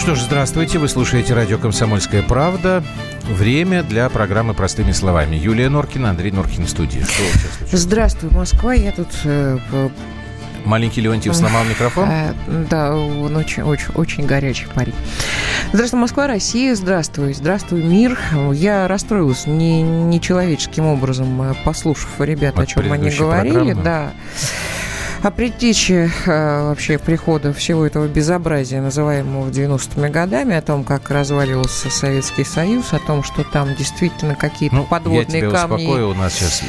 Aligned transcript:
что 0.00 0.14
ж, 0.14 0.20
здравствуйте. 0.20 0.78
Вы 0.78 0.88
слушаете 0.88 1.34
радио 1.34 1.58
«Комсомольская 1.58 2.22
правда». 2.22 2.82
Время 3.28 3.82
для 3.82 4.08
программы 4.08 4.54
«Простыми 4.54 4.92
словами». 4.92 5.36
Юлия 5.36 5.68
Норкина, 5.68 6.10
Андрей 6.10 6.32
Норкин 6.32 6.64
в 6.64 6.70
студии. 6.70 7.00
Что 7.00 7.76
Здравствуй, 7.76 8.30
Москва. 8.30 8.72
Я 8.72 8.92
тут 8.92 9.08
э, 9.24 9.58
Маленький 10.64 11.02
Леонтьев 11.02 11.36
сломал 11.36 11.64
микрофон? 11.64 12.08
А, 12.08 12.34
да, 12.70 12.96
он 12.96 13.36
очень, 13.36 13.62
очень, 13.62 13.92
очень 13.94 14.24
горячий 14.24 14.66
парень. 14.74 14.94
Здравствуй, 15.74 16.00
Москва, 16.00 16.26
Россия, 16.26 16.74
здравствуй, 16.74 17.34
здравствуй, 17.34 17.82
мир. 17.82 18.18
Я 18.54 18.88
расстроилась 18.88 19.46
не, 19.46 19.82
нечеловеческим 19.82 20.86
образом, 20.86 21.42
э, 21.42 21.54
послушав 21.62 22.08
ребят, 22.20 22.54
От 22.58 22.64
о 22.64 22.66
чем 22.66 22.90
они 22.90 23.10
говорили. 23.10 23.52
Программы. 23.52 23.82
Да 23.82 24.12
о 25.22 25.30
предтече 25.30 26.10
э, 26.24 26.62
вообще 26.62 26.98
прихода 26.98 27.52
всего 27.52 27.84
этого 27.84 28.06
безобразия, 28.06 28.80
называемого 28.80 29.50
90-ми 29.50 30.08
годами, 30.08 30.54
о 30.54 30.62
том, 30.62 30.82
как 30.82 31.10
разваливался 31.10 31.90
Советский 31.90 32.44
Союз, 32.44 32.92
о 32.92 32.98
том, 32.98 33.22
что 33.22 33.44
там 33.44 33.74
действительно 33.74 34.34
какие-то 34.34 34.76
ну, 34.76 34.84
подводные 34.84 35.42
я 35.42 35.48
тебя 35.48 35.50
камни. 35.50 35.84
Успокою, 35.84 36.10
у 36.10 36.14
нас 36.14 36.32
сейчас 36.32 36.62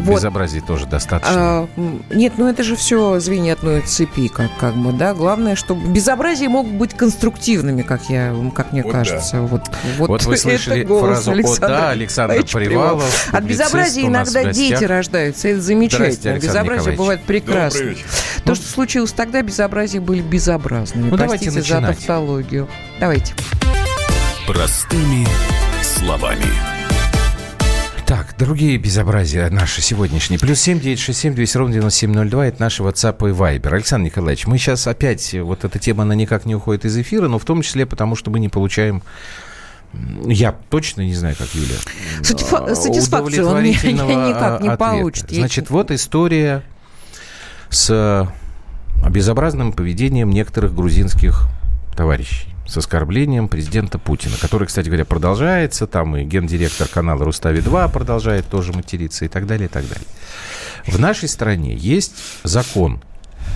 вот. 0.00 0.16
безобразий 0.16 0.60
тоже 0.60 0.86
достаточно. 0.86 1.34
А, 1.36 1.68
нет, 2.10 2.34
ну 2.38 2.48
это 2.48 2.62
же 2.62 2.76
все 2.76 3.20
звенья 3.20 3.52
одной 3.52 3.82
цепи, 3.82 4.28
как, 4.28 4.50
как 4.58 4.74
бы, 4.74 4.92
да. 4.92 5.12
Главное, 5.12 5.54
чтобы 5.54 5.86
безобразия 5.88 6.48
могут 6.48 6.72
быть 6.72 6.94
конструктивными, 6.94 7.82
как, 7.82 8.08
я, 8.08 8.34
как 8.54 8.72
мне 8.72 8.82
вот 8.82 8.92
кажется. 8.92 9.36
Да. 9.36 9.42
Вот, 9.42 9.62
вот, 9.98 10.08
вот 10.08 10.24
вы 10.24 10.36
слышали 10.38 10.84
фразу 10.84 11.32
«О 11.32 11.58
да, 11.60 11.90
Александр 11.90 12.42
Привалов». 12.42 13.28
От 13.32 13.44
безобразия 13.44 14.06
иногда 14.06 14.50
дети 14.50 14.84
рождаются, 14.84 15.48
это 15.48 15.60
замечательно. 15.60 16.38
Безобразие 16.38 16.96
бывает 16.96 17.22
прекрасно. 17.22 17.97
То, 18.44 18.54
что 18.54 18.66
случилось 18.66 19.12
тогда, 19.12 19.42
безобразия 19.42 20.00
были 20.00 20.20
безобразными. 20.20 21.10
Ну, 21.10 21.16
Простите 21.16 21.46
давайте 21.46 21.60
начинать. 21.60 21.96
за 21.96 21.96
тавтологию. 21.96 22.68
Давайте. 23.00 23.34
Простыми 24.46 25.26
словами. 25.82 26.46
Так, 28.06 28.34
другие 28.38 28.78
безобразия 28.78 29.50
наши 29.50 29.82
сегодняшние. 29.82 30.40
Плюс 30.40 30.58
семь 30.60 30.80
девять 30.80 30.98
шесть 30.98 31.20
семь 31.20 31.34
двести 31.34 31.58
ровно 31.58 31.74
девяносто 31.74 31.98
семь 32.00 32.12
ноль 32.12 32.30
два. 32.30 32.46
Это 32.46 32.58
наши 32.62 32.82
WhatsApp 32.82 33.18
и 33.28 33.32
Viber. 33.32 33.74
Александр 33.74 34.06
Николаевич, 34.06 34.46
мы 34.46 34.56
сейчас 34.56 34.86
опять, 34.86 35.34
вот 35.34 35.64
эта 35.64 35.78
тема, 35.78 36.04
она 36.04 36.14
никак 36.14 36.46
не 36.46 36.54
уходит 36.54 36.86
из 36.86 36.96
эфира, 36.96 37.28
но 37.28 37.38
в 37.38 37.44
том 37.44 37.60
числе 37.60 37.84
потому, 37.84 38.16
что 38.16 38.30
мы 38.30 38.40
не 38.40 38.48
получаем 38.48 39.02
я 40.26 40.52
точно 40.70 41.02
не 41.02 41.14
знаю, 41.14 41.34
как 41.38 41.48
Юля. 41.54 41.76
Сатифа- 42.20 42.74
сатисфакцию 42.74 43.48
он 43.48 43.62
никак 43.64 44.60
не 44.62 44.76
получит. 44.76 45.30
Значит, 45.30 45.70
вот 45.70 45.90
история 45.90 46.62
с 47.70 48.28
безобразным 49.08 49.72
поведением 49.72 50.30
некоторых 50.30 50.74
грузинских 50.74 51.48
товарищей 51.96 52.48
с 52.66 52.76
оскорблением 52.76 53.48
президента 53.48 53.98
Путина, 53.98 54.36
который, 54.38 54.66
кстати 54.68 54.88
говоря, 54.88 55.06
продолжается, 55.06 55.86
там 55.86 56.16
и 56.16 56.24
гендиректор 56.24 56.86
канала 56.86 57.24
Рустави-2 57.24 57.90
продолжает 57.90 58.46
тоже 58.46 58.72
материться 58.74 59.24
и 59.24 59.28
так 59.28 59.46
далее, 59.46 59.66
и 59.66 59.70
так 59.70 59.88
далее. 59.88 60.06
В 60.86 61.00
нашей 61.00 61.28
стране 61.28 61.74
есть 61.74 62.14
закон 62.44 63.00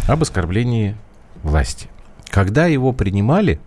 об 0.09 0.23
оскорблении 0.23 0.97
власти. 1.43 1.89
Когда 2.31 2.67
его 2.67 2.95
принимали, 2.95 3.61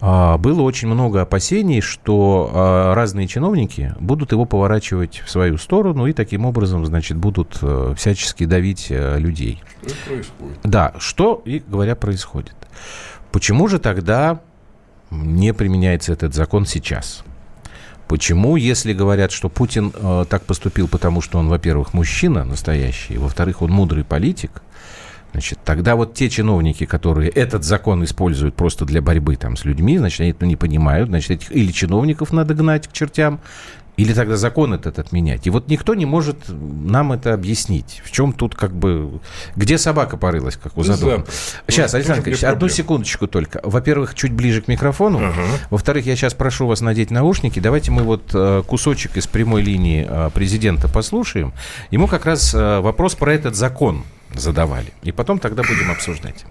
было 0.00 0.62
очень 0.62 0.88
много 0.88 1.22
опасений, 1.22 1.80
что 1.80 2.50
а, 2.52 2.94
разные 2.94 3.26
чиновники 3.26 3.94
будут 3.98 4.30
его 4.30 4.44
поворачивать 4.44 5.22
в 5.24 5.30
свою 5.30 5.58
сторону 5.58 6.06
и 6.06 6.12
таким 6.12 6.44
образом, 6.44 6.86
значит, 6.86 7.16
будут 7.16 7.58
э, 7.62 7.94
всячески 7.96 8.44
давить 8.44 8.86
э, 8.90 9.18
людей. 9.18 9.60
Что 9.84 9.94
происходит? 10.06 10.58
Да, 10.62 10.94
что 10.98 11.42
и 11.44 11.58
говоря 11.58 11.96
происходит. 11.96 12.54
Почему 13.32 13.66
же 13.66 13.78
тогда 13.80 14.40
не 15.10 15.52
применяется 15.52 16.12
этот 16.12 16.32
закон 16.32 16.64
сейчас? 16.64 17.24
Почему, 18.06 18.56
если 18.56 18.94
говорят, 18.94 19.32
что 19.32 19.48
Путин 19.48 19.92
э, 19.94 20.24
так 20.30 20.44
поступил, 20.44 20.88
потому 20.88 21.20
что 21.20 21.38
он, 21.38 21.48
во-первых, 21.48 21.92
мужчина 21.92 22.44
настоящий, 22.44 23.18
во-вторых, 23.18 23.60
он 23.62 23.70
мудрый 23.70 24.04
политик, 24.04 24.62
Значит, 25.32 25.58
тогда 25.64 25.96
вот 25.96 26.14
те 26.14 26.28
чиновники, 26.28 26.86
которые 26.86 27.30
этот 27.30 27.64
закон 27.64 28.02
используют 28.04 28.54
просто 28.54 28.84
для 28.84 29.02
борьбы 29.02 29.36
там 29.36 29.56
с 29.56 29.64
людьми, 29.64 29.98
значит, 29.98 30.20
они 30.20 30.30
это 30.30 30.46
не 30.46 30.56
понимают, 30.56 31.08
значит, 31.08 31.30
этих 31.30 31.52
или 31.52 31.70
чиновников 31.70 32.32
надо 32.32 32.54
гнать 32.54 32.88
к 32.88 32.92
чертям, 32.92 33.40
или 33.98 34.12
тогда 34.12 34.36
закон 34.36 34.72
этот 34.72 35.00
отменять. 35.00 35.48
И 35.48 35.50
вот 35.50 35.68
никто 35.68 35.94
не 35.94 36.06
может 36.06 36.36
нам 36.48 37.12
это 37.12 37.34
объяснить. 37.34 38.00
В 38.04 38.12
чем 38.12 38.32
тут 38.32 38.54
как 38.54 38.72
бы... 38.72 39.20
Где 39.56 39.76
собака 39.76 40.16
порылась, 40.16 40.56
как 40.56 40.78
у 40.78 40.84
задумки? 40.84 41.28
Сейчас, 41.66 41.92
ну, 41.92 41.96
Александр 41.96 42.20
Николаевич, 42.20 42.44
одну 42.44 42.68
секундочку 42.68 43.26
только. 43.26 43.60
Во-первых, 43.64 44.14
чуть 44.14 44.32
ближе 44.32 44.62
к 44.62 44.68
микрофону. 44.68 45.18
Ага. 45.18 45.42
Во-вторых, 45.70 46.06
я 46.06 46.14
сейчас 46.14 46.32
прошу 46.32 46.68
вас 46.68 46.80
надеть 46.80 47.10
наушники. 47.10 47.58
Давайте 47.58 47.90
мы 47.90 48.04
вот 48.04 48.30
э, 48.34 48.62
кусочек 48.64 49.16
из 49.16 49.26
прямой 49.26 49.62
линии 49.62 50.06
э, 50.08 50.30
президента 50.32 50.86
послушаем. 50.86 51.52
Ему 51.90 52.06
как 52.06 52.24
раз 52.24 52.54
э, 52.54 52.78
вопрос 52.78 53.16
про 53.16 53.34
этот 53.34 53.56
закон 53.56 54.04
задавали. 54.34 54.92
И 55.02 55.12
потом 55.12 55.38
тогда 55.38 55.62
будем 55.62 55.90
обсуждать. 55.90 56.44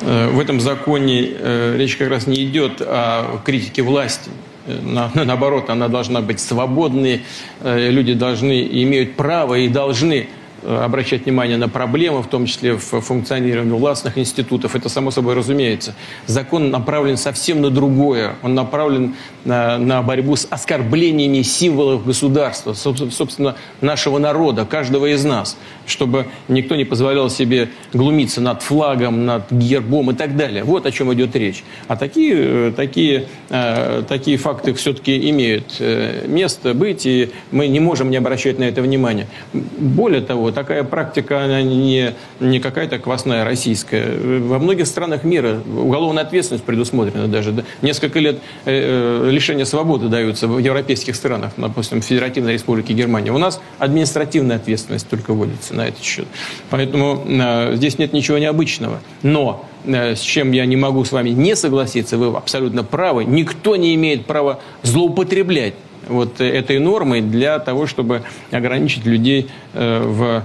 Э, 0.00 0.28
в 0.28 0.38
этом 0.38 0.60
законе 0.60 1.28
э, 1.28 1.76
речь 1.76 1.96
как 1.96 2.08
раз 2.08 2.26
не 2.26 2.44
идет 2.44 2.80
о 2.80 3.40
критике 3.44 3.82
власти. 3.82 4.30
Э, 4.66 4.78
на, 4.80 5.10
наоборот, 5.24 5.70
она 5.70 5.88
должна 5.88 6.20
быть 6.20 6.40
свободной, 6.40 7.22
люди 7.62 8.14
должны, 8.14 8.66
имеют 8.82 9.16
право 9.16 9.54
и 9.54 9.68
должны 9.68 10.28
обращать 10.66 11.24
внимание 11.24 11.56
на 11.56 11.68
проблемы, 11.68 12.22
в 12.22 12.26
том 12.26 12.46
числе 12.46 12.74
в 12.74 13.00
функционировании 13.00 13.72
властных 13.72 14.18
институтов. 14.18 14.74
Это 14.74 14.88
само 14.88 15.10
собой 15.10 15.34
разумеется. 15.34 15.94
Закон 16.26 16.70
направлен 16.70 17.16
совсем 17.16 17.60
на 17.60 17.70
другое. 17.70 18.34
Он 18.42 18.54
направлен 18.54 19.14
на, 19.44 19.78
на 19.78 20.02
борьбу 20.02 20.36
с 20.36 20.46
оскорблениями 20.50 21.42
символов 21.42 22.04
государства, 22.04 22.74
собственно, 22.74 23.56
нашего 23.80 24.18
народа, 24.18 24.64
каждого 24.64 25.06
из 25.06 25.24
нас, 25.24 25.56
чтобы 25.86 26.26
никто 26.48 26.76
не 26.76 26.84
позволял 26.84 27.30
себе 27.30 27.70
глумиться 27.92 28.40
над 28.40 28.62
флагом, 28.62 29.26
над 29.26 29.50
гербом 29.50 30.10
и 30.10 30.14
так 30.14 30.36
далее. 30.36 30.64
Вот 30.64 30.86
о 30.86 30.90
чем 30.90 31.12
идет 31.14 31.36
речь. 31.36 31.64
А 31.86 31.96
такие, 31.96 32.34
э, 32.36 32.72
такие, 32.74 33.26
э, 33.50 34.02
такие 34.08 34.36
факты 34.36 34.74
все-таки 34.74 35.30
имеют 35.30 35.80
место 36.26 36.74
быть, 36.74 37.06
и 37.06 37.30
мы 37.50 37.68
не 37.68 37.80
можем 37.80 38.10
не 38.10 38.16
обращать 38.16 38.58
на 38.58 38.64
это 38.64 38.82
внимание. 38.82 39.26
Более 39.52 40.20
того, 40.20 40.47
такая 40.52 40.84
практика, 40.84 41.44
она 41.44 41.62
не, 41.62 42.14
не 42.40 42.60
какая-то 42.60 42.98
квасная 42.98 43.44
российская. 43.44 44.18
Во 44.40 44.58
многих 44.58 44.86
странах 44.86 45.24
мира 45.24 45.60
уголовная 45.66 46.22
ответственность 46.22 46.64
предусмотрена 46.64 47.28
даже. 47.28 47.52
Да? 47.52 47.64
Несколько 47.82 48.18
лет 48.18 48.38
э, 48.64 49.26
э 49.26 49.30
лишения 49.30 49.64
свободы 49.64 50.08
даются 50.08 50.48
в 50.48 50.58
европейских 50.58 51.14
странах, 51.14 51.52
допустим, 51.56 52.00
в 52.00 52.04
Федеративной 52.04 52.54
Республике 52.54 52.94
Германия. 52.94 53.32
У 53.32 53.38
нас 53.38 53.60
административная 53.78 54.56
ответственность 54.56 55.08
только 55.08 55.32
вводится 55.32 55.74
на 55.74 55.88
этот 55.88 56.02
счет. 56.02 56.26
Поэтому 56.70 57.24
э, 57.26 57.76
здесь 57.76 57.98
нет 57.98 58.12
ничего 58.12 58.38
необычного. 58.38 59.00
Но 59.22 59.66
э, 59.84 60.14
с 60.14 60.20
чем 60.20 60.52
я 60.52 60.66
не 60.66 60.76
могу 60.76 61.04
с 61.04 61.12
вами 61.12 61.30
не 61.30 61.56
согласиться, 61.56 62.16
вы 62.16 62.36
абсолютно 62.36 62.84
правы, 62.84 63.24
никто 63.24 63.76
не 63.76 63.94
имеет 63.94 64.26
права 64.26 64.60
злоупотреблять 64.82 65.74
вот 66.08 66.40
этой 66.40 66.78
нормой 66.78 67.20
для 67.20 67.58
того, 67.58 67.86
чтобы 67.86 68.22
ограничить 68.50 69.06
людей 69.06 69.48
э, 69.74 70.02
в 70.04 70.44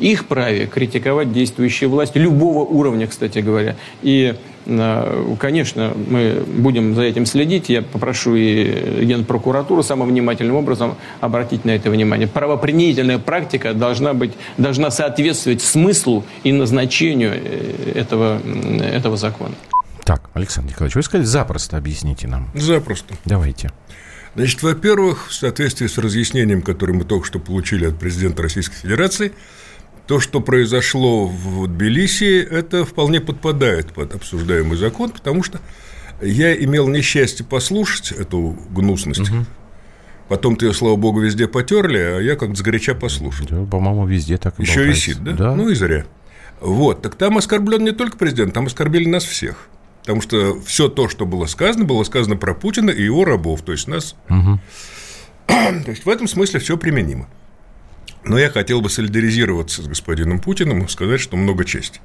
их 0.00 0.26
праве 0.26 0.66
критиковать 0.66 1.32
действующие 1.32 1.88
власти, 1.88 2.18
любого 2.18 2.60
уровня, 2.60 3.06
кстати 3.06 3.40
говоря. 3.40 3.76
И, 4.02 4.34
э, 4.66 5.34
конечно, 5.38 5.92
мы 6.08 6.42
будем 6.46 6.94
за 6.94 7.02
этим 7.02 7.26
следить. 7.26 7.68
Я 7.68 7.82
попрошу 7.82 8.34
и 8.34 9.04
Генпрокуратуру 9.04 9.82
самым 9.82 10.08
внимательным 10.08 10.56
образом 10.56 10.94
обратить 11.20 11.64
на 11.64 11.72
это 11.72 11.90
внимание. 11.90 12.28
Правоприменительная 12.28 13.18
практика 13.18 13.74
должна, 13.74 14.14
быть, 14.14 14.32
должна 14.56 14.90
соответствовать 14.90 15.60
смыслу 15.60 16.24
и 16.44 16.52
назначению 16.52 17.32
э, 17.34 17.92
этого, 17.94 18.40
этого 18.80 19.16
закона. 19.16 19.54
Так, 20.08 20.30
Александр 20.32 20.70
Николаевич, 20.70 20.94
вы 20.94 21.02
сказали, 21.02 21.26
запросто 21.26 21.76
объясните 21.76 22.28
нам. 22.28 22.50
Запросто. 22.54 23.14
Давайте. 23.26 23.70
Значит, 24.34 24.62
во-первых, 24.62 25.28
в 25.28 25.34
соответствии 25.34 25.86
с 25.86 25.98
разъяснением, 25.98 26.62
которое 26.62 26.94
мы 26.94 27.04
только 27.04 27.26
что 27.26 27.38
получили 27.38 27.84
от 27.84 27.98
президента 27.98 28.42
Российской 28.42 28.76
Федерации, 28.76 29.32
то, 30.06 30.18
что 30.18 30.40
произошло 30.40 31.26
в 31.26 31.66
Тбилиси, 31.66 32.40
это 32.40 32.86
вполне 32.86 33.20
подпадает 33.20 33.92
под 33.92 34.14
обсуждаемый 34.14 34.78
закон, 34.78 35.10
потому 35.10 35.42
что 35.42 35.60
я 36.22 36.54
имел 36.56 36.88
несчастье 36.88 37.44
послушать 37.44 38.12
эту 38.12 38.56
гнусность. 38.70 39.28
Угу. 39.28 39.44
Потом-то 40.30 40.64
ее, 40.64 40.72
слава 40.72 40.96
богу, 40.96 41.20
везде 41.20 41.48
потерли, 41.48 41.98
а 41.98 42.18
я 42.18 42.36
как-то 42.36 42.54
сгоряча 42.54 42.94
послушал. 42.94 43.46
Да, 43.50 43.62
по-моему, 43.66 44.06
везде 44.06 44.38
так 44.38 44.58
и 44.58 44.62
Еще 44.62 44.86
висит, 44.86 45.22
да? 45.22 45.32
да? 45.32 45.54
Ну 45.54 45.68
и 45.68 45.74
зря. 45.74 46.06
Вот, 46.62 47.02
так 47.02 47.14
там 47.14 47.36
оскорблен 47.36 47.84
не 47.84 47.92
только 47.92 48.16
президент, 48.16 48.54
там 48.54 48.68
оскорбили 48.68 49.06
нас 49.06 49.24
всех. 49.24 49.68
Потому 50.08 50.22
что 50.22 50.58
все 50.62 50.88
то, 50.88 51.06
что 51.10 51.26
было 51.26 51.44
сказано, 51.44 51.84
было 51.84 52.02
сказано 52.02 52.36
про 52.36 52.54
Путина 52.54 52.88
и 52.88 53.02
его 53.02 53.26
рабов, 53.26 53.60
то 53.60 53.72
есть 53.72 53.86
нас. 53.88 54.16
Угу. 54.30 54.58
То 55.84 55.90
есть 55.90 56.06
в 56.06 56.08
этом 56.08 56.26
смысле 56.26 56.60
все 56.60 56.78
применимо. 56.78 57.28
Но 58.24 58.38
я 58.38 58.48
хотел 58.48 58.80
бы 58.80 58.88
солидаризироваться 58.88 59.82
с 59.82 59.86
господином 59.86 60.38
Путиным 60.38 60.82
и 60.82 60.88
сказать, 60.88 61.20
что 61.20 61.36
много 61.36 61.66
чести. 61.66 62.00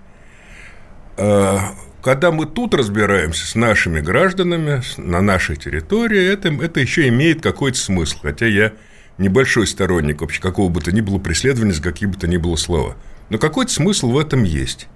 А, 1.16 1.76
когда 2.02 2.32
мы 2.32 2.46
тут 2.46 2.74
разбираемся 2.74 3.48
с 3.48 3.56
нашими 3.56 4.02
гражданами 4.02 4.82
на 4.98 5.22
нашей 5.22 5.56
территории, 5.56 6.26
это, 6.26 6.50
это 6.50 6.82
еще 6.82 7.08
имеет 7.08 7.42
какой-то 7.42 7.78
смысл. 7.78 8.18
Хотя 8.22 8.48
я 8.48 8.74
небольшой 9.18 9.66
сторонник 9.66 10.20
вообще 10.20 10.42
какого 10.42 10.68
бы 10.68 10.82
то 10.82 10.92
ни 10.92 11.00
было 11.00 11.20
преследования 11.20 11.72
за 11.72 11.82
какие 11.82 12.10
бы 12.10 12.18
то 12.18 12.28
ни 12.28 12.36
было 12.36 12.58
слова. 12.58 12.98
Но 13.30 13.38
какой-то 13.38 13.72
смысл 13.72 14.12
в 14.12 14.18
этом 14.18 14.44
есть. 14.44 14.90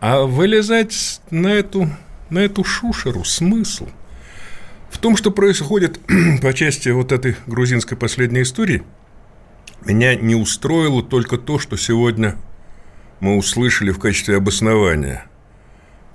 А 0.00 0.22
вылезать 0.22 1.20
на 1.30 1.46
эту, 1.46 1.88
на 2.32 2.38
эту 2.38 2.64
шушеру 2.64 3.24
смысл 3.24 3.88
в 4.90 4.98
том, 4.98 5.16
что 5.16 5.30
происходит 5.30 6.00
по 6.42 6.52
части 6.52 6.88
вот 6.88 7.12
этой 7.12 7.36
грузинской 7.46 7.96
последней 7.96 8.42
истории, 8.42 8.82
меня 9.84 10.14
не 10.14 10.34
устроило 10.34 11.02
только 11.02 11.36
то, 11.36 11.58
что 11.58 11.76
сегодня 11.76 12.36
мы 13.20 13.36
услышали 13.36 13.90
в 13.90 13.98
качестве 13.98 14.36
обоснования 14.36 15.26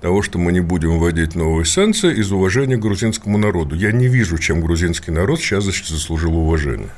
того, 0.00 0.22
что 0.22 0.38
мы 0.38 0.52
не 0.52 0.60
будем 0.60 0.98
вводить 0.98 1.34
новые 1.34 1.64
санкции 1.64 2.14
из 2.14 2.30
уважения 2.32 2.76
к 2.76 2.80
грузинскому 2.80 3.38
народу. 3.38 3.74
Я 3.74 3.92
не 3.92 4.06
вижу, 4.06 4.38
чем 4.38 4.60
грузинский 4.60 5.10
народ 5.10 5.40
сейчас 5.40 5.64
заслужил 5.64 6.36
уважение. 6.36 6.90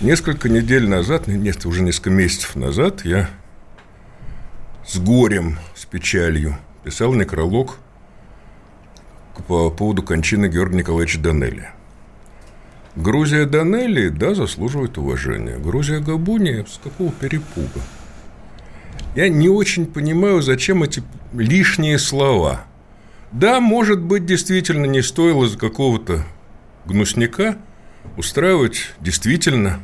Несколько 0.00 0.48
недель 0.48 0.88
назад, 0.88 1.28
нет, 1.28 1.64
уже 1.66 1.82
несколько 1.82 2.10
месяцев 2.10 2.56
назад, 2.56 3.04
я 3.04 3.30
с 4.84 4.98
горем, 4.98 5.58
с 5.76 5.84
печалью 5.84 6.58
писал 6.84 7.14
некролог 7.14 7.78
по 9.46 9.70
поводу 9.70 10.02
кончины 10.02 10.46
Георгия 10.46 10.78
Николаевича 10.78 11.18
Данелли. 11.18 11.70
Грузия 12.94 13.46
Данелли, 13.46 14.08
да, 14.08 14.34
заслуживает 14.34 14.98
уважения. 14.98 15.56
Грузия 15.56 16.00
Габуни 16.00 16.64
с 16.68 16.78
какого 16.82 17.10
перепуга? 17.10 17.80
Я 19.14 19.28
не 19.28 19.48
очень 19.48 19.86
понимаю, 19.86 20.42
зачем 20.42 20.82
эти 20.82 21.02
лишние 21.32 21.98
слова. 21.98 22.64
Да, 23.30 23.60
может 23.60 24.00
быть, 24.00 24.26
действительно 24.26 24.84
не 24.84 25.02
стоило 25.02 25.46
за 25.46 25.58
какого-то 25.58 26.24
гнусняка 26.84 27.56
устраивать 28.16 28.94
действительно 29.00 29.80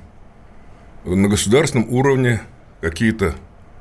на 1.04 1.28
государственном 1.28 1.88
уровне 1.90 2.42
какие-то 2.82 3.34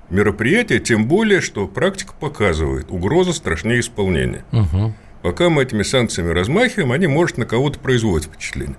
мероприятия, 0.09 0.80
тем 0.80 1.07
более, 1.07 1.42
что 1.42 1.68
практика 1.68 2.13
показывает, 2.19 2.89
угроза 2.89 3.33
страшнее 3.33 3.80
исполнения. 3.80 4.44
Угу. 4.51 4.94
Пока 5.21 5.50
мы 5.50 5.63
этими 5.63 5.83
санкциями 5.83 6.31
размахиваем, 6.31 6.92
они, 6.92 7.07
может, 7.07 7.38
на 7.38 7.45
кого-то 7.45 7.80
производят 7.80 8.27
впечатление. 8.27 8.77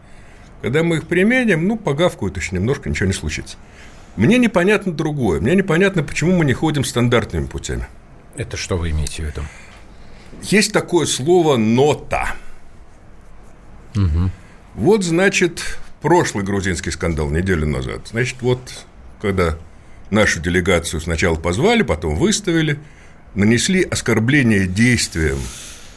Когда 0.63 0.83
мы 0.83 0.97
их 0.97 1.07
применим, 1.07 1.69
ну, 1.69 1.77
погавкают 1.77 2.37
еще 2.37 2.57
немножко, 2.57 2.89
ничего 2.89 3.07
не 3.07 3.13
случится. 3.13 3.57
Мне 4.17 4.39
непонятно 4.39 4.93
другое. 4.93 5.41
Мне 5.41 5.55
непонятно, 5.55 6.03
почему 6.03 6.37
мы 6.37 6.45
не 6.45 6.53
ходим 6.53 6.85
стандартными 6.85 7.47
путями. 7.47 7.87
Это 8.37 8.57
что 8.57 8.77
вы 8.77 8.91
имеете 8.91 9.23
в 9.23 9.27
виду? 9.27 9.43
Есть 10.43 10.73
такое 10.73 11.07
слово 11.07 11.57
«нота». 11.57 12.35
Угу. 13.95 14.31
Вот, 14.75 15.05
значит, 15.05 15.79
прошлый 16.01 16.45
грузинский 16.45 16.91
скандал 16.91 17.31
неделю 17.31 17.67
назад. 17.67 18.09
Значит, 18.09 18.37
вот 18.41 18.61
когда 19.21 19.57
нашу 20.11 20.41
делегацию 20.41 21.01
сначала 21.01 21.37
позвали, 21.37 21.83
потом 21.83 22.17
выставили, 22.17 22.79
нанесли 23.35 23.83
оскорбление 23.83 24.67
действием 24.67 25.39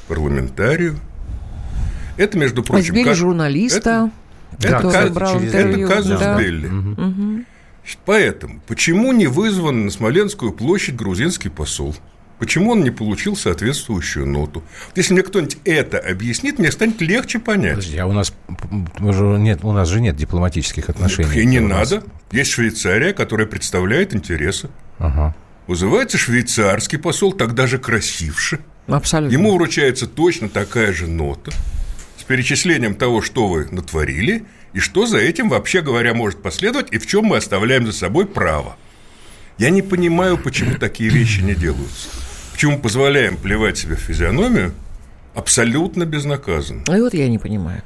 парламентарию. 0.08 1.00
Это, 2.18 2.38
между 2.38 2.64
прочим... 2.64 2.94
Избили 2.94 3.14
журналиста, 3.14 4.12
это, 4.60 4.80
который 4.80 5.06
это, 5.06 5.14
брал 5.14 5.42
интервью. 5.42 5.88
Это 5.88 5.96
казус 5.96 6.20
да. 6.20 6.38
Белли. 6.40 6.68
Угу. 6.68 7.46
Поэтому, 8.06 8.62
почему 8.68 9.12
не 9.12 9.28
вызван 9.28 9.86
на 9.86 9.92
Смоленскую 9.92 10.54
площадь 10.54 10.96
грузинский 10.96 11.50
посол? 11.50 11.96
Почему 12.42 12.72
он 12.72 12.84
не 12.84 12.90
получил 12.90 13.36
соответствующую 13.36 14.26
ноту? 14.26 14.64
Если 14.96 15.14
мне 15.14 15.22
кто-нибудь 15.22 15.60
это 15.64 16.00
объяснит, 16.00 16.58
мне 16.58 16.72
станет 16.72 17.00
легче 17.00 17.38
понять. 17.38 17.76
Подожди, 17.76 17.98
а 18.00 18.08
у 18.08 18.14
нас, 18.14 18.34
нет, 19.00 19.60
у 19.64 19.72
нас 19.72 19.88
же 19.88 20.02
нет 20.02 20.16
дипломатических 20.16 20.90
отношений. 20.90 21.40
И 21.40 21.46
не 21.46 21.60
надо. 21.60 22.02
Есть 22.32 22.50
Швейцария, 22.50 23.14
которая 23.14 23.46
представляет 23.46 24.16
интересы. 24.16 24.72
Ага. 24.98 25.36
Вызывается 25.68 26.18
швейцарский 26.18 26.98
посол, 26.98 27.34
тогда 27.34 27.68
же 27.68 27.78
красивше. 27.78 28.58
Абсолютно. 28.88 29.32
Ему 29.32 29.54
вручается 29.54 30.08
точно 30.08 30.50
такая 30.50 30.94
же 30.94 31.06
нота 31.06 31.52
с 32.18 32.24
перечислением 32.24 32.96
того, 32.96 33.22
что 33.22 33.50
вы 33.50 33.68
натворили, 33.70 34.46
и 34.74 34.80
что 34.80 35.06
за 35.06 35.20
этим, 35.20 35.48
вообще 35.48 35.82
говоря, 35.84 36.16
может 36.16 36.42
последовать, 36.42 36.88
и 36.92 36.98
в 36.98 37.06
чем 37.06 37.26
мы 37.26 37.38
оставляем 37.38 37.86
за 37.86 37.94
собой 37.94 38.26
право. 38.26 38.78
Я 39.60 39.70
не 39.70 39.84
понимаю, 39.84 40.40
почему 40.40 40.74
такие 40.80 41.12
вещи 41.12 41.42
не 41.42 41.54
делаются. 41.54 42.10
Почему 42.62 42.78
позволяем 42.78 43.38
плевать 43.38 43.80
себе 43.80 43.96
в 43.96 44.02
физиономию 44.02 44.72
абсолютно 45.34 46.06
безнаказанно? 46.06 46.84
А 46.90 46.98
вот 46.98 47.12
я 47.16 47.28
не 47.28 47.40
понимаю. 47.40 47.82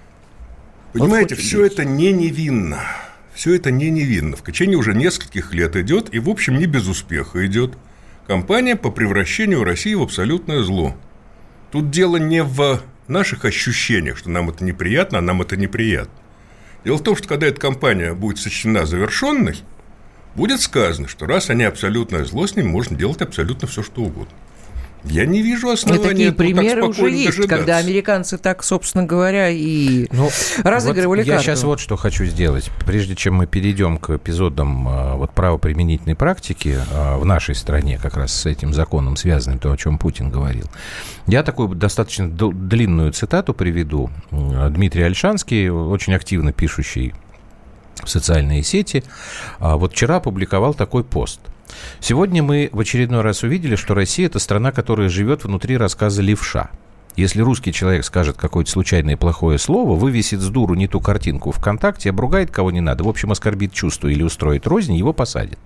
Понимаете, 0.92 1.36
вот 1.36 1.42
все 1.46 1.66
это 1.66 1.86
не 1.86 2.12
невинно. 2.12 2.82
Все 3.34 3.56
это 3.56 3.72
не 3.72 3.90
невинно. 3.90 4.36
В 4.36 4.44
течение 4.44 4.76
уже 4.76 4.94
нескольких 4.94 5.54
лет 5.54 5.78
идет, 5.78 6.14
и, 6.14 6.20
в 6.20 6.28
общем, 6.28 6.58
не 6.58 6.66
без 6.66 6.90
успеха 6.90 7.46
идет 7.46 7.78
кампания 8.28 8.76
по 8.76 8.92
превращению 8.92 9.64
России 9.64 9.94
в 9.94 10.02
абсолютное 10.02 10.62
зло. 10.62 10.94
Тут 11.72 11.90
дело 11.90 12.18
не 12.18 12.44
в 12.44 12.82
наших 13.08 13.46
ощущениях, 13.46 14.18
что 14.18 14.30
нам 14.30 14.50
это 14.50 14.66
неприятно, 14.66 15.20
а 15.20 15.22
нам 15.22 15.42
это 15.42 15.56
неприятно. 15.56 16.20
Дело 16.84 16.98
в 16.98 17.02
том, 17.02 17.16
что 17.16 17.30
когда 17.30 17.48
эта 17.48 17.62
кампания 17.62 18.14
будет 18.14 18.40
сочтена 18.40 18.86
завершенной, 18.86 19.56
будет 20.36 20.60
сказано, 20.60 21.08
что 21.08 21.28
раз 21.28 21.50
они 21.50 21.64
абсолютное 21.64 22.26
зло, 22.26 22.46
с 22.46 22.58
ним 22.58 22.68
можно 22.68 22.98
делать 22.98 23.22
абсолютно 23.22 23.70
все, 23.70 23.82
что 23.82 24.02
угодно. 24.02 24.36
Я 25.06 25.26
не 25.26 25.42
вижу 25.42 25.70
основания. 25.70 26.06
И 26.06 26.10
такие 26.10 26.32
примеры 26.32 26.84
уже 26.86 27.10
есть, 27.10 27.26
дожидаться. 27.28 27.58
когда 27.58 27.78
американцы 27.78 28.38
так, 28.38 28.64
собственно 28.64 29.04
говоря, 29.04 29.50
и 29.50 30.08
ну, 30.12 30.30
разыгрывали 30.64 31.20
вот 31.20 31.28
карту. 31.28 31.32
Я 31.32 31.40
сейчас 31.40 31.64
вот 31.64 31.80
что 31.80 31.96
хочу 31.96 32.26
сделать. 32.26 32.72
Прежде 32.86 33.16
чем 33.16 33.36
мы 33.36 33.48
перейдем 33.48 33.98
к 33.98 34.12
эпизодам 34.12 34.88
а, 34.88 35.16
вот, 35.16 35.32
правоприменительной 35.32 36.16
практики 36.16 36.78
а, 36.92 37.18
в 37.18 37.26
нашей 37.26 37.56
стране, 37.56 38.00
как 38.02 38.18
раз 38.18 38.34
с 38.34 38.46
этим 38.46 38.74
законом 38.74 39.16
связанным, 39.16 39.60
то, 39.60 39.72
о 39.72 39.78
чем 39.78 39.98
Путин 39.98 40.30
говорил, 40.30 40.66
я 41.28 41.44
такую 41.44 41.70
достаточно 41.70 42.30
длинную 42.30 43.12
цитату 43.12 43.54
приведу. 43.54 44.10
Дмитрий 44.32 45.04
Альшанский, 45.04 45.70
очень 45.70 46.14
активно 46.14 46.52
пишущий 46.52 47.14
в 48.04 48.10
социальные 48.10 48.64
сети, 48.64 49.04
а, 49.60 49.78
вот 49.78 49.94
вчера 49.94 50.18
опубликовал 50.18 50.74
такой 50.74 51.04
пост– 51.04 51.40
Сегодня 52.00 52.44
мы 52.44 52.70
в 52.72 52.80
очередной 52.80 53.22
раз 53.22 53.44
увидели, 53.44 53.76
что 53.76 53.94
Россия– 53.94 54.26
это 54.28 54.40
страна, 54.40 54.72
которая 54.72 55.10
живет 55.10 55.44
внутри 55.44 55.78
рассказа 55.78 56.22
левша. 56.22 56.70
Если 57.16 57.42
русский 57.42 57.72
человек 57.72 58.04
скажет 58.04 58.36
какое-то 58.36 58.70
случайное 58.70 59.16
плохое 59.16 59.58
слово, 59.58 59.96
вывесит 59.98 60.42
с 60.42 60.50
дуру 60.50 60.76
не 60.76 60.88
ту 60.88 61.00
картинку 61.00 61.52
ВКонтакте, 61.52 62.10
обругает 62.10 62.52
кого 62.52 62.72
не 62.72 62.82
надо, 62.82 63.06
в 63.06 63.08
общем, 63.08 63.32
оскорбит 63.32 63.72
чувство 63.72 64.10
или 64.10 64.22
устроит 64.22 64.68
рознь, 64.68 64.94
его 64.94 65.14
посадят. 65.14 65.60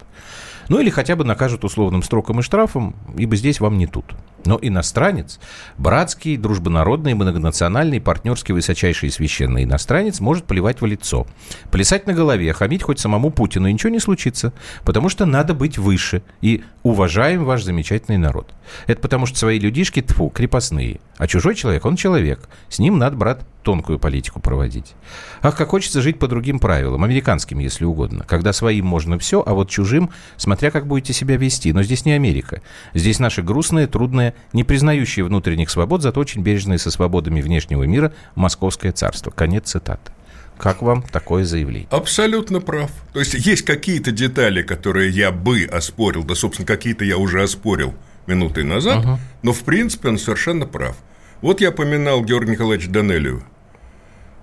Ну 0.67 0.79
или 0.79 0.91
хотя 0.91 1.15
бы 1.15 1.25
накажут 1.25 1.63
условным 1.63 2.03
строком 2.03 2.39
и 2.39 2.43
штрафом, 2.43 2.95
ибо 3.17 3.35
здесь 3.35 3.59
вам 3.59 3.79
не 3.79 3.87
тут. 3.87 4.05
Но 4.49 4.57
иностранец, 4.59 5.39
братский, 5.77 6.35
дружбонародный, 6.35 7.13
многонациональный, 7.13 8.01
партнерский, 8.01 8.53
высочайший 8.53 9.09
и 9.09 9.11
священный 9.11 9.63
иностранец 9.63 10.19
может 10.21 10.45
плевать 10.45 10.81
в 10.81 10.87
лицо. 10.87 11.27
Плясать 11.69 12.07
на 12.07 12.13
голове, 12.13 12.51
хамить 12.53 12.81
хоть 12.81 12.97
самому 12.97 13.29
Путину, 13.29 13.67
и 13.67 13.73
ничего 13.73 13.91
не 13.91 13.99
случится, 13.99 14.51
потому 14.83 15.07
что 15.07 15.27
надо 15.27 15.53
быть 15.53 15.77
выше 15.77 16.23
и 16.41 16.63
уважаем 16.81 17.45
ваш 17.45 17.63
замечательный 17.63 18.17
народ. 18.17 18.51
Это 18.87 18.99
потому 19.01 19.27
что 19.27 19.37
свои 19.37 19.59
людишки, 19.59 20.01
тфу, 20.01 20.29
крепостные. 20.29 20.99
А 21.19 21.27
чужой 21.27 21.53
человек, 21.53 21.85
он 21.85 21.97
человек. 21.97 22.47
С 22.69 22.79
ним 22.79 22.97
надо, 22.97 23.17
брат, 23.17 23.43
тонкую 23.63 23.99
политику 23.99 24.39
проводить. 24.39 24.95
Ах, 25.41 25.57
как 25.57 25.67
хочется 25.67 26.01
жить 26.01 26.17
по 26.17 26.29
другим 26.29 26.59
правилам, 26.59 27.03
американским, 27.03 27.59
если 27.59 27.83
угодно, 27.83 28.23
когда 28.25 28.53
своим 28.53 28.85
можно 28.85 29.19
все, 29.19 29.43
а 29.45 29.53
вот 29.53 29.69
чужим, 29.69 30.11
смотря 30.37 30.71
как 30.71 30.87
будете 30.87 31.11
себя 31.11 31.35
вести. 31.35 31.73
Но 31.73 31.83
здесь 31.83 32.05
не 32.05 32.13
Америка. 32.13 32.61
Здесь 32.93 33.19
наши 33.19 33.41
грустные, 33.41 33.87
трудные, 33.87 34.33
не 34.53 34.63
признающие 34.63 35.25
внутренних 35.25 35.69
свобод, 35.69 36.01
зато 36.01 36.21
очень 36.21 36.41
бережные 36.41 36.79
со 36.79 36.89
свободами 36.89 37.41
внешнего 37.41 37.83
мира 37.83 38.13
московское 38.35 38.93
царство. 38.93 39.29
Конец 39.29 39.71
цитаты. 39.71 40.13
Как 40.57 40.81
вам 40.81 41.01
такое 41.01 41.43
заявление? 41.43 41.89
Абсолютно 41.91 42.61
прав. 42.61 42.91
То 43.11 43.19
есть 43.19 43.33
есть 43.33 43.63
какие-то 43.63 44.11
детали, 44.11 44.61
которые 44.61 45.09
я 45.09 45.31
бы 45.31 45.63
оспорил, 45.65 46.23
да, 46.23 46.35
собственно, 46.35 46.65
какие-то 46.65 47.03
я 47.03 47.17
уже 47.17 47.43
оспорил 47.43 47.93
минуты 48.25 48.63
назад, 48.63 49.05
угу. 49.05 49.19
но 49.41 49.51
в 49.51 49.63
принципе 49.63 50.07
он 50.07 50.17
совершенно 50.17 50.65
прав. 50.65 50.95
Вот 51.41 51.61
я 51.61 51.71
поминал 51.71 52.21
Георгия 52.21 52.51
Николаевича 52.51 52.89
Данелию, 52.89 53.43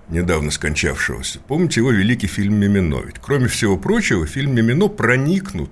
недавно 0.09 0.49
скончавшегося. 0.49 1.39
Помните 1.47 1.81
его 1.81 1.91
великий 1.91 2.25
фильм 2.25 2.55
«Мимино»? 2.55 3.03
Ведь, 3.05 3.17
кроме 3.21 3.47
всего 3.47 3.77
прочего, 3.77 4.25
фильм 4.25 4.55
«Мимино» 4.55 4.87
проникнут 4.87 5.69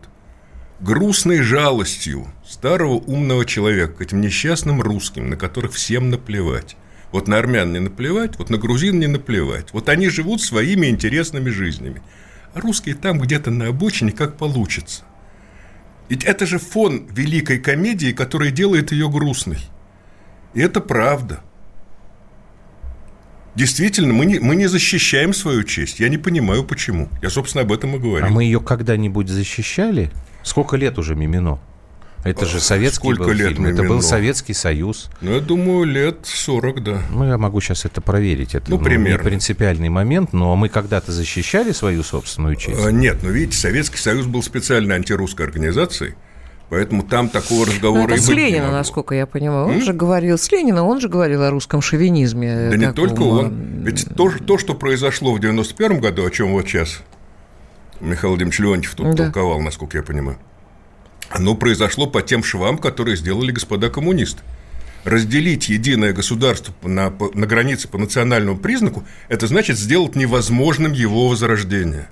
грустной 0.81 1.41
жалостью 1.41 2.27
старого 2.45 2.93
умного 2.93 3.43
человека 3.43 3.93
к 3.93 4.01
этим 4.01 4.21
несчастным 4.21 4.83
русским, 4.83 5.31
на 5.31 5.35
которых 5.35 5.73
всем 5.73 6.11
наплевать. 6.11 6.77
Вот 7.11 7.27
на 7.27 7.39
армян 7.39 7.73
не 7.73 7.79
наплевать, 7.79 8.37
вот 8.37 8.51
на 8.51 8.57
грузин 8.57 8.99
не 8.99 9.07
наплевать. 9.07 9.73
Вот 9.73 9.89
они 9.89 10.09
живут 10.09 10.43
своими 10.43 10.87
интересными 10.87 11.49
жизнями. 11.49 12.03
А 12.53 12.59
русские 12.61 12.93
там 12.93 13.19
где-то 13.19 13.49
на 13.49 13.69
обочине 13.69 14.11
как 14.11 14.37
получится. 14.37 15.03
Ведь 16.07 16.23
это 16.23 16.45
же 16.45 16.59
фон 16.59 17.07
великой 17.09 17.57
комедии, 17.57 18.11
которая 18.11 18.51
делает 18.51 18.91
ее 18.91 19.09
грустной. 19.09 19.57
И 20.55 20.61
это 20.61 20.81
правда. 20.81 21.41
Действительно, 23.55 24.13
мы 24.13 24.25
не, 24.25 24.39
мы 24.39 24.55
не 24.55 24.67
защищаем 24.67 25.33
свою 25.33 25.63
честь. 25.63 25.99
Я 25.99 26.09
не 26.09 26.17
понимаю, 26.17 26.63
почему. 26.65 27.07
Я, 27.21 27.29
собственно, 27.29 27.61
об 27.63 27.71
этом 27.71 27.95
и 27.95 27.99
говорю. 27.99 28.25
А 28.25 28.29
мы 28.29 28.43
ее 28.43 28.59
когда-нибудь 28.59 29.29
защищали? 29.29 30.11
Сколько 30.43 30.75
лет 30.75 30.97
уже 30.97 31.15
Мимино? 31.15 31.59
Это 32.25 32.45
же 32.47 32.59
советский 32.59 32.95
Сколько 33.13 33.25
был 33.25 33.31
лет 33.33 33.49
фильм. 33.49 33.65
Это 33.67 33.75
Мимино? 33.83 33.89
был 33.89 34.01
Советский 34.01 34.53
Союз. 34.53 35.09
Ну, 35.21 35.35
я 35.35 35.39
думаю, 35.39 35.85
лет 35.85 36.19
40, 36.23 36.83
да. 36.83 37.01
Ну, 37.11 37.25
я 37.27 37.37
могу 37.37 37.61
сейчас 37.61 37.85
это 37.85 38.01
проверить. 38.01 38.55
Это 38.55 38.69
Ну, 38.69 38.79
примерно. 38.79 39.21
не 39.21 39.23
принципиальный 39.29 39.89
момент, 39.89 40.33
но 40.33 40.55
мы 40.55 40.67
когда-то 40.67 41.11
защищали 41.11 41.71
свою 41.71 42.01
собственную 42.03 42.55
честь. 42.55 42.83
А, 42.83 42.91
Нет, 42.91 43.19
но 43.21 43.29
видите, 43.29 43.57
Советский 43.57 43.97
Союз 43.99 44.25
был 44.25 44.41
специальной 44.41 44.95
антирусской 44.95 45.45
организацией, 45.45 46.15
поэтому 46.69 47.03
там 47.03 47.29
такого 47.29 47.65
Ну, 47.65 47.71
разговора 47.71 48.03
это 48.05 48.15
и 48.15 48.17
с 48.19 48.27
быть 48.27 48.37
не 48.37 48.43
Ленина, 48.45 48.71
насколько 48.71 49.15
я 49.15 49.25
понимаю. 49.25 49.65
Он 49.67 49.73
М? 49.75 49.81
же 49.81 49.93
говорил, 49.93 50.37
с 50.37 50.51
Ленина 50.51 50.83
он 50.85 50.99
же 50.99 51.09
говорил 51.09 51.43
о 51.43 51.49
русском 51.51 51.81
шовинизме. 51.81 52.69
Да 52.69 52.77
не 52.77 52.85
таком, 52.87 52.93
только 53.09 53.21
он. 53.21 53.83
Ведь 53.83 54.07
то, 54.15 54.31
то, 54.45 54.57
что 54.57 54.73
произошло 54.73 55.33
в 55.33 55.39
91 55.39 55.99
году, 55.99 56.25
о 56.25 56.29
чем 56.31 56.51
вот 56.51 56.67
сейчас 56.67 57.01
Михаил 58.01 58.31
Владимирович 58.31 58.59
Леонтьев 58.59 58.95
тут 58.95 59.15
Да. 59.15 59.23
толковал, 59.25 59.61
насколько 59.61 59.97
я 59.97 60.03
понимаю, 60.03 60.37
оно 61.29 61.55
произошло 61.55 62.07
по 62.07 62.21
тем 62.21 62.43
швам, 62.43 62.77
которые 62.77 63.15
сделали 63.17 63.51
господа 63.51 63.89
коммунисты. 63.89 64.41
Разделить 65.03 65.69
единое 65.69 66.13
государство 66.13 66.73
на, 66.81 67.13
на 67.35 67.45
границе 67.45 67.87
по 67.87 67.99
национальному 67.99 68.57
признаку, 68.57 69.03
это 69.29 69.45
значит 69.45 69.77
сделать 69.77 70.15
невозможным 70.15 70.93
его 70.93 71.27
возрождение. 71.29 72.09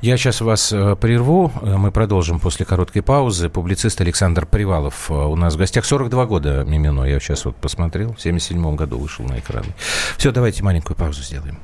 Я 0.00 0.16
сейчас 0.16 0.40
вас 0.40 0.72
э, 0.72 0.96
прерву. 0.96 1.52
Э, 1.62 1.76
Мы 1.76 1.90
продолжим 1.90 2.40
после 2.40 2.64
короткой 2.66 3.02
паузы. 3.02 3.48
Публицист 3.48 4.00
Александр 4.00 4.46
Привалов 4.46 5.10
э, 5.10 5.14
у 5.14 5.36
нас 5.36 5.54
в 5.54 5.58
гостях. 5.58 5.84
42 5.84 6.26
года 6.26 6.64
Мимино. 6.64 7.04
Я 7.04 7.20
сейчас 7.20 7.44
вот 7.44 7.56
посмотрел. 7.56 8.14
В 8.14 8.20
77 8.20 8.76
году 8.76 8.98
вышел 8.98 9.24
на 9.24 9.38
экраны. 9.38 9.74
Все, 10.16 10.32
давайте 10.32 10.62
маленькую 10.62 10.96
паузу 10.96 11.22
сделаем. 11.22 11.58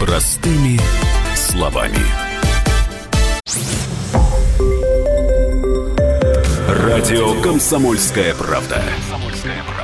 Простыми 0.00 0.78
словами. 1.34 1.98
Радио 6.68 7.40
«Комсомольская 7.42 8.34
правда». 8.34 8.82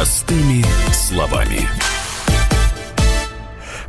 Простыми 0.00 0.64
словами. 0.94 1.68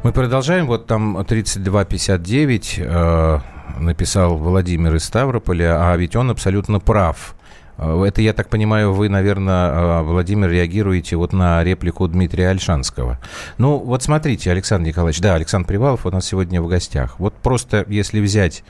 Мы 0.04 0.12
продолжаем. 0.12 0.68
Вот 0.68 0.86
там 0.86 1.24
3259 1.24 2.80
э, 2.80 3.40
написал 3.80 4.36
Владимир 4.36 4.94
из 4.96 5.06
Ставрополя, 5.06 5.90
а 5.90 5.96
ведь 5.96 6.18
он 6.18 6.30
абсолютно 6.30 6.82
прав. 6.82 7.34
Э, 7.78 8.04
Это, 8.06 8.22
я 8.22 8.34
так 8.34 8.50
понимаю, 8.50 8.92
вы, 8.92 9.08
наверное, 9.08 10.02
Владимир, 10.02 10.50
реагируете 10.50 11.16
вот 11.16 11.32
на 11.32 11.64
реплику 11.64 12.06
Дмитрия 12.10 12.50
Альшанского. 12.50 13.18
Ну, 13.58 13.78
вот 13.78 14.04
смотрите, 14.04 14.52
Александр 14.52 14.90
Николаевич, 14.90 15.22
да, 15.22 15.36
Александр 15.36 15.66
Привалов 15.66 16.06
у 16.06 16.12
нас 16.12 16.26
сегодня 16.26 16.62
в 16.62 16.68
гостях. 16.68 17.20
Вот 17.20 17.36
просто 17.36 17.86
если 17.88 18.20
взять 18.20 18.66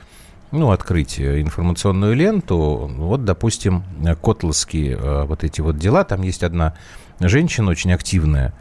ну, 0.52 0.70
открыть 0.70 1.18
э, 1.18 1.40
информационную 1.40 2.14
ленту, 2.14 2.90
вот, 2.96 3.24
допустим, 3.24 3.82
э, 4.04 4.14
котловские 4.14 4.96
э, 4.96 5.24
вот 5.24 5.44
эти 5.44 5.60
вот 5.60 5.78
дела, 5.78 6.04
там 6.04 6.22
есть 6.22 6.42
одна 6.42 6.74
женщина 7.18 7.70
очень 7.70 7.92
активная, 7.92 8.52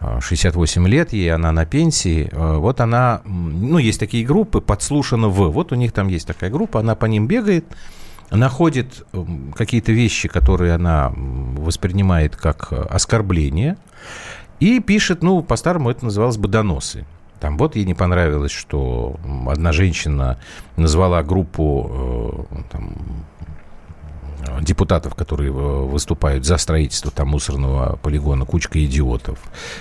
э, 0.00 0.18
68 0.20 0.86
лет 0.88 1.12
ей, 1.12 1.32
она 1.32 1.52
на 1.52 1.64
пенсии, 1.64 2.28
э, 2.30 2.56
вот 2.56 2.80
она, 2.80 3.22
ну, 3.24 3.78
есть 3.78 4.00
такие 4.00 4.26
группы, 4.26 4.60
подслушано 4.60 5.28
в, 5.28 5.50
вот 5.50 5.72
у 5.72 5.76
них 5.76 5.92
там 5.92 6.08
есть 6.08 6.26
такая 6.26 6.50
группа, 6.50 6.80
она 6.80 6.94
по 6.94 7.06
ним 7.06 7.26
бегает, 7.26 7.64
находит 8.30 9.06
какие-то 9.54 9.92
вещи, 9.92 10.28
которые 10.28 10.74
она 10.74 11.12
воспринимает 11.16 12.36
как 12.36 12.68
э, 12.72 12.76
оскорбление, 12.76 13.76
и 14.58 14.80
пишет, 14.80 15.22
ну, 15.22 15.42
по-старому 15.42 15.90
это 15.90 16.04
называлось 16.04 16.38
бы 16.38 16.48
доносы. 16.48 17.04
Там 17.40 17.58
вот 17.58 17.76
ей 17.76 17.84
не 17.84 17.94
понравилось, 17.94 18.52
что 18.52 19.16
одна 19.46 19.72
женщина 19.72 20.38
назвала 20.76 21.22
группу 21.22 22.46
э, 22.50 22.62
там, 22.70 22.94
депутатов, 24.60 25.14
которые 25.14 25.50
э, 25.50 25.52
выступают 25.52 26.44
за 26.44 26.56
строительство 26.56 27.10
там 27.10 27.28
мусорного 27.28 27.96
полигона, 27.96 28.44
кучка 28.44 28.84
идиотов. 28.84 29.38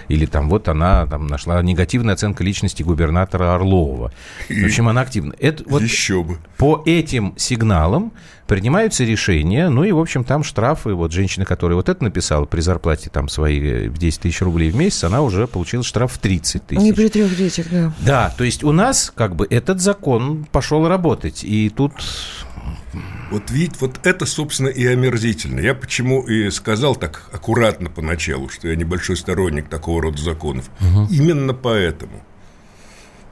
Или 0.08 0.26
там 0.26 0.50
вот 0.50 0.68
она 0.68 1.06
там 1.08 1.28
нашла 1.28 1.62
негативная 1.62 2.14
оценка 2.14 2.44
личности 2.44 2.84
губернатора 2.84 3.56
Орлова. 3.56 4.12
В 4.50 4.66
общем, 4.66 4.88
она 4.88 5.02
активна. 5.02 5.34
Это, 5.40 5.64
вот 5.68 5.82
Еще 5.82 6.24
бы. 6.24 6.38
по 6.58 6.82
этим 6.86 7.34
сигналам 7.38 8.12
принимаются 8.48 9.04
решения, 9.04 9.70
ну 9.70 9.84
и, 9.84 9.92
в 9.92 10.00
общем, 10.00 10.24
там 10.24 10.44
штрафы. 10.44 10.94
Вот 10.94 11.12
женщина, 11.12 11.46
которая 11.46 11.76
вот 11.76 11.90
это 11.90 12.04
написала 12.04 12.46
при 12.46 12.62
зарплате 12.62 13.10
там 13.10 13.30
свои 13.30 13.60
э, 13.60 13.90
в 13.90 13.98
10 13.98 14.22
тысяч 14.22 14.42
рублей 14.42 14.70
в 14.70 14.76
месяц, 14.76 15.04
она 15.04 15.22
уже 15.22 15.48
получила 15.48 15.84
штраф 15.84 16.14
в 16.14 16.18
30 16.20 16.68
тысяч. 16.68 16.82
Не 16.82 16.94
при 16.94 17.10
трех 17.10 17.36
детях, 17.36 17.68
да. 17.72 17.94
Да, 18.00 18.34
то 18.38 18.44
есть 18.44 18.64
у 18.64 18.72
нас 18.72 19.12
как 19.16 19.36
бы 19.36 19.48
этот 19.50 19.82
закон 19.82 20.46
пошел 20.52 20.88
работать, 20.88 21.44
и 21.44 21.70
тут 21.70 21.94
Вот 23.32 23.52
видите, 23.52 23.78
вот 23.80 24.00
это, 24.04 24.26
собственно, 24.26 24.70
и 24.70 24.86
омерзительно. 24.86 25.60
Я 25.60 25.74
почему 25.74 26.22
и 26.22 26.50
сказал 26.50 26.96
так 26.96 27.30
аккуратно 27.32 27.90
поначалу, 27.90 28.50
что 28.50 28.68
я 28.68 28.76
небольшой 28.76 29.18
сторонник 29.18 29.70
такого 29.70 30.02
рода 30.02 30.22
законов. 30.22 30.70
Именно 31.10 31.54
поэтому. 31.54 32.24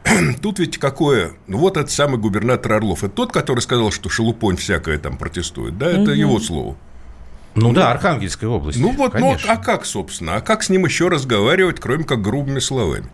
Тут 0.41 0.60
ведь 0.60 0.77
какое... 0.77 1.34
Ну, 1.48 1.58
вот 1.58 1.77
этот 1.77 1.91
самый 1.91 2.17
губернатор 2.17 2.74
Орлов. 2.74 3.03
Это 3.03 3.13
тот, 3.13 3.32
который 3.32 3.60
сказал, 3.60 3.91
что 3.91 4.10
шелупонь 4.10 4.58
всякое 4.58 4.98
там 4.98 5.17
протестует. 5.17 5.77
Да, 5.77 5.89
это 5.89 6.12
его 6.12 6.39
слово. 6.39 6.75
ну, 7.55 7.74
да, 7.74 7.91
Архангельская 7.91 8.50
область. 8.50 8.79
Ну 8.79 8.91
вот, 8.91 9.13
ну, 9.13 9.20
конечно. 9.20 9.53
а 9.53 9.58
как, 9.58 9.86
собственно? 9.86 10.36
А 10.36 10.41
как 10.41 10.63
с 10.63 10.70
ним 10.70 10.86
еще 10.86 11.08
разговаривать, 11.08 11.79
кроме 11.79 12.03
как 12.03 12.22
грубыми 12.22 12.60
словами? 12.60 13.10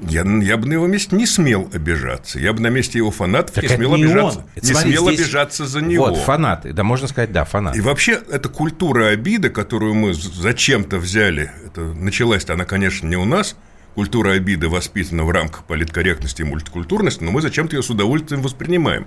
Я, 0.00 0.24
я 0.42 0.56
бы 0.58 0.66
на 0.66 0.74
его 0.74 0.86
месте 0.86 1.16
не 1.16 1.24
смел 1.26 1.70
обижаться. 1.72 2.38
Я 2.38 2.52
бы 2.52 2.60
на 2.60 2.66
месте 2.68 2.98
его 2.98 3.10
фанатов 3.10 3.54
Так 3.54 3.64
не 3.64 3.68
смел 3.76 3.96
не 3.96 4.04
обижаться. 4.04 4.38
он. 4.40 4.44
Не 4.62 4.68
Смотри, 4.68 4.90
смел 4.92 5.08
здесь- 5.08 5.20
обижаться 5.20 5.66
за 5.66 5.80
него. 5.80 6.06
Вот, 6.06 6.18
фанаты. 6.18 6.72
Да, 6.74 6.84
можно 6.84 7.08
сказать, 7.08 7.32
да, 7.32 7.44
фанаты. 7.44 7.78
И 7.78 7.80
вообще, 7.80 8.20
эта 8.30 8.48
культура 8.50 9.06
обиды, 9.06 9.48
которую 9.48 9.94
мы 9.94 10.12
зачем-то 10.12 10.98
взяли, 10.98 11.50
это 11.66 11.80
началась-то 11.80 12.52
она, 12.52 12.64
конечно, 12.66 13.06
не 13.06 13.16
у 13.16 13.24
нас. 13.24 13.56
Культура 13.94 14.32
обиды 14.32 14.68
воспитана 14.68 15.24
в 15.24 15.30
рамках 15.30 15.64
политкорректности 15.64 16.42
и 16.42 16.44
мультикультурности, 16.44 17.24
но 17.24 17.30
мы 17.30 17.40
зачем-то 17.40 17.76
ее 17.76 17.82
с 17.82 17.88
удовольствием 17.88 18.42
воспринимаем. 18.42 19.06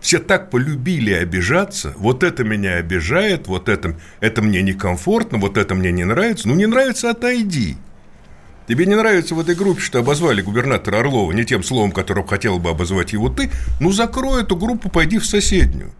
Все 0.00 0.18
так 0.18 0.50
полюбили 0.50 1.12
обижаться, 1.12 1.94
вот 1.96 2.24
это 2.24 2.42
меня 2.42 2.74
обижает, 2.74 3.46
вот 3.46 3.68
это, 3.68 3.96
это 4.20 4.42
мне 4.42 4.60
некомфортно, 4.60 5.38
вот 5.38 5.56
это 5.56 5.76
мне 5.76 5.92
не 5.92 6.04
нравится. 6.04 6.48
Ну, 6.48 6.56
не 6.56 6.66
нравится, 6.66 7.10
отойди. 7.10 7.76
Тебе 8.66 8.86
не 8.86 8.94
нравится 8.94 9.34
в 9.34 9.40
этой 9.40 9.54
группе, 9.54 9.80
что 9.80 9.98
обозвали 9.98 10.40
губернатора 10.40 11.00
Орлова 11.00 11.32
не 11.32 11.44
тем 11.44 11.62
словом, 11.62 11.92
которым 11.92 12.26
хотел 12.26 12.58
бы 12.58 12.70
обозвать 12.70 13.12
его 13.12 13.28
ты, 13.28 13.50
ну, 13.80 13.92
закрой 13.92 14.42
эту 14.42 14.56
группу, 14.56 14.88
пойди 14.88 15.18
в 15.18 15.26
соседнюю. 15.26 15.92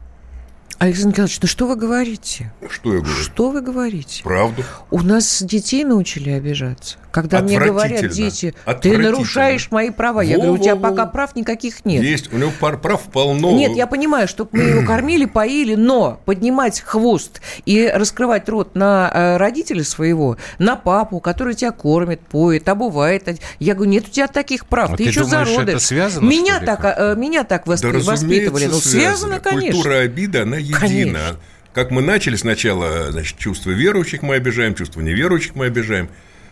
Александр 0.78 1.10
Николаевич, 1.10 1.38
ну 1.40 1.48
что 1.48 1.66
вы 1.66 1.76
говорите? 1.76 2.52
Что 2.68 2.94
я 2.94 3.00
говорю? 3.00 3.14
Что 3.16 3.50
вы 3.50 3.60
говорите? 3.62 4.22
Правду. 4.22 4.64
У 4.90 5.02
нас 5.02 5.42
детей 5.42 5.84
научили 5.84 6.30
обижаться. 6.30 6.96
Когда 7.10 7.40
мне 7.42 7.60
говорят 7.60 8.08
дети, 8.10 8.54
ты 8.82 8.98
нарушаешь 8.98 9.70
мои 9.70 9.90
права, 9.90 10.20
я 10.22 10.36
говорю, 10.36 10.54
у 10.54 10.58
тебя 10.58 10.74
пока 10.74 11.06
прав 11.06 11.36
никаких 11.36 11.84
нет. 11.84 12.02
Есть, 12.02 12.32
у 12.32 12.36
него 12.38 12.50
пар 12.58 12.76
прав 12.78 13.02
полно. 13.02 13.52
Нет, 13.52 13.76
я 13.76 13.86
понимаю, 13.86 14.26
чтобы 14.26 14.50
мы 14.52 14.62
его 14.64 14.84
кормили, 14.86 15.24
поили, 15.24 15.76
но 15.76 16.20
поднимать 16.24 16.80
хвост 16.80 17.40
и 17.66 17.86
раскрывать 17.94 18.48
рот 18.48 18.74
на 18.74 19.08
э, 19.14 19.36
родителя 19.36 19.84
своего, 19.84 20.38
на 20.58 20.74
папу, 20.74 21.20
который 21.20 21.54
тебя 21.54 21.70
кормит, 21.70 22.20
поет, 22.20 22.68
обувает. 22.68 23.28
Я 23.60 23.74
говорю, 23.74 23.92
нет 23.92 24.08
у 24.08 24.10
тебя 24.10 24.26
таких 24.26 24.66
прав, 24.66 24.90
А 24.94 24.96
ты, 24.96 25.04
ты 25.04 25.10
еще 25.10 25.20
думаешь, 25.20 25.48
зародыш. 25.50 25.74
это 25.76 25.84
связано, 25.84 26.28
меня 26.28 26.58
так, 26.58 26.80
э, 26.84 27.14
меня 27.16 27.44
так 27.44 27.62
Да, 27.64 27.72
воспри- 27.74 27.92
разумеется, 27.92 28.10
воспитывали. 28.10 28.66
Ну, 28.66 28.74
связано, 28.80 29.38
конечно. 29.38 29.72
Культура 29.72 29.94
обиды, 30.00 30.38
она 30.40 30.56
едина. 30.64 30.80
Конечно. 30.80 31.40
Как 31.72 31.90
мы 31.90 32.02
начали 32.02 32.36
сначала, 32.36 33.10
значит, 33.10 33.36
чувство 33.38 33.70
верующих 33.70 34.22
мы 34.22 34.36
обижаем, 34.36 34.74
чувство 34.74 35.00
неверующих 35.00 35.54
мы 35.54 35.66
обижаем. 35.66 36.08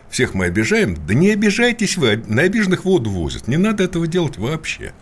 всех 0.09 0.33
мы 0.33 0.45
обижаем. 0.45 0.95
Да 1.07 1.13
не 1.13 1.31
обижайтесь 1.31 1.97
вы, 1.97 2.17
на 2.27 2.43
обиженных 2.43 2.85
воду 2.85 3.09
возят. 3.09 3.47
Не 3.47 3.57
надо 3.57 3.83
этого 3.83 4.05
делать 4.05 4.37
вообще. 4.37 4.93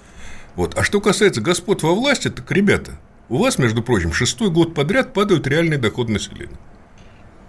Вот. 0.55 0.77
А 0.77 0.83
что 0.83 1.01
касается 1.01 1.41
господ 1.41 1.83
во 1.83 1.93
власти, 1.93 2.29
так, 2.29 2.49
ребята, 2.51 2.99
у 3.29 3.37
вас, 3.37 3.57
между 3.57 3.81
прочим, 3.81 4.13
шестой 4.13 4.49
год 4.49 4.73
подряд 4.73 5.13
падают 5.13 5.47
реальные 5.47 5.79
доходы 5.79 6.13
населения. 6.13 6.57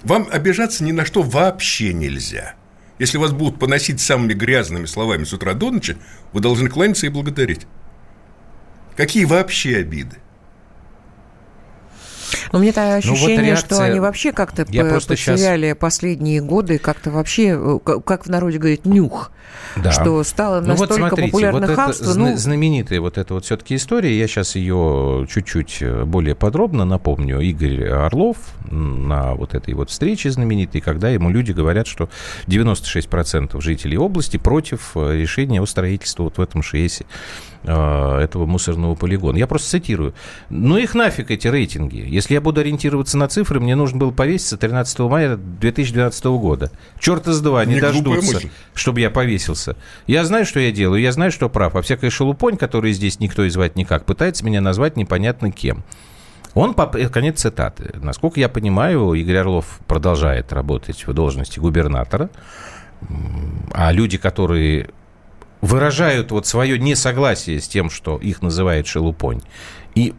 Вам 0.02 0.28
обижаться 0.30 0.82
ни 0.82 0.92
на 0.92 1.04
что 1.04 1.22
вообще 1.22 1.92
нельзя. 1.92 2.54
Если 2.98 3.18
вас 3.18 3.32
будут 3.32 3.58
поносить 3.58 4.00
самыми 4.00 4.32
грязными 4.32 4.86
словами 4.86 5.24
с 5.24 5.32
утра 5.32 5.54
до 5.54 5.70
ночи, 5.70 5.96
вы 6.32 6.40
должны 6.40 6.68
кланяться 6.68 7.06
и 7.06 7.10
благодарить. 7.10 7.66
Какие 8.96 9.24
вообще 9.24 9.76
обиды? 9.76 10.21
Но 12.52 12.58
мне 12.58 12.72
то 12.72 12.96
ощущение, 12.96 13.36
ну, 13.36 13.42
вот 13.42 13.46
реакция... 13.48 13.76
что 13.76 13.84
они 13.84 14.00
вообще 14.00 14.32
как-то 14.32 14.64
потеряли 14.64 15.66
сейчас... 15.68 15.78
последние 15.78 16.40
годы, 16.40 16.78
как-то 16.78 17.10
вообще, 17.10 17.56
э, 17.58 17.78
как 18.04 18.26
в 18.26 18.30
народе 18.30 18.58
говорит, 18.58 18.84
нюх. 18.84 19.30
Да. 19.76 19.92
Что 19.92 20.22
стало 20.24 20.60
ну, 20.60 20.68
настолько 20.68 20.92
вот 20.92 21.08
смотрите, 21.08 21.30
популярно 21.30 21.66
вот 21.66 21.76
хамство. 21.76 22.10
Это 22.10 22.18
ну... 22.18 22.36
знаменитая 22.36 23.00
вот 23.00 23.18
эта 23.18 23.34
вот 23.34 23.44
все-таки 23.44 23.76
история, 23.76 24.18
я 24.18 24.26
сейчас 24.26 24.56
ее 24.56 25.26
чуть-чуть 25.30 25.78
э, 25.80 26.04
более 26.04 26.34
подробно 26.34 26.84
напомню. 26.84 27.40
Игорь 27.40 27.88
Орлов 27.88 28.36
на 28.72 29.34
вот 29.34 29.54
этой 29.54 29.74
вот 29.74 29.90
встрече 29.90 30.30
знаменитой, 30.30 30.80
когда 30.80 31.10
ему 31.10 31.30
люди 31.30 31.52
говорят, 31.52 31.86
что 31.86 32.08
96% 32.46 33.60
жителей 33.60 33.98
области 33.98 34.36
против 34.36 34.92
э, 34.96 35.18
решения 35.18 35.60
о 35.60 35.66
строительстве 35.66 36.24
вот 36.24 36.38
в 36.38 36.40
этом 36.40 36.62
ШЕСе 36.62 37.04
этого 37.64 38.44
мусорного 38.44 38.96
полигона. 38.96 39.36
Я 39.36 39.46
просто 39.46 39.70
цитирую. 39.70 40.14
Ну 40.50 40.76
их 40.78 40.94
нафиг 40.94 41.30
эти 41.30 41.46
рейтинги. 41.46 42.04
Если 42.08 42.34
я 42.34 42.40
буду 42.40 42.60
ориентироваться 42.60 43.16
на 43.16 43.28
цифры, 43.28 43.60
мне 43.60 43.76
нужно 43.76 43.98
было 43.98 44.10
повеситься 44.10 44.56
13 44.56 44.98
мая 45.00 45.36
2012 45.36 46.24
года. 46.24 46.72
Черт 46.98 47.28
из 47.28 47.40
два, 47.40 47.64
не, 47.64 47.74
не 47.74 47.80
дождутся, 47.80 48.40
чтобы 48.74 49.00
я 49.00 49.10
повесился. 49.10 49.76
Я 50.08 50.24
знаю, 50.24 50.44
что 50.44 50.58
я 50.58 50.72
делаю, 50.72 51.00
я 51.00 51.12
знаю, 51.12 51.30
что 51.30 51.48
прав. 51.48 51.76
А 51.76 51.82
всякая 51.82 52.10
шелупонь, 52.10 52.56
которую 52.56 52.92
здесь 52.94 53.20
никто 53.20 53.44
и 53.44 53.48
звать 53.48 53.76
никак, 53.76 54.06
пытается 54.06 54.44
меня 54.44 54.60
назвать 54.60 54.96
непонятно 54.96 55.52
кем. 55.52 55.84
Он, 56.54 56.76
э, 56.76 57.08
конец 57.08 57.40
цитаты. 57.40 57.92
Насколько 58.02 58.40
я 58.40 58.48
понимаю, 58.48 59.14
Игорь 59.14 59.38
Орлов 59.38 59.80
продолжает 59.86 60.52
работать 60.52 61.06
в 61.06 61.12
должности 61.12 61.58
губернатора, 61.58 62.30
а 63.72 63.92
люди, 63.92 64.18
которые 64.18 64.90
выражают 65.60 66.30
вот 66.30 66.46
свое 66.46 66.78
несогласие 66.78 67.60
с 67.60 67.68
тем, 67.68 67.88
что 67.88 68.18
их 68.18 68.42
называют 68.42 68.86
шелупонь, 68.86 69.42
и 69.94 70.14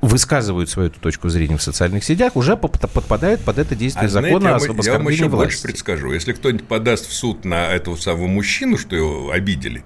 высказывают 0.00 0.70
свою 0.70 0.90
точку 0.90 1.28
зрения 1.28 1.56
в 1.56 1.62
социальных 1.62 2.04
сетях, 2.04 2.36
уже 2.36 2.56
подпадают 2.56 3.42
под 3.42 3.58
это 3.58 3.74
действие 3.74 4.06
а 4.06 4.08
закона 4.08 4.58
знаете, 4.58 4.80
о 4.80 4.84
Я 4.84 4.92
вам 4.98 5.08
еще 5.08 5.28
власти. 5.28 5.44
больше 5.44 5.62
предскажу. 5.62 6.12
Если 6.12 6.32
кто-нибудь 6.32 6.68
подаст 6.68 7.08
в 7.08 7.12
суд 7.12 7.44
на 7.44 7.72
этого 7.72 7.96
самого 7.96 8.28
мужчину, 8.28 8.78
что 8.78 8.94
его 8.94 9.30
обидели, 9.32 9.84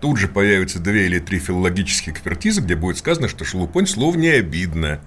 тут 0.00 0.18
же 0.18 0.28
появятся 0.28 0.78
две 0.78 1.06
или 1.06 1.18
три 1.18 1.38
филологические 1.38 2.14
экспертизы, 2.14 2.60
где 2.60 2.74
будет 2.76 2.98
сказано, 2.98 3.28
что 3.28 3.44
шелупонь 3.44 3.86
слов 3.86 4.16
не 4.16 4.28
обидно, 4.28 5.00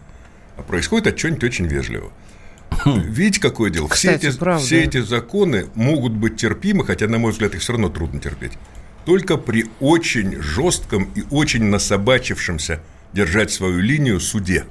а 0.58 0.62
происходит 0.62 1.08
от 1.08 1.18
чего-нибудь 1.18 1.44
очень 1.44 1.68
вежливого. 1.68 2.12
Хм. 2.72 3.02
Видите, 3.02 3.42
какое 3.42 3.70
дело? 3.70 3.88
Кстати, 3.88 4.30
все, 4.30 4.30
эти, 4.30 4.58
все 4.60 4.84
эти 4.84 5.02
законы 5.02 5.68
могут 5.76 6.14
быть 6.14 6.38
терпимы, 6.38 6.86
хотя, 6.86 7.08
на 7.08 7.18
мой 7.18 7.32
взгляд, 7.32 7.54
их 7.54 7.62
все 7.62 7.74
равно 7.74 7.90
трудно 7.90 8.20
терпеть. 8.20 8.54
Только 9.06 9.38
при 9.38 9.66
очень 9.80 10.42
жестком 10.42 11.10
и 11.16 11.24
очень 11.32 11.64
насобачившемся 11.66 12.82
держать 13.14 13.52
свою 13.52 13.80
линию 13.80 14.20
суде. 14.20 14.66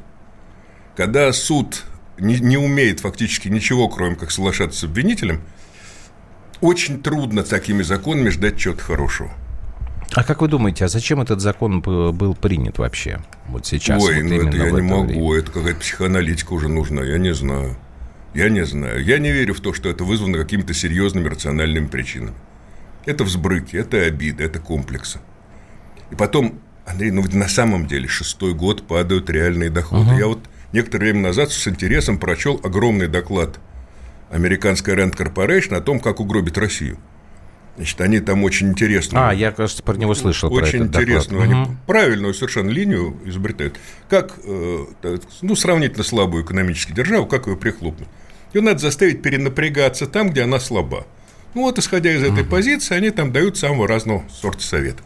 Когда 0.97 1.33
суд 1.33 1.85
не, 2.19 2.39
не 2.41 2.57
умеет 2.57 3.01
фактически 3.01 3.49
ничего, 3.49 3.89
кроме 3.89 4.17
как 4.17 4.31
соглашаться 4.31 4.81
с 4.81 4.85
обвинителем, 4.85 5.41
очень 6.61 7.03
трудно 7.03 7.43
такими 7.43 7.83
законами 7.83 8.29
ждать 8.29 8.59
чего-то 8.59 8.83
хорошего. 8.83 9.33
А 10.15 10.25
как 10.25 10.43
вы 10.43 10.49
думаете, 10.49 10.85
а 10.85 10.89
зачем 10.89 11.21
этот 11.21 11.41
закон 11.41 11.81
был 11.81 12.35
принят 12.35 12.79
вообще? 12.79 13.21
Вот 13.49 13.67
сейчас. 13.67 14.03
Ой, 14.03 14.23
вот 14.23 14.31
ну 14.31 14.49
это 14.49 14.57
я 14.57 14.71
не 14.71 14.81
могу, 14.81 15.05
время? 15.05 15.39
это 15.39 15.53
какая-то 15.53 15.81
психоаналитика 15.81 16.53
уже 16.53 16.69
нужна, 16.69 17.03
я 17.03 17.19
не 17.19 17.35
знаю. 17.35 17.77
Я 18.35 18.49
не 18.49 18.65
знаю. 18.65 19.05
Я 19.05 19.19
не 19.19 19.33
верю 19.33 19.55
в 19.55 19.61
то, 19.61 19.73
что 19.73 19.89
это 19.89 20.05
вызвано 20.05 20.39
какими-то 20.39 20.73
серьезными 20.73 21.29
рациональными 21.29 21.87
причинами. 21.87 22.37
Это 23.07 23.25
взбрыки, 23.25 23.77
это 23.77 23.99
обиды, 23.99 24.45
это 24.45 24.61
комплексы. 24.61 25.21
И 26.11 26.15
потом 26.15 26.61
Андрей, 26.87 27.11
ну 27.11 27.25
на 27.33 27.49
самом 27.49 27.87
деле 27.87 28.09
шестой 28.09 28.55
год 28.55 28.87
падают 28.87 29.31
реальные 29.31 29.71
доходы. 29.71 30.11
Угу. 30.11 30.19
Я 30.19 30.27
вот 30.27 30.41
некоторое 30.73 31.13
время 31.13 31.29
назад 31.29 31.51
с 31.51 31.69
интересом 31.69 32.19
прочел 32.19 32.61
огромный 32.63 33.09
доклад 33.09 33.59
американской 34.31 34.95
Rand 34.95 35.17
Corporation 35.17 35.77
о 35.77 35.81
том, 35.81 36.01
как 36.01 36.21
угробить 36.21 36.57
Россию. 36.59 36.99
Значит, 37.77 38.01
они 38.01 38.21
там 38.21 38.45
очень 38.45 38.71
интересно. 38.71 39.31
А, 39.31 39.35
я, 39.35 39.53
кажется, 39.53 39.83
про 39.83 39.97
него 39.97 40.15
слышал. 40.15 40.53
Очень 40.53 40.85
интересную, 40.85 41.43
они 41.43 41.55
угу. 41.55 41.77
правильную 41.87 42.35
совершенно 42.35 42.69
линию 42.69 43.17
изобретают. 43.25 43.79
Как, 44.09 44.35
э, 44.45 44.85
ну, 45.43 45.57
сравнительно 45.57 46.05
слабую 46.05 46.45
экономическую 46.45 46.95
державу, 46.95 47.27
как 47.27 47.47
ее 47.47 47.57
прихлопнуть. 47.57 48.09
Ее 48.53 48.61
надо 48.63 48.81
заставить 48.81 49.23
перенапрягаться 49.23 50.07
там, 50.07 50.31
где 50.31 50.43
она 50.43 50.59
слаба. 50.59 51.07
Ну, 51.55 51.63
вот, 51.63 51.79
исходя 51.79 52.13
из 52.13 52.23
этой 52.23 52.43
угу. 52.43 52.51
позиции, 52.51 52.95
они 52.95 53.11
там 53.11 53.33
дают 53.33 53.57
самого 53.57 53.89
разного 53.89 54.25
сорта 54.31 54.63
совета. 54.63 55.03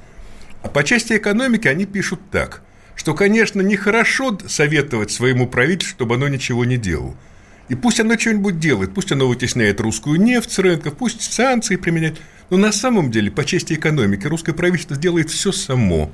А 0.62 0.68
по 0.68 0.82
части 0.82 1.14
экономики 1.14 1.68
они 1.68 1.84
пишут 1.84 2.20
так, 2.30 2.62
что, 2.96 3.14
конечно, 3.14 3.60
нехорошо 3.60 4.38
советовать 4.46 5.10
своему 5.10 5.46
правительству, 5.46 5.96
чтобы 5.96 6.14
оно 6.14 6.28
ничего 6.28 6.64
не 6.64 6.76
делало. 6.76 7.14
И 7.68 7.74
пусть 7.74 8.00
оно 8.00 8.18
что-нибудь 8.18 8.58
делает, 8.58 8.94
пусть 8.94 9.12
оно 9.12 9.26
вытесняет 9.26 9.80
русскую 9.80 10.20
нефть 10.20 10.52
с 10.52 10.58
рынков, 10.58 10.94
пусть 10.96 11.32
санкции 11.32 11.76
применяет. 11.76 12.18
Но 12.50 12.56
на 12.56 12.72
самом 12.72 13.10
деле, 13.10 13.30
по 13.30 13.44
части 13.44 13.74
экономики, 13.74 14.26
русское 14.26 14.52
правительство 14.52 14.96
делает 14.96 15.30
все 15.30 15.52
само. 15.52 16.10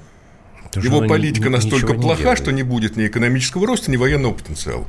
Потому 0.64 0.87
Его 0.87 1.09
политика 1.09 1.51
настолько 1.51 1.95
плоха, 1.95 2.37
что 2.37 2.53
не 2.53 2.62
будет 2.62 2.97
ни 2.97 3.07
экономического 3.07 3.66
роста, 3.66 3.90
ни 3.90 3.97
военного 3.97 4.35
потенциала. 4.35 4.87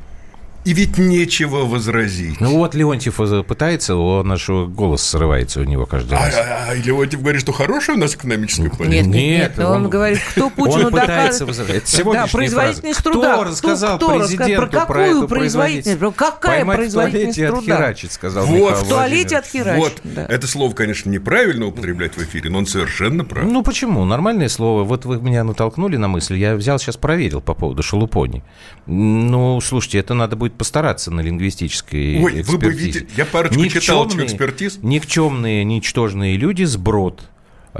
И 0.64 0.74
ведь 0.74 0.96
нечего 0.96 1.66
возразить. 1.66 2.40
Ну 2.40 2.58
вот 2.58 2.74
Леонтьев 2.76 3.16
пытается, 3.46 3.96
он 3.96 4.28
наш 4.28 4.48
голос 4.48 5.02
срывается 5.02 5.60
у 5.60 5.64
него 5.64 5.86
каждый 5.86 6.12
раз. 6.12 6.34
А, 6.36 6.40
а, 6.40 6.70
а 6.70 6.74
Леонтьев 6.74 7.20
говорит, 7.20 7.40
что 7.40 7.52
хорошая 7.52 7.96
у 7.96 7.98
нас 7.98 8.14
экономическая 8.14 8.70
политика. 8.70 8.88
Нет, 8.88 9.06
нет, 9.06 9.56
нет 9.56 9.66
он, 9.66 9.84
он 9.84 9.90
говорит, 9.90 10.20
кто 10.30 10.50
Путину 10.50 10.86
он 10.86 10.92
пытается 10.92 11.46
возражать. 11.46 12.02
Да, 12.12 12.26
производительность 12.28 13.00
фраза. 13.00 13.12
труда. 13.12 13.34
Кто 13.34 13.44
рассказал 13.44 13.96
кто, 13.96 14.18
президенту 14.18 14.66
про 14.68 14.80
какую 14.86 15.20
про 15.26 15.36
производительность? 15.36 16.16
Какая 16.16 16.64
производительность 16.64 17.38
труда? 17.38 17.58
отхерачить, 17.58 18.12
сказал 18.12 18.46
вот, 18.46 18.70
Михаил 18.70 18.84
В 18.84 18.88
туалете 18.88 19.36
отхерачить. 19.38 19.82
Вот, 19.82 20.00
да. 20.04 20.26
это 20.26 20.46
слово, 20.46 20.72
конечно, 20.74 21.10
неправильно 21.10 21.66
употреблять 21.66 22.14
в 22.14 22.22
эфире, 22.22 22.50
но 22.50 22.58
он 22.58 22.66
совершенно 22.66 23.24
прав. 23.24 23.44
Ну 23.44 23.64
почему? 23.64 24.04
Нормальное 24.04 24.48
слово. 24.48 24.84
Вот 24.84 25.06
вы 25.06 25.20
меня 25.20 25.42
натолкнули 25.42 25.96
на 25.96 26.06
мысль, 26.06 26.36
я 26.36 26.54
взял 26.54 26.78
сейчас 26.78 26.96
проверил 26.96 27.40
по 27.40 27.54
поводу 27.54 27.82
шелупони. 27.82 28.44
Ну, 28.86 29.60
слушайте, 29.60 29.98
это 29.98 30.14
надо 30.14 30.36
будет 30.36 30.51
постараться 30.54 31.10
на 31.10 31.20
лингвистической 31.20 32.22
Ой, 32.22 32.40
экспертизе. 32.40 32.52
вы 32.52 32.58
бы 32.58 32.70
видели, 32.72 33.08
я 33.16 33.26
парочку 33.26 33.58
никчемные, 33.58 33.80
читал 33.80 34.26
экспертиз. 34.26 34.78
Никчемные, 34.82 35.64
ничтожные 35.64 36.36
люди, 36.36 36.64
сброд. 36.64 37.22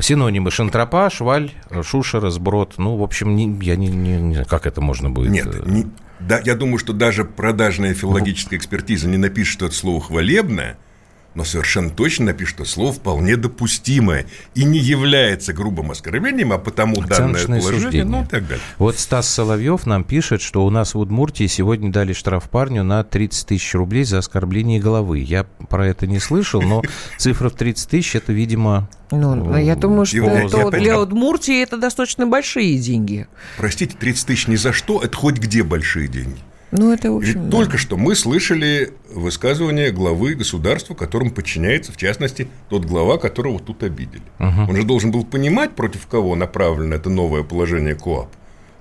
Синонимы 0.00 0.50
шантропа, 0.50 1.10
шваль, 1.10 1.52
шушера, 1.82 2.30
сброд. 2.30 2.74
Ну, 2.78 2.96
в 2.96 3.02
общем, 3.02 3.36
не, 3.36 3.44
я 3.64 3.76
не, 3.76 3.88
не, 3.88 4.16
не 4.20 4.34
знаю, 4.34 4.48
как 4.48 4.66
это 4.66 4.80
можно 4.80 5.10
будет. 5.10 5.30
Нет, 5.30 5.46
э, 5.46 5.62
не, 5.66 5.86
да, 6.18 6.40
я 6.44 6.54
думаю, 6.54 6.78
что 6.78 6.92
даже 6.92 7.24
продажная 7.24 7.92
филологическая 7.92 8.56
экспертиза 8.56 9.08
не 9.08 9.18
напишет, 9.18 9.52
что 9.52 9.66
это 9.66 9.74
слово 9.74 10.00
хвалебное– 10.00 10.78
но 11.34 11.44
совершенно 11.44 11.90
точно 11.90 12.26
напишет, 12.26 12.54
что 12.54 12.64
слово 12.64 12.92
вполне 12.92 13.36
допустимое 13.36 14.26
и 14.54 14.64
не 14.64 14.78
является 14.78 15.52
грубым 15.52 15.90
оскорблением, 15.90 16.52
а 16.52 16.58
потому 16.58 17.02
данное 17.02 17.44
положение, 17.44 17.62
суждение. 17.62 18.04
ну 18.04 18.22
и 18.22 18.26
так 18.26 18.46
далее. 18.46 18.64
Вот 18.78 18.98
Стас 18.98 19.28
Соловьев 19.28 19.86
нам 19.86 20.04
пишет, 20.04 20.42
что 20.42 20.64
у 20.64 20.70
нас 20.70 20.94
в 20.94 20.98
Удмуртии 20.98 21.46
сегодня 21.46 21.90
дали 21.90 22.12
штраф 22.12 22.48
парню 22.50 22.84
на 22.84 23.02
30 23.04 23.46
тысяч 23.46 23.74
рублей 23.74 24.04
за 24.04 24.18
оскорбление 24.18 24.80
головы. 24.80 25.20
Я 25.20 25.44
про 25.68 25.86
это 25.86 26.06
не 26.06 26.18
слышал, 26.18 26.60
но 26.60 26.82
цифра 27.18 27.48
в 27.48 27.54
30 27.54 27.88
тысяч, 27.88 28.14
это, 28.16 28.32
видимо... 28.32 28.88
Ну, 29.10 29.56
я 29.58 29.76
думаю, 29.76 30.06
что 30.06 30.24
это, 30.24 30.70
для 30.70 30.98
Удмуртии 30.98 31.62
это 31.62 31.76
достаточно 31.76 32.26
большие 32.26 32.78
деньги. 32.78 33.26
Простите, 33.58 33.94
30 33.98 34.26
тысяч 34.26 34.46
ни 34.46 34.56
за 34.56 34.72
что, 34.72 35.02
это 35.02 35.14
хоть 35.16 35.36
где 35.36 35.62
большие 35.62 36.08
деньги. 36.08 36.38
Ну, 36.72 36.90
это, 36.90 37.12
в 37.12 37.16
общем, 37.18 37.34
Ведь 37.34 37.44
да. 37.44 37.50
только 37.50 37.76
что 37.76 37.98
мы 37.98 38.16
слышали 38.16 38.94
высказывание 39.10 39.90
главы 39.90 40.34
государства, 40.34 40.94
которому 40.94 41.30
подчиняется, 41.30 41.92
в 41.92 41.98
частности, 41.98 42.48
тот 42.70 42.86
глава, 42.86 43.18
которого 43.18 43.60
тут 43.60 43.82
обидели. 43.82 44.22
Угу. 44.38 44.70
Он 44.70 44.76
же 44.76 44.84
должен 44.84 45.10
был 45.10 45.24
понимать, 45.24 45.72
против 45.76 46.06
кого 46.06 46.34
направлено 46.34 46.94
это 46.94 47.10
новое 47.10 47.42
положение 47.42 47.94
КОАП. 47.94 48.28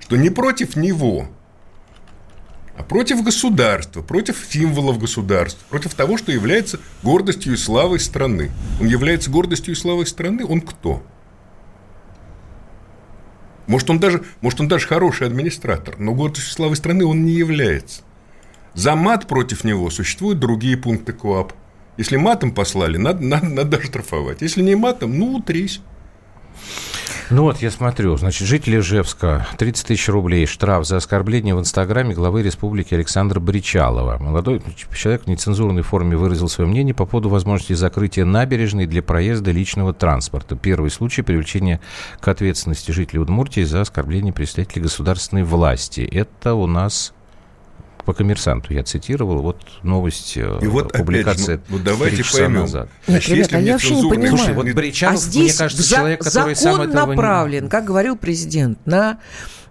Что 0.00 0.16
не 0.16 0.30
против 0.30 0.74
него, 0.74 1.28
а 2.78 2.82
против 2.82 3.22
государства, 3.22 4.00
против 4.00 4.46
символов 4.48 4.98
государства, 4.98 5.62
против 5.68 5.92
того, 5.92 6.16
что 6.16 6.32
является 6.32 6.80
гордостью 7.02 7.52
и 7.52 7.56
славой 7.56 8.00
страны. 8.00 8.50
Он 8.80 8.86
является 8.86 9.30
гордостью 9.30 9.74
и 9.74 9.76
славой 9.76 10.06
страны, 10.06 10.46
он 10.46 10.62
кто? 10.62 11.02
Может 13.66 13.90
он, 13.90 13.98
даже, 13.98 14.22
может, 14.40 14.60
он 14.60 14.68
даже 14.68 14.86
хороший 14.86 15.26
администратор, 15.26 15.98
но 15.98 16.14
гордостью 16.14 16.52
славы 16.52 16.76
страны 16.76 17.04
он 17.04 17.24
не 17.24 17.32
является. 17.32 18.02
За 18.74 18.94
мат 18.96 19.26
против 19.26 19.64
него 19.64 19.90
существуют 19.90 20.38
другие 20.38 20.76
пункты 20.76 21.12
КОАП. 21.12 21.52
Если 21.98 22.16
матом 22.16 22.52
послали, 22.52 22.96
надо, 22.96 23.22
надо, 23.22 23.48
надо 23.48 23.82
штрафовать. 23.82 24.40
Если 24.40 24.62
не 24.62 24.74
матом, 24.74 25.18
ну, 25.18 25.34
утрись. 25.34 25.80
Ну 27.30 27.44
вот, 27.44 27.62
я 27.62 27.70
смотрю, 27.70 28.16
значит, 28.16 28.46
жители 28.46 28.78
Ижевска, 28.78 29.46
30 29.56 29.86
тысяч 29.86 30.08
рублей 30.08 30.44
штраф 30.46 30.86
за 30.86 30.98
оскорбление 30.98 31.54
в 31.54 31.60
Инстаграме 31.60 32.14
главы 32.14 32.42
республики 32.42 32.94
Александра 32.94 33.40
Бричалова. 33.40 34.18
Молодой 34.18 34.60
человек 34.94 35.24
в 35.24 35.26
нецензурной 35.28 35.82
форме 35.82 36.16
выразил 36.16 36.48
свое 36.48 36.68
мнение 36.68 36.94
по 36.94 37.06
поводу 37.06 37.30
возможности 37.30 37.72
закрытия 37.72 38.24
набережной 38.24 38.86
для 38.86 39.02
проезда 39.02 39.50
личного 39.50 39.94
транспорта. 39.94 40.56
Первый 40.56 40.90
случай 40.90 41.22
привлечения 41.22 41.80
к 42.20 42.28
ответственности 42.28 42.90
жителей 42.90 43.20
Удмуртии 43.20 43.62
за 43.62 43.80
оскорбление 43.80 44.32
представителей 44.32 44.82
государственной 44.82 45.44
власти. 45.44 46.00
Это 46.02 46.54
у 46.54 46.66
нас 46.66 47.14
по 48.04 48.12
коммерсанту 48.12 48.74
я 48.74 48.82
цитировал, 48.82 49.42
вот 49.42 49.60
новость, 49.82 50.36
э, 50.36 50.58
и 50.60 50.66
вот 50.66 50.92
публикация 50.92 51.56
опять 51.56 51.68
же, 51.68 51.72
вот 51.74 51.84
давайте 51.84 52.24
поймем. 52.24 52.54
назад. 52.54 52.88
Нет, 53.06 53.22
Значит, 53.22 53.30
ребята, 53.30 53.58
я 53.58 53.72
вообще 53.72 53.94
не 53.94 54.10
понимаю. 54.10 54.36
Слушай, 54.36 54.54
вот 54.54 54.66
Бричанов, 54.66 55.14
а 55.14 55.22
здесь 55.22 55.52
мне 55.52 55.58
кажется, 55.58 55.82
за, 55.82 55.96
человек, 55.96 56.20
который 56.20 56.54
закон 56.54 56.74
сам 56.76 56.82
этого 56.82 57.06
направлен, 57.06 57.64
не... 57.64 57.70
как 57.70 57.84
говорил 57.84 58.16
президент, 58.16 58.78
на 58.86 59.18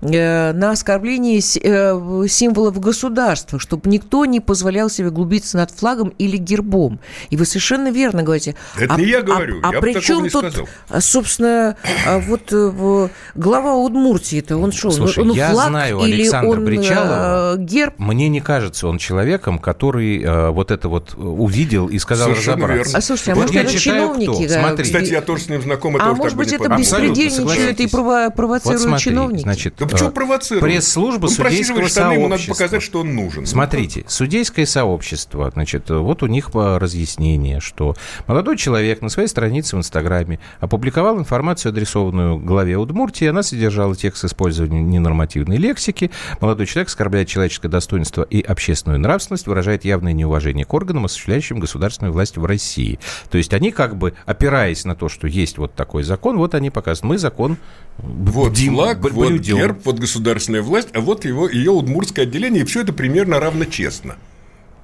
на 0.01 0.71
оскорбление 0.71 1.39
э, 1.39 2.27
символов 2.27 2.79
государства, 2.79 3.59
чтобы 3.59 3.89
никто 3.89 4.25
не 4.25 4.39
позволял 4.39 4.89
себе 4.89 5.11
глубиться 5.11 5.57
над 5.57 5.71
флагом 5.71 6.13
или 6.17 6.37
гербом. 6.37 6.99
И 7.29 7.37
вы 7.37 7.45
совершенно 7.45 7.91
верно 7.91 8.23
говорите. 8.23 8.55
Это 8.79 8.95
а, 8.95 8.97
не 8.97 9.05
я 9.05 9.21
говорю, 9.21 9.59
а, 9.63 9.71
я 9.71 9.77
а 9.77 9.81
при 9.81 9.99
чем 9.99 10.29
тут, 10.29 10.45
сказал. 10.51 10.67
собственно, 10.99 11.75
а 12.07 12.19
вот 12.19 12.51
э, 12.51 13.09
глава 13.35 13.75
Удмуртии-то, 13.75 14.57
он 14.57 14.71
что, 14.71 14.91
Слушай, 14.91 15.23
он 15.23 15.31
я 15.33 15.51
флаг 15.51 15.69
знаю 15.69 15.99
или 15.99 16.21
Александра 16.21 16.49
он 16.49 16.65
Бричалова. 16.65 17.55
герб? 17.57 17.93
Мне 17.99 18.29
не 18.29 18.41
кажется 18.41 18.87
он 18.87 18.97
человеком, 18.97 19.59
который 19.59 20.51
вот 20.51 20.71
это 20.71 20.89
вот 20.89 21.13
увидел 21.15 21.87
и 21.87 21.99
сказал 21.99 22.29
Совершенно 22.29 22.57
разобраться. 22.57 22.83
Верно. 22.83 22.97
А 22.97 23.01
слушайте, 23.01 23.31
а 23.31 23.35
вот 23.35 23.41
может, 23.41 23.55
я 23.55 23.61
это 23.61 23.71
читаю, 23.71 24.01
чиновники? 24.01 24.45
кто. 24.45 24.59
Смотри. 24.59 24.83
Кстати, 24.85 25.11
я 25.11 25.21
тоже 25.21 25.43
с 25.43 25.49
ним 25.49 25.61
знаком, 25.61 25.95
а 25.95 25.99
тоже 25.99 26.15
может 26.15 26.37
быть, 26.37 26.57
бы 26.57 26.65
это 26.65 26.75
беспредельничают 26.75 27.79
и 27.79 27.85
прово- 27.85 28.31
провоцируют 28.35 28.81
вот 28.81 28.89
смотри, 28.89 29.03
чиновники? 29.03 29.43
Значит, 29.43 29.75
Да 29.77 29.90
почему 29.91 30.11
провоцируют? 30.11 30.63
Пресс-служба 30.63 31.25
Он 31.25 31.31
судейского 31.31 31.87
штаны, 31.87 32.13
ему 32.13 32.27
надо 32.27 32.43
показать, 32.47 32.81
что 32.81 33.01
он 33.01 33.15
нужен. 33.15 33.45
Смотрите, 33.45 34.03
судейское 34.07 34.65
сообщество, 34.65 35.49
значит, 35.51 35.89
вот 35.89 36.23
у 36.23 36.27
них 36.27 36.49
разъяснение, 36.53 37.59
что 37.59 37.95
молодой 38.27 38.57
человек 38.57 39.01
на 39.01 39.09
своей 39.09 39.27
странице 39.27 39.75
в 39.75 39.79
Инстаграме 39.79 40.39
опубликовал 40.59 41.19
информацию, 41.19 41.71
адресованную 41.71 42.37
главе 42.37 42.77
Удмуртии. 42.77 43.27
Она 43.27 43.43
содержала 43.43 43.95
текст 43.95 44.25
использования 44.25 44.81
ненормативной 44.81 45.57
лексики. 45.57 46.11
Молодой 46.39 46.65
человек 46.65 46.89
оскорбляет 46.89 47.27
человеческое 47.27 47.69
достоинство 47.69 48.23
и 48.23 48.41
общественную 48.41 48.99
нравственность, 48.99 49.47
выражает 49.47 49.85
явное 49.85 50.13
неуважение 50.13 50.65
к 50.65 50.73
органам, 50.73 51.05
осуществляющим 51.05 51.59
государственную 51.59 52.13
власть 52.13 52.37
в 52.37 52.45
России. 52.45 52.99
То 53.29 53.37
есть 53.37 53.53
они 53.53 53.71
как 53.71 53.95
бы, 53.95 54.13
опираясь 54.25 54.85
на 54.85 54.95
то, 54.95 55.09
что 55.09 55.27
есть 55.27 55.57
вот 55.57 55.73
такой 55.73 56.03
закон, 56.03 56.37
вот 56.37 56.55
они 56.55 56.69
показывают, 56.69 57.09
мы 57.09 57.17
закон 57.17 57.57
вот 57.97 58.51
бдим, 58.51 58.75
флаг, 58.75 58.99
вот 58.99 59.13
блюдем. 59.13 59.57
герб, 59.57 59.80
вот 59.85 59.99
государственная 59.99 60.61
власть, 60.61 60.89
а 60.93 61.01
вот 61.01 61.25
его, 61.25 61.49
ее 61.49 61.71
удмуртское 61.71 62.25
отделение, 62.25 62.63
и 62.63 62.65
все 62.65 62.81
это 62.81 62.93
примерно 62.93 63.39
равно 63.39 63.65
честно. 63.65 64.15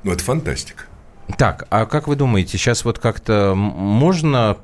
Ну, 0.03 0.11
это 0.11 0.23
фантастика. 0.23 0.85
Так, 1.37 1.67
а 1.69 1.85
как 1.85 2.07
вы 2.07 2.15
думаете, 2.15 2.57
сейчас 2.57 2.85
вот 2.85 2.99
как-то 2.99 3.53
можно 3.55 4.57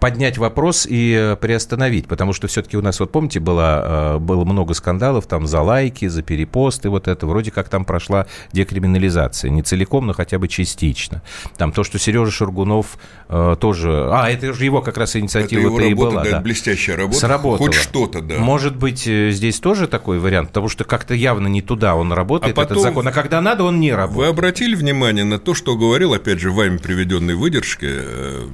поднять 0.00 0.38
вопрос 0.38 0.86
и 0.88 1.36
приостановить, 1.40 2.06
потому 2.06 2.32
что 2.32 2.46
все-таки 2.46 2.76
у 2.76 2.82
нас, 2.82 3.00
вот 3.00 3.12
помните, 3.12 3.40
было, 3.40 4.16
э, 4.16 4.18
было 4.18 4.44
много 4.44 4.72
скандалов 4.72 5.26
там 5.26 5.46
за 5.46 5.60
лайки, 5.60 6.06
за 6.06 6.22
перепосты, 6.22 6.88
вот 6.88 7.08
это, 7.08 7.26
вроде 7.26 7.50
как 7.50 7.68
там 7.68 7.84
прошла 7.84 8.26
декриминализация, 8.52 9.50
не 9.50 9.62
целиком, 9.62 10.06
но 10.06 10.12
хотя 10.14 10.38
бы 10.38 10.48
частично. 10.48 11.22
Там 11.56 11.72
то, 11.72 11.84
что 11.84 11.98
Сережа 11.98 12.30
Шургунов 12.30 12.98
тоже, 13.28 14.08
а, 14.10 14.30
это 14.30 14.54
же 14.54 14.64
его 14.64 14.80
как 14.80 14.96
раз 14.96 15.14
инициатива 15.14 15.60
это 15.60 15.68
его 15.68 15.80
и 15.80 15.90
работа, 15.90 16.10
была. 16.10 16.24
Да, 16.24 16.30
да. 16.30 16.40
блестящая 16.40 16.96
работа, 16.96 17.18
Сработала. 17.18 17.58
хоть 17.58 17.74
что-то, 17.74 18.22
да. 18.22 18.38
Может 18.38 18.76
быть, 18.76 19.00
здесь 19.00 19.60
тоже 19.60 19.86
такой 19.86 20.18
вариант, 20.18 20.48
потому 20.48 20.68
что 20.68 20.84
как-то 20.84 21.12
явно 21.12 21.46
не 21.46 21.60
туда 21.60 21.94
он 21.94 22.12
работает, 22.12 22.56
а 22.56 22.62
потом, 22.62 22.78
этот 22.78 22.82
закон, 22.82 23.06
а 23.06 23.12
когда 23.12 23.42
надо, 23.42 23.64
он 23.64 23.80
не 23.80 23.92
работает. 23.92 24.16
Вы 24.16 24.26
обратили 24.28 24.74
внимание 24.74 25.24
на 25.24 25.38
то, 25.38 25.52
что 25.52 25.76
говорил, 25.76 26.14
опять 26.14 26.40
же, 26.40 26.50
вами 26.50 26.78
приведенной 26.78 27.34
выдержке, 27.34 28.00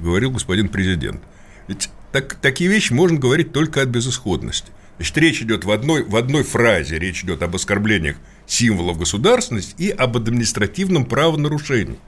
говорил 0.03 0.31
господин 0.31 0.67
президент. 0.67 1.21
Ведь 1.67 1.89
так, 2.11 2.35
такие 2.35 2.69
вещи 2.69 2.93
можно 2.93 3.17
говорить 3.17 3.53
только 3.53 3.81
от 3.81 3.87
безысходности. 3.89 4.71
Значит, 4.97 5.17
речь 5.17 5.41
идет 5.41 5.65
в 5.65 5.71
одной, 5.71 6.03
в 6.03 6.15
одной 6.15 6.43
фразе, 6.43 6.99
речь 6.99 7.23
идет 7.23 7.43
об 7.43 7.55
оскорблениях 7.55 8.15
символов 8.45 8.97
государственности 8.97 9.73
и 9.77 9.89
об 9.89 10.15
административном 10.15 11.05
правонарушении. 11.05 11.99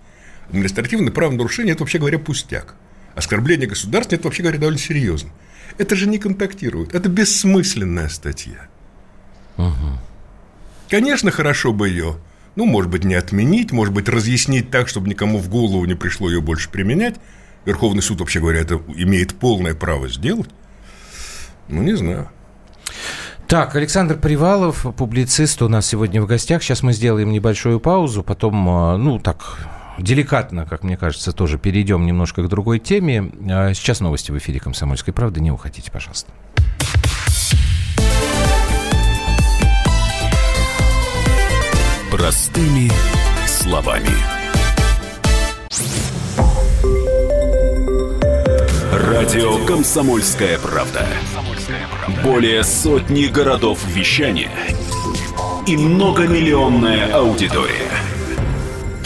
Административное 0.50 1.12
правонарушение– 1.12 1.74
это, 1.74 1.84
вообще 1.84 2.00
говоря, 2.00 2.20
пустяк. 2.20 2.76
Оскорбление 3.16 3.68
государства– 3.68 4.16
это, 4.18 4.26
вообще 4.26 4.44
говоря, 4.44 4.60
довольно 4.60 4.80
серьезно. 4.80 5.30
Это 5.78 5.96
же 5.96 6.08
не 6.08 6.18
контактирует. 6.18 6.96
Это 6.96 7.10
бессмысленная 7.10 8.10
статья. 8.10 8.68
Угу. 9.58 10.00
Конечно, 10.90 11.32
хорошо 11.32 11.74
бы 11.74 11.90
ее, 11.90 12.16
ну, 12.56 12.66
может 12.66 12.90
быть, 12.90 13.04
не 13.04 13.16
отменить, 13.16 13.72
может 13.72 13.94
быть, 13.94 14.08
разъяснить 14.08 14.72
так, 14.72 14.88
чтобы 14.88 15.10
никому 15.10 15.40
в 15.40 15.50
голову 15.50 15.84
не 15.86 15.96
пришло 15.96 16.30
ее 16.30 16.42
больше 16.42 16.70
применять. 16.70 17.16
Верховный 17.66 18.02
суд, 18.02 18.20
вообще 18.22 18.40
говоря, 18.40 18.62
это 18.62 18.82
имеет 18.96 19.36
полное 19.36 19.76
право 19.76 20.08
сделать. 20.08 20.50
Ну, 21.68 21.84
не 21.84 21.98
знаю. 21.98 22.30
Так, 23.48 23.76
Александр 23.76 24.18
Привалов, 24.18 24.86
публицист 24.96 25.62
у 25.62 25.68
нас 25.68 25.86
сегодня 25.86 26.22
в 26.22 26.26
гостях. 26.26 26.64
Сейчас 26.64 26.84
мы 26.84 26.94
сделаем 26.94 27.32
небольшую 27.32 27.80
паузу, 27.80 28.24
потом, 28.24 28.64
ну, 29.04 29.20
так, 29.20 29.68
деликатно, 29.98 30.66
как 30.66 30.84
мне 30.84 30.98
кажется, 30.98 31.32
тоже 31.32 31.58
перейдем 31.58 32.06
немножко 32.06 32.44
к 32.44 32.50
другой 32.50 32.80
теме. 32.80 33.32
Сейчас 33.74 34.00
новости 34.00 34.32
в 34.32 34.38
эфире 34.38 34.60
«Комсомольской 34.60 35.14
правды». 35.14 35.42
Не 35.42 35.52
уходите, 35.52 35.92
пожалуйста. 35.92 36.32
Простыми 42.12 42.92
словами. 43.46 44.10
Радио 48.92 49.66
«Комсомольская 49.66 50.58
правда». 50.60 51.06
Более 52.24 52.64
сотни 52.64 53.26
городов 53.26 53.86
вещания 53.88 54.52
и 55.68 55.76
многомиллионная 55.76 57.14
аудитория. 57.14 57.92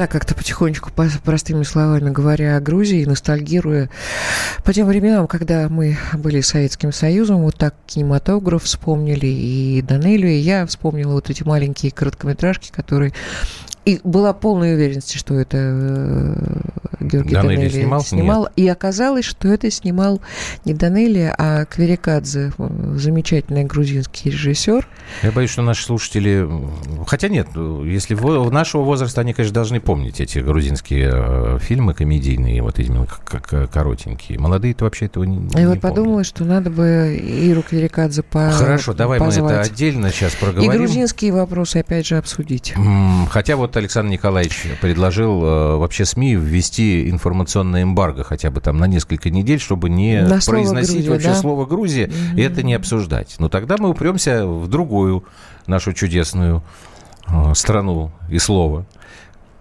Так, 0.00 0.12
как-то 0.12 0.34
потихонечку, 0.34 0.90
простыми 1.26 1.62
словами 1.62 2.08
говоря 2.08 2.56
о 2.56 2.60
Грузии, 2.62 3.04
ностальгируя 3.04 3.90
по 4.64 4.72
тем 4.72 4.86
временам, 4.86 5.26
когда 5.26 5.68
мы 5.68 5.98
были 6.14 6.40
Советским 6.40 6.90
Союзом, 6.90 7.42
вот 7.42 7.58
так 7.58 7.74
кинематограф 7.84 8.64
вспомнили 8.64 9.26
и 9.26 9.82
Данелию, 9.82 10.30
и 10.30 10.38
я 10.38 10.64
вспомнила 10.64 11.12
вот 11.12 11.28
эти 11.28 11.42
маленькие 11.42 11.92
короткометражки, 11.92 12.72
которые 12.72 13.12
и 13.84 14.00
была 14.04 14.32
полная 14.32 14.74
уверенность, 14.74 15.18
что 15.18 15.34
это 15.34 15.56
э, 15.58 16.60
Георгий 17.00 17.34
Данелия 17.34 17.56
Данелия 17.56 17.70
снимал? 17.70 18.00
снимал. 18.02 18.42
Нет. 18.42 18.52
И 18.56 18.68
оказалось, 18.68 19.24
что 19.24 19.48
это 19.48 19.70
снимал 19.70 20.20
не 20.64 20.74
Данелия, 20.74 21.34
а 21.36 21.64
Кверикадзе, 21.64 22.52
замечательный 22.96 23.64
грузинский 23.64 24.30
режиссер. 24.30 24.86
Я 25.22 25.32
боюсь, 25.32 25.50
что 25.50 25.62
наши 25.62 25.84
слушатели... 25.84 26.48
Хотя 27.06 27.28
нет, 27.28 27.48
если 27.84 28.14
в 28.14 28.50
нашего 28.50 28.82
возраста, 28.82 29.22
они, 29.22 29.32
конечно, 29.32 29.54
должны 29.54 29.80
помнить 29.80 30.20
эти 30.20 30.38
грузинские 30.38 31.10
э, 31.12 31.58
фильмы 31.60 31.94
комедийные, 31.94 32.62
вот 32.62 32.78
именно 32.78 33.06
как 33.06 33.70
коротенькие. 33.70 34.38
Молодые-то 34.38 34.84
вообще 34.84 35.06
этого 35.06 35.24
не 35.24 35.38
не 35.38 35.66
вот 35.66 35.80
подумала, 35.80 36.24
что 36.24 36.44
надо 36.44 36.70
бы 36.70 37.18
Иру 37.18 37.62
Кверикадзе 37.62 38.22
по 38.22 38.50
Хорошо, 38.50 38.92
давай 38.92 39.18
позвать. 39.18 39.42
мы 39.42 39.50
это 39.50 39.60
отдельно 39.72 40.10
сейчас 40.10 40.34
проговорим. 40.34 40.70
И 40.70 40.76
грузинские 40.76 41.32
вопросы, 41.32 41.78
опять 41.78 42.06
же, 42.06 42.18
обсудить. 42.18 42.74
Хотя 43.30 43.56
вот 43.56 43.69
Александр 43.76 44.10
Николаевич 44.12 44.66
предложил 44.80 45.44
э, 45.44 45.76
вообще 45.76 46.04
СМИ 46.04 46.34
ввести 46.36 47.08
информационное 47.10 47.82
эмбарго 47.82 48.24
хотя 48.24 48.50
бы 48.50 48.60
там 48.60 48.78
на 48.78 48.86
несколько 48.86 49.30
недель, 49.30 49.60
чтобы 49.60 49.90
не 49.90 50.20
На 50.22 50.40
слово 50.40 50.56
произносить 50.58 50.94
Грузия, 50.96 51.10
вообще 51.10 51.28
да? 51.28 51.34
слово 51.36 51.66
Грузия 51.66 52.06
Мгм. 52.06 52.38
и 52.38 52.42
это 52.42 52.62
не 52.62 52.74
обсуждать. 52.74 53.36
Но 53.38 53.48
тогда 53.48 53.76
мы 53.78 53.90
упремся 53.90 54.46
в 54.46 54.68
другую 54.68 55.24
нашу 55.66 55.92
чудесную 55.92 56.62
э, 57.28 57.54
страну 57.54 58.12
и 58.28 58.38
слово. 58.38 58.86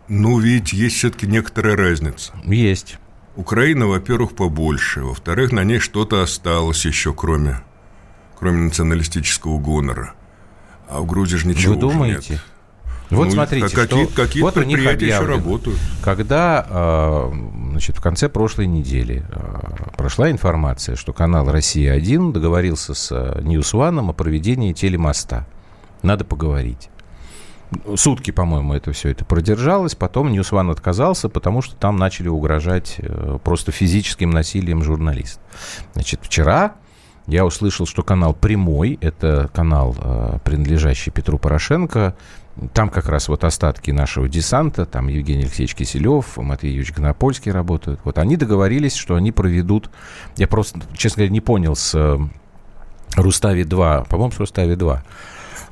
Ну, 0.07 0.39
ведь 0.39 0.73
есть 0.73 0.95
все-таки 0.97 1.27
некоторая 1.27 1.75
разница. 1.75 2.33
Есть. 2.43 2.97
Украина, 3.35 3.85
во-первых, 3.87 4.35
побольше. 4.35 5.01
Во-вторых, 5.01 5.51
на 5.51 5.63
ней 5.63 5.79
что-то 5.79 6.23
осталось 6.23 6.83
еще, 6.85 7.13
кроме, 7.13 7.61
кроме 8.37 8.63
националистического 8.63 9.59
гонора. 9.59 10.13
А 10.89 10.99
в 11.01 11.05
Грузии 11.05 11.37
же 11.37 11.47
ничего 11.47 11.75
Вы 11.75 11.79
думаете? 11.79 12.33
нет. 12.33 12.41
Вот 13.09 13.25
Ну, 13.25 13.31
смотрите, 13.31 13.75
какие, 13.75 14.05
что 14.05 14.15
какие 14.15 14.43
вот 14.43 14.53
предприятия 14.53 15.07
еще 15.07 15.25
работают. 15.25 15.79
Когда, 16.03 16.65
э, 16.69 17.31
значит, 17.71 17.97
в 17.97 18.01
конце 18.01 18.29
прошлой 18.29 18.67
недели 18.67 19.25
э, 19.27 19.93
прошла 19.97 20.29
информация, 20.29 20.95
что 20.95 21.11
канал 21.11 21.49
«Россия-1» 21.49 22.31
договорился 22.31 22.93
с 22.93 23.11
One 23.11 24.09
о 24.09 24.13
проведении 24.13 24.73
телемоста. 24.73 25.47
Надо 26.03 26.23
поговорить. 26.23 26.89
Сутки, 27.95 28.31
по-моему, 28.31 28.73
это 28.73 28.91
все 28.91 29.09
это 29.09 29.25
продержалось. 29.25 29.95
Потом 29.95 30.31
One 30.31 30.71
отказался, 30.71 31.29
потому 31.29 31.63
что 31.63 31.75
там 31.75 31.97
начали 31.97 32.27
угрожать 32.27 32.95
э, 32.99 33.39
просто 33.43 33.71
физическим 33.71 34.29
насилием 34.29 34.83
журналист. 34.83 35.39
Значит, 35.93 36.19
вчера 36.21 36.75
я 37.25 37.43
услышал, 37.43 37.87
что 37.87 38.03
канал 38.03 38.33
«Прямой», 38.33 38.97
это 39.01 39.49
канал, 39.53 39.95
принадлежащий 40.43 41.11
Петру 41.11 41.37
Порошенко, 41.37 42.15
там 42.73 42.89
как 42.89 43.07
раз 43.09 43.27
вот 43.27 43.43
остатки 43.43 43.91
нашего 43.91 44.27
десанта, 44.27 44.85
там 44.85 45.07
Евгений 45.07 45.43
Алексеевич 45.43 45.75
Киселев, 45.75 46.37
Матвей 46.37 46.71
Юрьевич 46.71 46.93
Гонопольский 46.95 47.51
работают. 47.51 47.99
Вот 48.03 48.17
они 48.17 48.37
договорились, 48.37 48.95
что 48.95 49.15
они 49.15 49.31
проведут, 49.31 49.89
я 50.37 50.47
просто, 50.47 50.79
честно 50.95 51.21
говоря, 51.21 51.31
не 51.31 51.41
понял 51.41 51.75
с 51.75 51.93
э, 51.95 52.17
Рустави-2, 53.15 54.07
по-моему, 54.07 54.31
с 54.31 54.39
Рустави-2, 54.39 54.99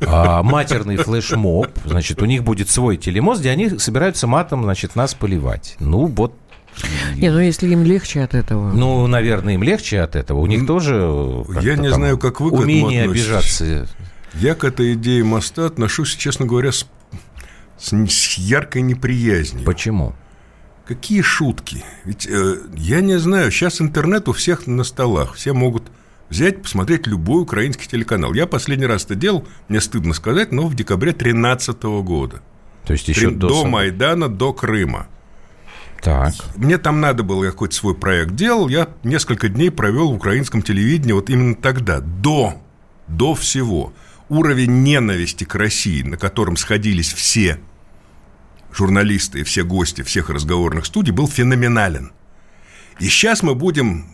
а, 0.06 0.44
матерный 0.44 0.98
флешмоб, 0.98 1.70
значит, 1.86 2.22
у 2.22 2.26
них 2.26 2.44
будет 2.44 2.70
свой 2.70 2.98
телемост, 2.98 3.42
где 3.42 3.52
они 3.52 3.70
собираются 3.80 4.28
матом, 4.28 4.64
значит, 4.64 4.96
нас 4.96 5.14
поливать. 5.14 5.76
Ну, 5.80 6.06
вот 6.06 6.34
Не, 7.16 7.32
ну 7.32 7.40
если 7.40 7.68
им 7.70 7.84
легче 7.84 8.22
от 8.22 8.36
этого. 8.36 8.72
ну, 8.72 9.08
наверное, 9.08 9.56
им 9.56 9.64
легче 9.64 10.02
от 10.02 10.16
этого. 10.16 10.40
У 10.40 10.46
них 10.46 10.62
Ну, 10.62 10.68
тоже 10.68 10.96
э, 10.96 11.44
я 11.62 11.76
не 11.76 11.90
там 11.90 11.98
знаю, 12.00 12.18
как 12.20 12.40
вы 12.40 12.52
к 12.52 12.54
этому 12.54 12.64
умение 12.64 13.04
относитесь. 13.04 13.28
обижаться. 13.28 13.88
Я 14.40 14.56
к 14.56 14.64
этой 14.64 14.94
идее 14.94 15.24
моста 15.24 15.66
отношусь, 15.66 16.16
честно 16.16 16.46
говоря, 16.46 16.72
с, 16.72 16.88
с 17.78 17.92
с 17.92 18.38
яркой 18.38 18.84
неприязнью. 18.84 19.66
Почему? 19.66 20.14
Какие 20.86 21.22
шутки? 21.22 21.84
Ведь 22.06 22.28
э, 22.28 22.58
я 22.76 23.02
не 23.02 23.18
знаю, 23.18 23.52
сейчас 23.52 23.82
интернет 23.82 24.28
у 24.30 24.34
всех 24.34 24.68
на 24.68 24.84
столах. 24.84 25.34
Все 25.34 25.54
могут 25.54 25.84
взять, 26.30 26.62
посмотреть 26.62 27.08
любой 27.08 27.42
украинский 27.44 27.88
телеканал. 27.88 28.34
Я 28.34 28.48
последний 28.48 28.86
раз 28.86 29.06
это 29.06 29.16
делал, 29.16 29.48
мне 29.68 29.82
стыдно 29.82 30.14
сказать, 30.14 30.52
но 30.52 30.68
в 30.68 30.76
декабре 30.76 31.12
2013 31.12 31.84
года. 32.04 32.42
То 32.86 32.94
есть 32.94 33.08
еще 33.08 33.30
Три- 33.30 33.36
до, 33.36 33.48
до 33.50 33.66
Майдана, 33.66 34.30
до 34.30 34.54
Крыма. 34.54 35.08
Так. 36.02 36.34
Мне 36.56 36.78
там 36.78 37.02
надо 37.02 37.24
было, 37.24 37.46
я 37.46 37.52
какой-то 37.52 37.76
свой 37.76 37.96
проект 37.96 38.36
делал, 38.36 38.70
я 38.70 38.88
несколько 39.04 39.50
дней 39.50 39.72
провел 39.72 40.12
в 40.12 40.16
украинском 40.16 40.62
телевидении 40.62 41.12
вот 41.12 41.30
именно 41.30 41.56
тогда, 41.56 42.00
до, 42.00 42.54
до 43.08 43.34
всего. 43.34 43.94
Уровень 44.30 44.84
ненависти 44.84 45.46
к 45.46 45.56
России, 45.56 46.02
на 46.04 46.18
котором 46.18 46.58
сходились 46.58 47.14
все 47.14 47.60
журналисты 48.74 49.40
и 49.40 49.44
все 49.44 49.64
гости 49.64 50.02
всех 50.04 50.30
разговорных 50.30 50.86
студий, 50.86 51.14
был 51.14 51.28
феноменален. 51.28 52.12
И 53.00 53.06
сейчас 53.06 53.42
мы 53.42 53.56
будем 53.56 54.06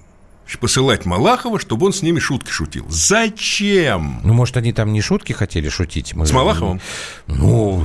посылать 0.60 1.06
Малахова, 1.06 1.58
чтобы 1.60 1.86
он 1.88 1.94
с 1.94 2.02
ними 2.02 2.20
шутки 2.20 2.52
шутил. 2.52 2.86
Зачем? 2.90 4.20
Ну, 4.24 4.34
может, 4.34 4.56
они 4.58 4.72
там 4.74 4.94
не 4.94 5.02
шутки 5.02 5.32
хотели 5.34 5.70
шутить? 5.70 6.14
Мы- 6.14 6.28
С 6.28 6.32
Малаховым? 6.32 6.80
Ну, 7.28 7.84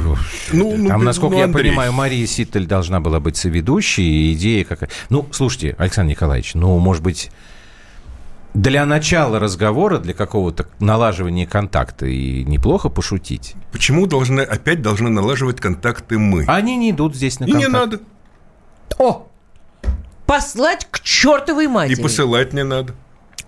Ну, 0.52 0.76
ну, 0.76 0.88
там, 0.88 0.98
ну, 1.00 1.04
насколько 1.04 1.36
ну, 1.36 1.40
я 1.40 1.48
понимаю, 1.48 1.92
Мария 1.92 2.26
Ситтель 2.26 2.66
должна 2.66 3.00
была 3.00 3.20
быть 3.20 3.36
соведущей, 3.36 4.32
идея 4.34 4.64
какая... 4.64 4.90
Ну, 5.08 5.26
слушайте, 5.32 5.76
Александр 5.78 6.10
Николаевич, 6.10 6.54
ну, 6.54 6.78
может 6.78 7.02
быть, 7.02 7.30
для 8.54 8.84
начала 8.86 9.38
разговора, 9.38 9.98
для 9.98 10.14
какого-то 10.14 10.66
налаживания 10.80 11.46
контакта 11.46 12.06
и 12.06 12.44
неплохо 12.44 12.88
пошутить. 12.88 13.54
Почему 13.72 14.06
должны, 14.06 14.40
опять 14.40 14.82
должны 14.82 15.10
налаживать 15.10 15.60
контакты 15.60 16.18
мы? 16.18 16.44
Они 16.46 16.76
не 16.76 16.90
идут 16.90 17.14
здесь 17.14 17.40
на 17.40 17.44
И 17.44 17.52
не 17.52 17.64
контакт. 17.64 17.72
надо. 17.92 18.00
О! 18.98 19.28
Послать 20.26 20.86
к 20.90 21.00
чертовой 21.00 21.64
И 21.64 21.68
матери. 21.68 22.02
посылать 22.02 22.52
не 22.52 22.64
надо. 22.64 22.94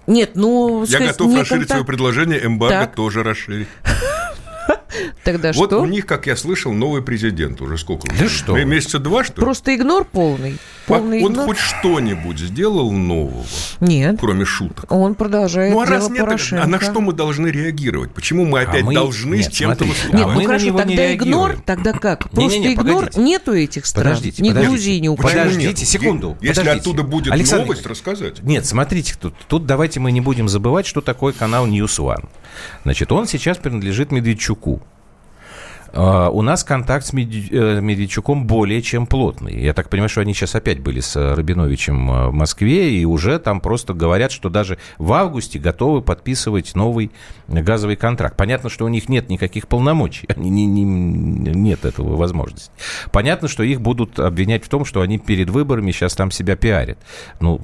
Нет, 0.07 0.33
ну, 0.35 0.81
Я 0.83 0.87
сказать, 0.87 1.09
готов 1.09 1.29
не 1.29 1.37
расширить 1.41 1.69
свое 1.69 1.83
контакт. 1.83 1.87
предложение, 1.87 2.45
эмбарго 2.47 2.81
Так. 2.87 2.95
тоже 2.95 3.23
расширить. 3.23 3.69
Тогда 5.25 5.53
вот 5.53 5.71
что? 5.71 5.81
у 5.81 5.87
них, 5.87 6.07
как 6.07 6.27
я 6.27 6.37
слышал, 6.37 6.73
новый 6.73 7.03
президент 7.03 7.61
уже 7.61 7.79
сколько? 7.79 8.09
Да 8.19 8.29
что. 8.29 8.57
Месяца 8.65 8.99
два, 8.99 9.25
что 9.25 9.35
ли? 9.35 9.41
Просто 9.45 9.75
игнор 9.75 10.05
полный. 10.05 10.59
А 10.87 10.93
Полный 10.95 11.23
Он 11.23 11.33
игнор. 11.33 11.47
хоть 11.47 11.59
что-нибудь 11.59 12.39
сделал 12.41 12.91
нового, 12.91 13.45
Нет, 13.79 14.17
кроме 14.19 14.45
шуток? 14.45 14.91
он 14.91 15.15
продолжает 15.15 15.73
Ну 15.73 15.81
а 15.81 15.87
раз 15.87 16.09
нет, 16.11 16.19
Порошенко. 16.19 16.65
а 16.65 16.67
на 16.67 16.81
что 16.81 17.01
мы 17.01 17.13
должны 17.13 17.47
реагировать? 17.47 18.13
Почему 18.13 18.45
мы 18.45 18.63
опять 18.63 18.83
мы- 18.83 18.95
должны 18.95 19.37
нет, 19.37 19.53
с 19.53 19.57
чем-то 19.57 19.85
выступать? 19.85 20.15
Нет, 20.15 20.27
А 20.27 20.33
ну 20.33 20.43
хорошо, 20.45 20.67
него 20.67 20.79
не 20.83 20.97
тогда 20.97 21.15
игнор, 21.15 21.57
тогда 21.65 21.93
как? 21.93 22.29
Просто 22.31 22.59
игнор, 22.73 23.05
погодите. 23.05 23.21
нету 23.21 23.55
этих 23.55 23.87
стран. 23.87 24.05
Подождите, 24.07 24.43
ни 24.43 24.49
подождите. 24.49 24.69
Грузии, 24.71 24.99
ни 24.99 25.09
Украины. 25.09 25.45
Подождите, 25.45 25.87
секунду, 25.87 26.37
Если 26.41 26.61
подождите. 26.61 26.81
оттуда 26.91 27.03
будет 27.05 27.33
Александр 27.33 27.67
новость, 27.67 27.87
рассказать. 27.87 28.43
Нет, 28.43 28.67
смотрите, 28.67 29.15
тут, 29.21 29.35
тут 29.47 29.67
давайте 29.67 30.01
мы 30.01 30.11
не 30.11 30.21
будем 30.21 30.49
забывать, 30.49 30.87
что 30.87 31.01
такое 31.01 31.33
канал 31.33 31.69
News 31.69 31.99
One. 32.01 32.29
Значит, 32.83 33.13
он 33.13 33.29
сейчас 33.29 33.59
принадлежит 33.59 34.11
Медведчуку. 34.11 34.80
А, 35.93 36.31
У 36.31 36.43
нас 36.43 36.65
контакт 36.65 37.05
с 37.07 37.13
э, 37.13 37.17
Медведчуком 37.81 38.47
более 38.47 38.83
чем 38.83 39.07
плотный. 39.07 39.61
Я 39.61 39.75
так 39.75 39.89
понимаю, 39.89 40.09
что 40.09 40.21
они 40.21 40.35
сейчас 40.35 40.55
опять 40.55 40.81
были 40.81 41.01
с 41.01 41.17
э, 41.17 41.35
Рабиновичем 41.35 42.11
э, 42.11 42.29
в 42.29 42.33
Москве, 42.33 42.95
и 42.95 43.05
уже 43.05 43.39
там 43.39 43.61
просто 43.61 43.95
говорят, 43.95 44.33
что 44.33 44.49
даже 44.49 44.79
в 44.99 45.13
августе 45.13 45.59
готовы 45.59 46.03
подписывать 46.03 46.75
новый 46.75 47.11
газовый 47.49 47.97
контракт. 47.97 48.37
Понятно, 48.37 48.71
что 48.71 48.85
у 48.85 48.89
них 48.89 49.09
нет 49.09 49.29
никаких 49.29 49.67
полномочий, 49.67 50.27
они 50.29 50.51
не, 50.51 50.67
не- 50.67 50.85
нет 50.85 51.85
этого 51.85 52.17
возможности. 52.17 52.71
Понятно, 53.13 53.49
что 53.49 53.63
их 53.63 53.81
будут 53.81 54.19
обвинять 54.19 54.65
в 54.65 54.69
том, 54.69 54.85
что 54.85 55.01
они 55.01 55.19
перед 55.19 55.51
выборами 55.51 55.91
сейчас 55.91 56.15
там 56.15 56.31
себя 56.31 56.57
пиарят. 56.57 56.99
Ну, 57.41 57.61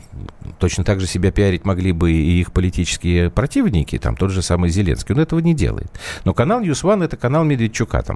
точно 0.58 0.84
так 0.84 1.00
же 1.00 1.06
себя 1.06 1.30
пиарить 1.30 1.64
могли 1.64 1.92
бы 1.92 2.12
и 2.12 2.40
их 2.40 2.52
политические 2.52 3.30
противники, 3.30 3.98
там 3.98 4.16
тот 4.16 4.30
же 4.30 4.42
самый 4.42 4.70
Зеленский. 4.70 5.14
Он 5.14 5.20
этого 5.20 5.40
не 5.40 5.54
делает. 5.54 5.90
Но 6.24 6.34
канал 6.34 6.60
One 6.60 7.04
это 7.04 7.16
канал 7.16 7.44
Медведчука. 7.44 8.02
Там 8.02 8.15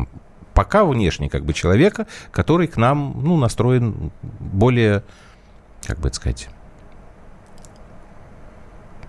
пока 0.55 0.85
внешне 0.85 1.29
как 1.29 1.45
бы 1.45 1.53
человека, 1.53 2.07
который 2.31 2.67
к 2.67 2.77
нам 2.77 3.21
ну, 3.23 3.37
настроен 3.37 4.13
более, 4.23 5.05
как 5.87 5.99
бы 6.01 6.09
это 6.09 6.17
сказать, 6.17 6.49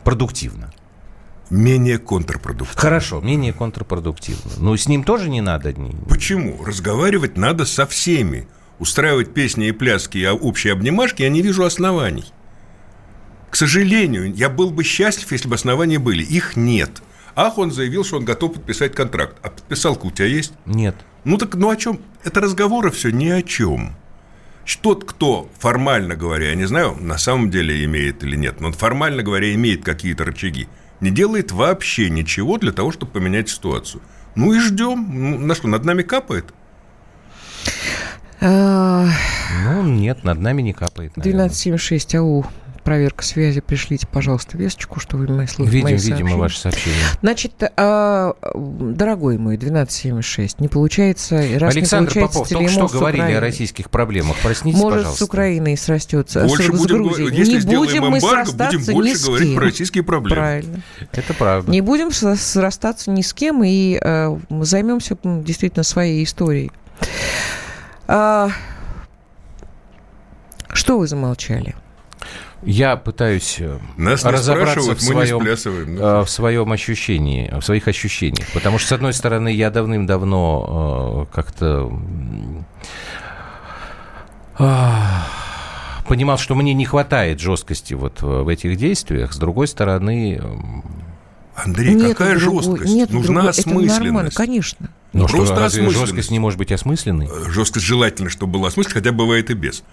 продуктивно. 0.04 0.72
Менее 1.50 1.98
контрпродуктивно. 1.98 2.82
Хорошо, 2.82 3.20
менее 3.20 3.52
контрпродуктивно. 3.52 4.52
Но 4.58 4.76
с 4.78 4.88
ним 4.88 5.04
тоже 5.04 5.30
не 5.30 5.42
надо. 5.42 5.76
Почему? 6.08 6.64
Разговаривать 6.64 7.38
надо 7.38 7.66
со 7.66 7.86
всеми. 7.86 8.48
Устраивать 8.80 9.34
песни 9.34 9.68
и 9.68 9.72
пляски 9.74 10.18
и 10.18 10.26
общие 10.26 10.74
обнимашки 10.74 11.24
я 11.24 11.30
не 11.30 11.42
вижу 11.42 11.66
оснований. 11.66 12.26
К 13.50 13.56
сожалению, 13.58 14.34
я 14.34 14.50
был 14.50 14.72
бы 14.72 14.84
счастлив, 14.86 15.30
если 15.34 15.50
бы 15.50 15.56
основания 15.56 16.00
были. 16.00 16.24
Их 16.24 16.56
нет. 16.56 17.04
Ах, 17.36 17.58
он 17.58 17.72
заявил, 17.72 18.04
что 18.04 18.18
он 18.18 18.26
готов 18.26 18.54
подписать 18.54 18.94
контракт. 18.94 19.38
А 19.42 19.50
подписалка 19.50 20.06
у 20.06 20.12
тебя 20.12 20.28
есть? 20.28 20.54
Нет. 20.66 20.96
Ну 21.24 21.38
так, 21.38 21.56
ну 21.56 21.70
о 21.70 21.76
чем? 21.76 22.02
Это 22.24 22.42
разговоры 22.42 22.92
все 22.92 23.10
ни 23.12 23.28
о 23.30 23.42
чем. 23.42 23.96
Тот, 24.82 25.04
кто, 25.06 25.50
формально 25.60 26.16
говоря, 26.16 26.50
я 26.50 26.56
не 26.56 26.66
знаю, 26.66 26.96
на 27.00 27.18
самом 27.18 27.50
деле 27.50 27.84
имеет 27.86 28.24
или 28.24 28.36
нет, 28.36 28.62
но 28.62 28.72
формально 28.72 29.22
говоря, 29.24 29.54
имеет 29.54 29.84
какие-то 29.84 30.24
рычаги, 30.24 30.68
не 31.02 31.10
делает 31.10 31.52
вообще 31.52 32.10
ничего 32.10 32.58
для 32.58 32.72
того, 32.72 32.92
чтобы 32.92 33.12
поменять 33.12 33.50
ситуацию. 33.50 34.02
Ну 34.36 34.54
и 34.54 34.60
ждем. 34.60 35.08
Ну, 35.10 35.40
на 35.40 35.56
что, 35.56 35.68
над 35.68 35.84
нами 35.84 36.04
капает? 36.04 36.54
А, 38.40 39.08
Ну, 39.66 39.84
нет, 39.84 40.24
над 40.24 40.40
нами 40.40 40.62
не 40.62 40.74
капает. 40.74 41.16
наверное. 41.18 41.46
1276, 41.46 42.16
ау. 42.16 42.46
Проверка 42.84 43.24
связи. 43.24 43.62
Пришлите, 43.62 44.08
пожалуйста, 44.08 44.58
весточку, 44.58 45.00
что 45.00 45.18
вы 45.18 45.28
мои 45.28 45.46
слушаете. 45.48 45.72
Видим, 45.78 45.84
мои 45.84 45.94
видим 45.98 46.10
мы 46.12 46.18
сообщения. 46.18 46.38
ваше 46.42 46.60
сообщение. 46.60 47.00
Значит, 47.22 47.54
а, 47.78 48.34
дорогой 48.56 49.38
мой, 49.38 49.56
1276, 49.58 50.60
не 50.60 50.68
получается, 50.68 51.44
раз 51.60 51.76
Александр 51.76 52.10
не 52.10 52.14
получается 52.22 52.40
Попов, 52.40 52.50
только 52.50 52.70
что 52.72 52.88
с 52.88 52.92
говорили 52.94 53.22
о 53.22 53.24
Украиной. 53.26 53.40
российских 53.40 53.90
проблемах. 53.92 54.38
Проснитесь, 54.42 54.80
Может, 54.80 54.98
пожалуйста. 55.00 55.24
с 55.24 55.28
Украиной 55.28 55.78
срастется, 55.78 56.46
Больше 56.48 56.64
с, 56.72 56.76
с 56.76 56.80
будем, 56.80 56.96
Грузией. 57.04 57.28
говорить- 57.30 57.48
если 57.48 57.68
не 57.68 57.76
будем 57.78 58.02
мы 58.04 58.18
эмбарго, 58.18 58.46
срастаться 58.46 58.78
будем 58.78 58.90
ни 58.90 58.94
больше 58.94 59.16
с 59.18 59.26
говорить 59.26 59.48
кем. 59.50 59.56
про 59.58 59.66
российские 59.66 60.04
проблемы. 60.04 60.36
Правильно. 60.42 60.82
Это 61.12 61.34
правда. 61.36 61.72
Не 61.72 61.82
будем 61.82 62.12
срастаться 62.12 63.12
ни 63.12 63.22
с 63.22 63.34
кем 63.34 63.64
и 63.64 64.00
э, 64.02 64.38
займемся 64.62 65.18
действительно 65.24 65.84
своей 65.84 66.24
историей. 66.24 66.72
А, 68.08 68.50
что 70.74 70.98
вы 71.00 71.08
замолчали? 71.08 71.76
Я 72.64 72.96
пытаюсь 72.96 73.58
э, 73.60 73.80
Нас 73.98 74.24
не 74.24 74.32
разобраться 74.32 74.82
спрашивают, 74.82 75.02
в 75.02 75.10
мы 75.10 75.16
не 75.16 75.58
своем, 75.58 75.96
ну. 75.96 76.02
э, 76.02 76.22
в 76.24 76.30
своем 76.30 76.72
ощущении, 76.72 77.52
в 77.60 77.62
своих 77.64 77.88
ощущениях. 77.88 78.48
Потому 78.54 78.78
что, 78.78 78.90
с 78.90 78.92
одной 78.92 79.14
стороны, 79.14 79.52
я 79.52 79.72
давным-давно 79.72 81.28
э, 81.32 81.36
как-то 81.36 81.92
понимал, 86.08 86.38
что 86.38 86.54
мне 86.54 86.74
не 86.76 86.86
хватает 86.86 87.40
жесткости 87.40 87.96
вот 87.96 88.22
в 88.22 88.48
этих 88.48 88.78
действиях. 88.78 89.34
С 89.34 89.38
другой 89.38 89.68
стороны... 89.68 90.40
Андрей, 91.56 91.96
нет 91.96 92.10
какая 92.10 92.38
другой, 92.38 92.64
жесткость? 92.64 92.94
Нет 92.94 93.10
Нужна 93.10 93.42
другой, 93.42 93.50
осмысленность. 93.50 93.96
Это 93.96 94.04
нормально, 94.04 94.32
конечно. 94.32 94.90
Но 95.14 95.28
Просто 95.28 95.56
что, 95.56 95.64
разве 95.64 95.90
жесткость 95.90 96.30
не 96.30 96.40
может 96.40 96.60
быть 96.60 96.72
осмысленной? 96.72 97.28
Жесткость 97.50 97.86
желательно, 97.86 98.30
чтобы 98.30 98.54
была 98.54 98.68
осмысленной, 98.68 98.94
хотя 98.94 99.12
бывает 99.12 99.50
и 99.50 99.54
без. 99.56 99.84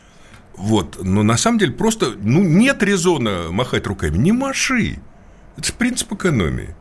Вот. 0.59 0.99
Но 1.03 1.23
на 1.23 1.37
самом 1.37 1.59
деле 1.59 1.73
просто 1.73 2.15
ну, 2.21 2.43
нет 2.43 2.83
резона 2.83 3.51
махать 3.51 3.87
руками. 3.87 4.19
Не 4.19 4.33
маши. 4.33 4.99
Это 5.57 5.73
принцип 5.73 6.13
экономии. 6.13 6.75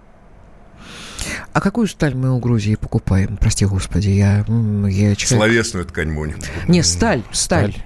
А 1.57 1.59
какую 1.59 1.87
сталь 1.87 2.13
мы 2.13 2.35
у 2.35 2.37
Грузии 2.37 2.75
покупаем? 2.75 3.35
Прости, 3.37 3.65
господи, 3.65 4.09
я, 4.09 4.45
я 4.45 5.15
человек... 5.15 5.17
Словесную 5.17 5.85
ткань 5.85 6.09
мы 6.09 6.35
Не, 6.67 6.83
сталь, 6.83 7.23
сталь. 7.31 7.71
сталь. 7.71 7.83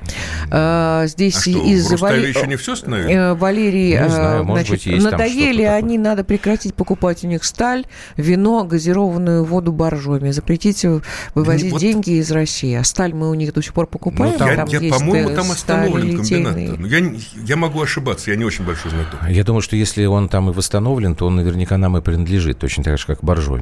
А, 0.50 1.08
здесь 1.08 1.38
а 1.38 1.40
что, 1.40 1.66
из... 1.66 1.90
Вали... 2.02 2.28
еще 2.28 2.48
не 2.48 2.58
все 2.58 2.76
становится? 2.76 3.14
Э, 3.14 3.34
Валерий, 3.34 3.94
не 3.94 4.10
знаю, 4.10 4.44
значит, 4.44 4.72
быть, 4.72 4.86
есть 4.88 5.06
надоели 5.06 5.62
они, 5.62 5.98
надо 5.98 6.26
прекратить 6.26 6.76
покупать 6.76 7.24
у 7.24 7.28
них 7.28 7.46
сталь, 7.46 7.86
вино, 8.18 8.66
газированную 8.66 9.46
воду 9.46 9.72
боржоми, 9.72 10.32
запретить 10.32 10.86
вывозить 11.34 11.72
вот... 11.72 11.80
деньги 11.80 12.20
из 12.20 12.30
России. 12.30 12.74
А 12.74 12.84
сталь 12.84 13.14
мы 13.14 13.30
у 13.30 13.36
них 13.36 13.54
до 13.54 13.62
сих 13.62 13.74
пор 13.74 13.88
покупаем? 13.88 14.34
Ну, 14.34 14.38
там, 14.38 14.68
я, 14.68 14.80
я, 14.80 14.94
по-моему, 14.94 15.30
э, 15.30 15.36
там 15.36 15.50
остановлен 15.50 16.18
комбинат. 16.18 16.78
Ну, 16.78 16.88
я, 16.88 17.14
я 17.46 17.56
могу 17.56 17.82
ошибаться, 17.82 18.32
я 18.32 18.36
не 18.36 18.44
очень 18.44 18.66
большой 18.66 18.92
знаток. 18.92 19.22
Я 19.30 19.46
думаю, 19.46 19.62
что 19.62 19.78
если 19.78 20.04
он 20.04 20.28
там 20.28 20.50
и 20.50 20.54
восстановлен, 20.54 21.16
то 21.16 21.28
он 21.28 21.38
наверняка 21.38 21.78
нам 21.78 21.98
и 21.98 22.02
принадлежит, 22.02 22.60
точно 22.60 22.84
так 22.84 22.98
же, 22.98 23.06
как 23.06 23.24
Боржоми. 23.24 23.61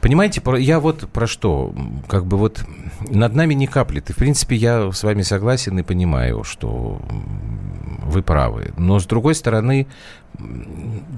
Понимаете, 0.00 0.42
я 0.58 0.80
вот 0.80 1.08
про 1.10 1.26
что? 1.26 1.74
Как 2.08 2.24
бы 2.26 2.36
вот 2.36 2.64
над 3.00 3.34
нами 3.34 3.54
не 3.54 3.66
каплет. 3.66 4.10
И, 4.10 4.12
в 4.12 4.16
принципе, 4.16 4.56
я 4.56 4.90
с 4.90 5.02
вами 5.02 5.22
согласен 5.22 5.78
и 5.78 5.82
понимаю, 5.82 6.44
что 6.44 7.00
вы 8.04 8.22
правы. 8.22 8.72
Но, 8.76 8.98
с 8.98 9.06
другой 9.06 9.34
стороны, 9.34 9.86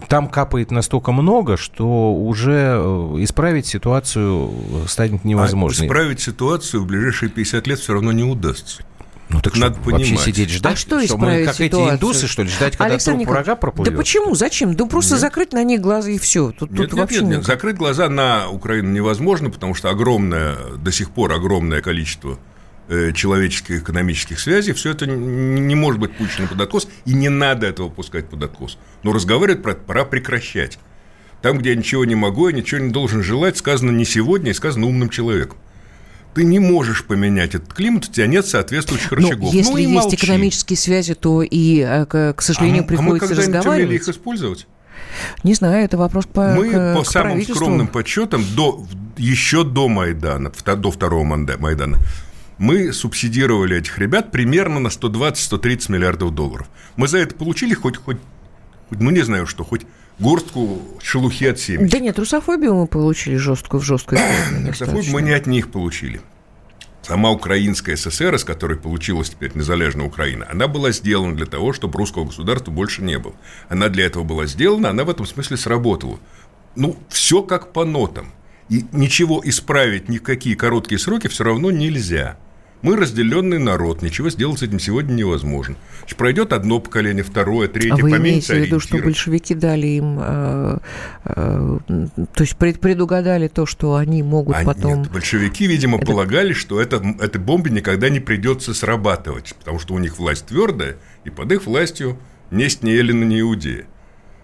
там 0.09 0.29
капает 0.29 0.71
настолько 0.71 1.13
много, 1.13 1.57
что 1.57 2.15
уже 2.15 2.77
э, 2.77 3.17
исправить 3.19 3.67
ситуацию 3.67 4.51
станет 4.87 5.25
невозможно. 5.25 5.85
А 5.85 5.87
исправить 5.87 6.21
ситуацию 6.21 6.83
в 6.83 6.87
ближайшие 6.87 7.31
50 7.31 7.67
лет 7.67 7.79
все 7.79 7.93
равно 7.93 8.13
не 8.13 8.25
удастся. 8.25 8.83
Ну 9.31 9.41
так 9.43 9.57
Надо 9.57 9.79
что, 9.81 9.91
вообще 9.91 10.17
сидеть 10.17 10.51
ждать? 10.51 10.75
А 10.75 10.77
что, 10.77 11.05
что 11.05 11.19
мы 11.19 11.45
как 11.45 11.55
ситуацию? 11.55 11.67
эти 11.67 11.95
индусы, 11.97 12.27
что 12.27 12.43
ли, 12.43 12.49
ждать, 12.49 12.77
когда 12.77 12.95
Александр 12.95 13.25
труп 13.25 13.35
врага 13.35 13.57
проплывет? 13.57 13.93
Да 13.93 13.99
почему? 13.99 14.35
Зачем? 14.35 14.75
Да 14.75 14.87
просто 14.87 15.15
нет. 15.15 15.21
закрыть 15.21 15.53
на 15.53 15.63
них 15.65 15.81
глаза 15.81 16.11
и 16.11 16.19
все. 16.19 16.53
Тут, 16.53 16.71
нет, 16.71 16.81
тут 16.81 16.93
нет, 16.93 17.01
вообще 17.01 17.21
нет, 17.21 17.29
нет. 17.29 17.45
Закрыть 17.45 17.77
глаза 17.77 18.09
на 18.09 18.49
Украину 18.49 18.91
невозможно, 18.91 19.51
потому 19.51 19.75
что 19.75 19.91
огромное, 19.91 20.57
до 20.79 20.91
сих 20.91 21.11
пор 21.11 21.33
огромное 21.33 21.83
количество 21.83 22.39
э, 22.89 23.13
человеческих 23.13 23.83
экономических 23.83 24.41
связей, 24.41 24.73
все 24.73 24.93
это 24.93 25.07
не 25.07 25.75
может 25.75 26.01
быть 26.01 26.17
пущено 26.17 26.49
под 26.49 26.63
откос, 26.63 26.89
и 27.05 27.13
не 27.13 27.29
надо 27.29 27.67
этого 27.67 27.91
пускать 27.91 28.31
под 28.31 28.43
откос. 28.43 28.79
Но 29.03 29.13
разговаривать 29.13 29.63
про 29.63 29.73
это 29.73 29.83
пора 29.83 30.05
прекращать. 30.07 30.79
Там, 31.43 31.59
где 31.59 31.71
я 31.71 31.77
ничего 31.77 32.07
не 32.07 32.15
могу, 32.15 32.49
я 32.49 32.57
ничего 32.57 32.81
не 32.81 32.91
должен 32.91 33.23
желать, 33.23 33.59
сказано 33.59 33.91
не 33.91 34.07
сегодня, 34.07 34.53
и 34.53 34.55
сказано 34.55 34.87
умным 34.87 35.11
человеком 35.11 35.59
ты 36.35 36.45
не 36.45 36.59
можешь 36.59 37.05
поменять 37.05 37.55
этот 37.55 37.73
климат, 37.73 38.09
у 38.09 38.13
тебя 38.13 38.27
нет 38.27 38.47
соответствующих 38.47 39.11
ну, 39.13 39.17
рычагов. 39.17 39.53
Если 39.53 39.71
ну, 39.71 39.77
есть 39.79 39.93
молчи. 39.93 40.17
экономические 40.17 40.77
связи, 40.77 41.15
то 41.15 41.43
и, 41.43 41.81
э, 41.81 42.07
к 42.07 42.43
сожалению, 42.43 42.85
а, 42.85 42.87
приходится 42.87 43.27
а 43.27 43.37
мы 43.37 43.37
разговаривать. 43.37 43.87
умели 43.87 43.97
их 43.97 44.09
использовать? 44.09 44.67
Не 45.43 45.55
знаю, 45.55 45.85
это 45.85 45.97
вопрос 45.97 46.27
по 46.27 46.55
Мы 46.55 46.71
к, 46.71 46.95
по 46.97 47.03
к 47.03 47.07
самым 47.07 47.43
скромным 47.43 47.89
подсчетам 47.89 48.45
до, 48.55 48.87
еще 49.17 49.65
до 49.65 49.89
Майдана, 49.89 50.51
до 50.51 50.91
второго 50.91 51.25
Майдана, 51.25 51.99
мы 52.59 52.93
субсидировали 52.93 53.77
этих 53.77 53.99
ребят 53.99 54.31
примерно 54.31 54.81
на 54.81 54.89
120-130 54.89 55.93
миллиардов 55.93 56.35
долларов. 56.35 56.69
Мы 56.97 57.09
за 57.09 57.19
это 57.19 57.35
получили 57.35 57.75
хоть, 57.75 57.97
хоть, 57.97 58.19
ну 58.91 59.11
не 59.11 59.23
знаю 59.23 59.47
что, 59.47 59.65
хоть 59.65 59.87
горстку 60.19 60.83
шелухи 61.03 61.47
от 61.47 61.59
семечек. 61.59 61.91
Да 61.91 61.99
нет, 61.99 62.19
русофобию 62.19 62.75
мы 62.75 62.87
получили 62.87 63.37
жесткую 63.37 63.81
в 63.81 63.85
жесткую. 63.85 64.21
Русофобию 64.67 65.13
мы 65.13 65.23
не 65.23 65.33
от 65.33 65.47
них 65.47 65.71
получили. 65.71 66.21
Сама 67.03 67.31
Украинская 67.31 67.97
ССР, 67.97 68.35
из 68.35 68.45
которой 68.45 68.77
получилась 68.77 69.31
теперь 69.31 69.53
незалежная 69.55 70.05
Украина, 70.05 70.47
она 70.51 70.69
была 70.69 70.93
сделана 70.93 71.35
для 71.35 71.47
того, 71.47 71.73
чтобы 71.73 71.97
русского 71.99 72.27
государства 72.27 72.71
больше 72.71 73.03
не 73.03 73.19
было. 73.19 73.35
Она 73.71 73.89
для 73.89 74.05
этого 74.05 74.25
была 74.25 74.45
сделана, 74.45 74.91
она 74.91 75.05
в 75.05 75.11
этом 75.11 75.25
смысле 75.25 75.57
сработала. 75.57 76.19
Ну, 76.77 76.99
все 77.09 77.43
как 77.43 77.73
по 77.73 77.87
нотам. 77.87 78.31
И 78.69 78.85
ничего 78.93 79.41
исправить 79.43 80.11
ни 80.11 80.19
в 80.19 80.23
какие 80.23 80.55
короткие 80.55 80.99
сроки 80.99 81.29
все 81.29 81.45
равно 81.45 81.71
нельзя. 81.71 82.37
Мы 82.81 82.97
разделенный 82.97 83.59
народ, 83.59 84.03
ничего 84.03 84.31
сделать 84.31 84.61
с 84.61 84.63
этим 84.63 84.79
сегодня 84.79 85.13
невозможно. 85.13 85.75
Значит, 85.99 86.17
пройдет 86.17 86.53
одно 86.53 86.79
поколение, 86.79 87.25
второе, 87.25 87.67
третье, 87.67 87.95
а 87.95 87.97
вы 87.97 88.11
имеете 88.17 88.55
в 88.55 88.57
виду, 88.57 88.79
что 88.79 88.99
большевики 88.99 89.55
дали 89.55 89.89
им, 89.89 90.19
э, 90.21 90.79
э, 91.25 91.79
то 91.89 92.41
есть 92.41 92.57
пред, 92.57 92.81
предугадали 92.81 93.49
то, 93.49 93.67
что 93.67 93.97
они 93.97 94.23
могут 94.23 94.57
а 94.57 94.65
потом... 94.65 95.03
Нет, 95.03 95.11
большевики, 95.11 95.67
видимо, 95.67 95.99
это... 95.99 96.07
полагали, 96.07 96.53
что 96.53 96.81
это, 96.81 97.03
этой 97.21 97.41
бомбе 97.41 97.73
никогда 97.73 98.11
не 98.11 98.21
придется 98.21 98.73
срабатывать, 98.75 99.57
потому 99.59 99.81
что 99.81 99.95
у 99.95 99.99
них 99.99 100.19
власть 100.19 100.47
твердая, 100.47 100.99
и 101.25 101.31
под 101.31 101.51
их 101.51 101.67
властью 101.67 102.17
несть 102.53 102.85
ни 102.85 102.93
Эллина, 102.93 103.25
ни 103.25 103.41
Иудея. 103.41 103.87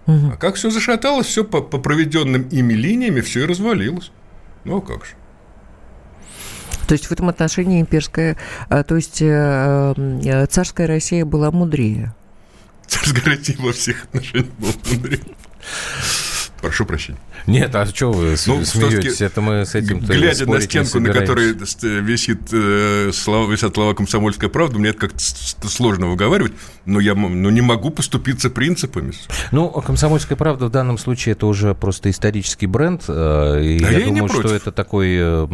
Угу. 0.07 0.31
А 0.33 0.37
как 0.37 0.55
все 0.55 0.69
зашаталось, 0.69 1.27
все 1.27 1.45
по, 1.45 1.61
по 1.61 1.77
проведенным 1.77 2.49
ими 2.49 2.73
линиями, 2.73 3.21
все 3.21 3.43
и 3.43 3.45
развалилось. 3.45 4.11
Ну, 4.65 4.77
а 4.77 4.81
как 4.81 5.05
же. 5.05 5.13
То 6.87 6.93
есть 6.93 7.07
в 7.07 7.11
этом 7.11 7.29
отношении 7.29 7.81
имперская, 7.81 8.37
а, 8.69 8.83
то 8.83 8.95
есть 8.95 9.21
э, 9.21 9.93
э, 10.23 10.45
царская 10.47 10.87
Россия 10.87 11.25
была 11.25 11.51
мудрее. 11.51 12.13
Царская 12.87 13.35
Россия 13.35 13.57
во 13.59 13.73
всех 13.73 14.03
отношениях 14.05 14.47
была 14.57 14.73
мудрее. 14.91 15.19
Прошу 16.61 16.85
прощения. 16.85 17.19
Нет, 17.47 17.75
а 17.75 17.85
что 17.85 18.11
вы 18.11 18.35
ну, 18.47 18.65
смеетесь? 18.65 19.21
Это 19.21 19.39
мы 19.39 19.65
с 19.65 19.75
этим 19.75 19.99
Глядя 19.99 20.47
на 20.47 20.59
стенку, 20.61 20.99
на 20.99 21.13
которой 21.13 21.53
висит, 22.01 22.39
э, 22.51 23.11
слова, 23.13 23.51
висят 23.51 23.75
слова 23.75 23.93
«Комсомольская 23.93 24.49
правда», 24.49 24.79
мне 24.79 24.89
это 24.89 24.99
как-то 24.99 25.19
сложно 25.67 26.07
выговаривать, 26.07 26.53
но 26.85 26.99
я 26.99 27.13
ну, 27.13 27.49
не 27.51 27.61
могу 27.61 27.91
поступиться 27.91 28.49
принципами. 28.49 29.13
Ну, 29.51 29.69
«Комсомольская 29.69 30.37
правда» 30.37 30.65
в 30.65 30.71
данном 30.71 30.97
случае 30.97 31.33
это 31.33 31.45
уже 31.45 31.75
просто 31.75 32.09
исторический 32.09 32.65
бренд. 32.65 33.03
Э, 33.07 33.61
и 33.61 33.79
да 33.79 33.91
я, 33.91 33.99
я 33.99 34.05
думаю, 34.07 34.29
что 34.29 34.55
это 34.55 34.71
такой 34.71 35.15
э, 35.19 35.47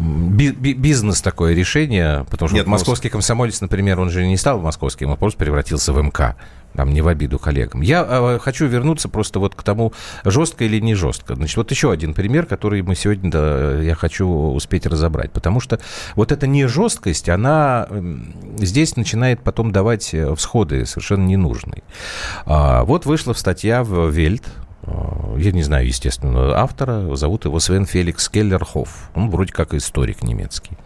бизнес 0.00 1.20
такое 1.20 1.54
решение, 1.54 2.24
потому 2.30 2.48
что 2.48 2.56
Нет, 2.56 2.66
вот 2.66 2.72
московский 2.72 3.08
комсомолец, 3.08 3.60
например, 3.60 4.00
он 4.00 4.10
же 4.10 4.26
не 4.26 4.36
стал 4.36 4.58
московским, 4.60 5.10
он 5.10 5.16
просто 5.16 5.38
превратился 5.38 5.92
в 5.92 6.02
МК. 6.02 6.36
Там 6.74 6.92
не 6.92 7.02
в 7.02 7.08
обиду 7.08 7.38
коллегам. 7.38 7.80
Я 7.80 8.06
э, 8.08 8.38
хочу 8.40 8.66
вернуться 8.66 9.08
просто 9.08 9.40
вот 9.40 9.56
к 9.56 9.62
тому, 9.62 9.92
жестко 10.24 10.64
или 10.64 10.78
не 10.78 10.94
жестко. 10.94 11.34
Значит, 11.34 11.56
вот 11.56 11.70
еще 11.72 11.90
один 11.90 12.14
пример, 12.14 12.46
который 12.46 12.82
мы 12.82 12.94
сегодня, 12.94 13.28
да, 13.30 13.80
я 13.80 13.96
хочу 13.96 14.26
успеть 14.28 14.86
разобрать. 14.86 15.32
Потому 15.32 15.58
что 15.58 15.80
вот 16.14 16.30
эта 16.30 16.46
не 16.46 16.66
жесткость, 16.68 17.28
она 17.28 17.88
здесь 18.58 18.94
начинает 18.94 19.42
потом 19.42 19.72
давать 19.72 20.14
э, 20.14 20.32
всходы 20.36 20.86
совершенно 20.86 21.26
ненужные. 21.26 21.82
А, 22.46 22.84
вот 22.84 23.04
вышла 23.04 23.32
статья 23.32 23.82
в 23.82 24.08
Вельт, 24.08 24.44
я 25.38 25.52
не 25.52 25.62
знаю, 25.62 25.86
естественно, 25.86 26.54
автора, 26.56 27.14
зовут 27.16 27.44
его 27.44 27.60
Свен 27.60 27.86
Феликс 27.86 28.28
Келлерхоф. 28.28 29.10
Он 29.14 29.30
вроде 29.30 29.52
как 29.52 29.74
историк 29.74 30.22
немецкий. 30.22 30.76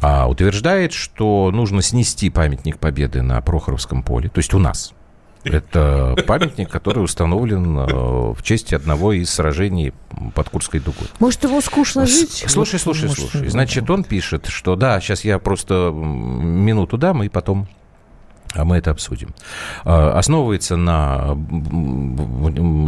А 0.00 0.28
утверждает, 0.28 0.92
что 0.92 1.50
нужно 1.52 1.80
снести 1.80 2.28
памятник 2.28 2.78
Победы 2.78 3.22
на 3.22 3.40
Прохоровском 3.40 4.02
поле, 4.02 4.28
то 4.28 4.38
есть 4.38 4.52
у 4.52 4.58
нас. 4.58 4.94
Это 5.44 6.16
памятник, 6.26 6.70
который 6.70 7.02
установлен 7.04 7.78
э, 7.78 7.86
в 8.32 8.38
честь 8.42 8.72
одного 8.72 9.12
из 9.12 9.30
сражений 9.30 9.92
под 10.34 10.48
Курской 10.50 10.80
дугой. 10.80 11.08
Может, 11.18 11.44
его 11.44 11.60
скучно 11.60 12.06
жить? 12.06 12.44
Слушай, 12.48 12.78
слушай, 12.78 13.08
слушай. 13.08 13.48
Значит, 13.48 13.88
он 13.90 14.04
пишет, 14.04 14.46
что 14.46 14.76
да, 14.76 15.00
сейчас 15.00 15.24
я 15.24 15.38
просто 15.38 15.90
минуту 15.92 16.98
дам, 16.98 17.22
и 17.22 17.28
потом 17.28 17.68
а 18.54 18.64
мы 18.64 18.76
это 18.76 18.90
обсудим. 18.90 19.34
А, 19.84 20.18
основывается 20.18 20.76
на 20.76 21.34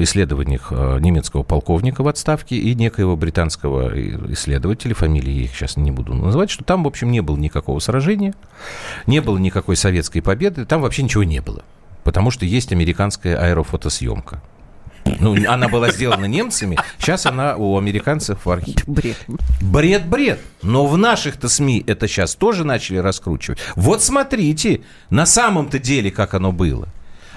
исследованиях 0.03 0.69
а, 0.71 0.99
немецкого 0.99 1.43
полковника 1.43 2.03
в 2.03 2.09
отставке 2.09 2.57
и 2.57 2.75
некоего 2.75 3.17
британского 3.17 3.93
исследователя, 4.33 4.95
фамилии 4.95 5.33
я 5.33 5.45
их 5.45 5.55
сейчас 5.55 5.77
не 5.77 5.91
буду 5.91 6.15
называть, 6.15 6.51
что 6.51 6.65
там, 6.65 6.85
в 6.85 6.87
общем, 6.87 7.11
не 7.11 7.21
было 7.21 7.37
никакого 7.37 7.79
сражения, 7.79 8.35
не 9.07 9.21
было 9.21 9.39
никакой 9.39 9.77
советской 9.77 10.21
победы, 10.21 10.65
там 10.65 10.83
вообще 10.83 11.03
ничего 11.03 11.25
не 11.25 11.41
было. 11.41 11.63
Потому 12.03 12.31
что 12.31 12.45
есть 12.45 12.71
американская 12.73 13.37
аэрофотосъемка. 13.37 14.43
Ну, 15.21 15.37
она 15.49 15.69
была 15.69 15.91
сделана 15.91 16.25
немцами, 16.27 16.79
сейчас 16.99 17.27
она 17.27 17.57
у 17.57 17.77
американцев 17.79 18.45
в 18.45 18.51
архиве. 18.51 18.79
Бред. 18.87 19.17
Бред, 19.61 20.07
бред. 20.07 20.41
Но 20.63 20.87
в 20.87 20.97
наших-то 20.97 21.49
СМИ 21.49 21.85
это 21.87 22.09
сейчас 22.09 22.35
тоже 22.35 22.65
начали 22.65 22.99
раскручивать. 22.99 23.59
Вот 23.77 24.03
смотрите, 24.03 24.81
на 25.11 25.27
самом-то 25.27 25.79
деле, 25.79 26.11
как 26.11 26.35
оно 26.35 26.53
было. 26.53 26.89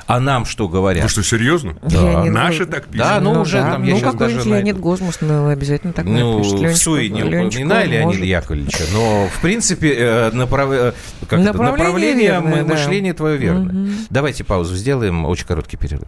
А 0.05 0.21
нам 0.21 0.45
что 0.45 0.69
говорят? 0.69 1.03
Вы 1.03 1.09
что, 1.09 1.21
серьезно? 1.21 1.75
Да. 1.83 2.23
Наши 2.23 2.65
так 2.65 2.85
пишут? 2.85 2.97
Да, 3.05 3.19
ну, 3.19 3.41
уже 3.41 3.57
там 3.57 3.83
я 3.83 3.93
ну, 3.93 3.99
сейчас 3.99 4.15
даже 4.15 4.35
Леонид 4.37 4.49
найду. 4.63 4.79
Гозмус, 4.79 5.17
ну, 5.19 5.49
обязательно 5.49 5.91
так 5.91 6.05
Ну, 6.05 6.37
напишет. 6.37 6.77
в 6.77 6.81
Суе 6.81 7.09
не 7.09 7.23
упоминали 7.23 7.89
Леонида. 7.97 8.23
Яковлевича, 8.23 8.83
но, 8.93 9.27
в 9.27 9.41
принципе, 9.41 9.93
э, 9.93 10.29
направ- 10.31 10.71
э, 10.71 10.93
как 11.27 11.39
это, 11.41 11.51
Направление 11.51 11.77
направление 11.77 12.27
верное, 12.29 12.63
мы- 12.63 12.69
да. 12.69 12.73
мышления 12.75 13.13
твое 13.13 13.35
верно. 13.37 13.73
Мгм. 13.73 13.93
Давайте 14.09 14.45
паузу 14.45 14.75
сделаем, 14.77 15.25
очень 15.25 15.45
короткий 15.45 15.75
перерыв. 15.75 16.07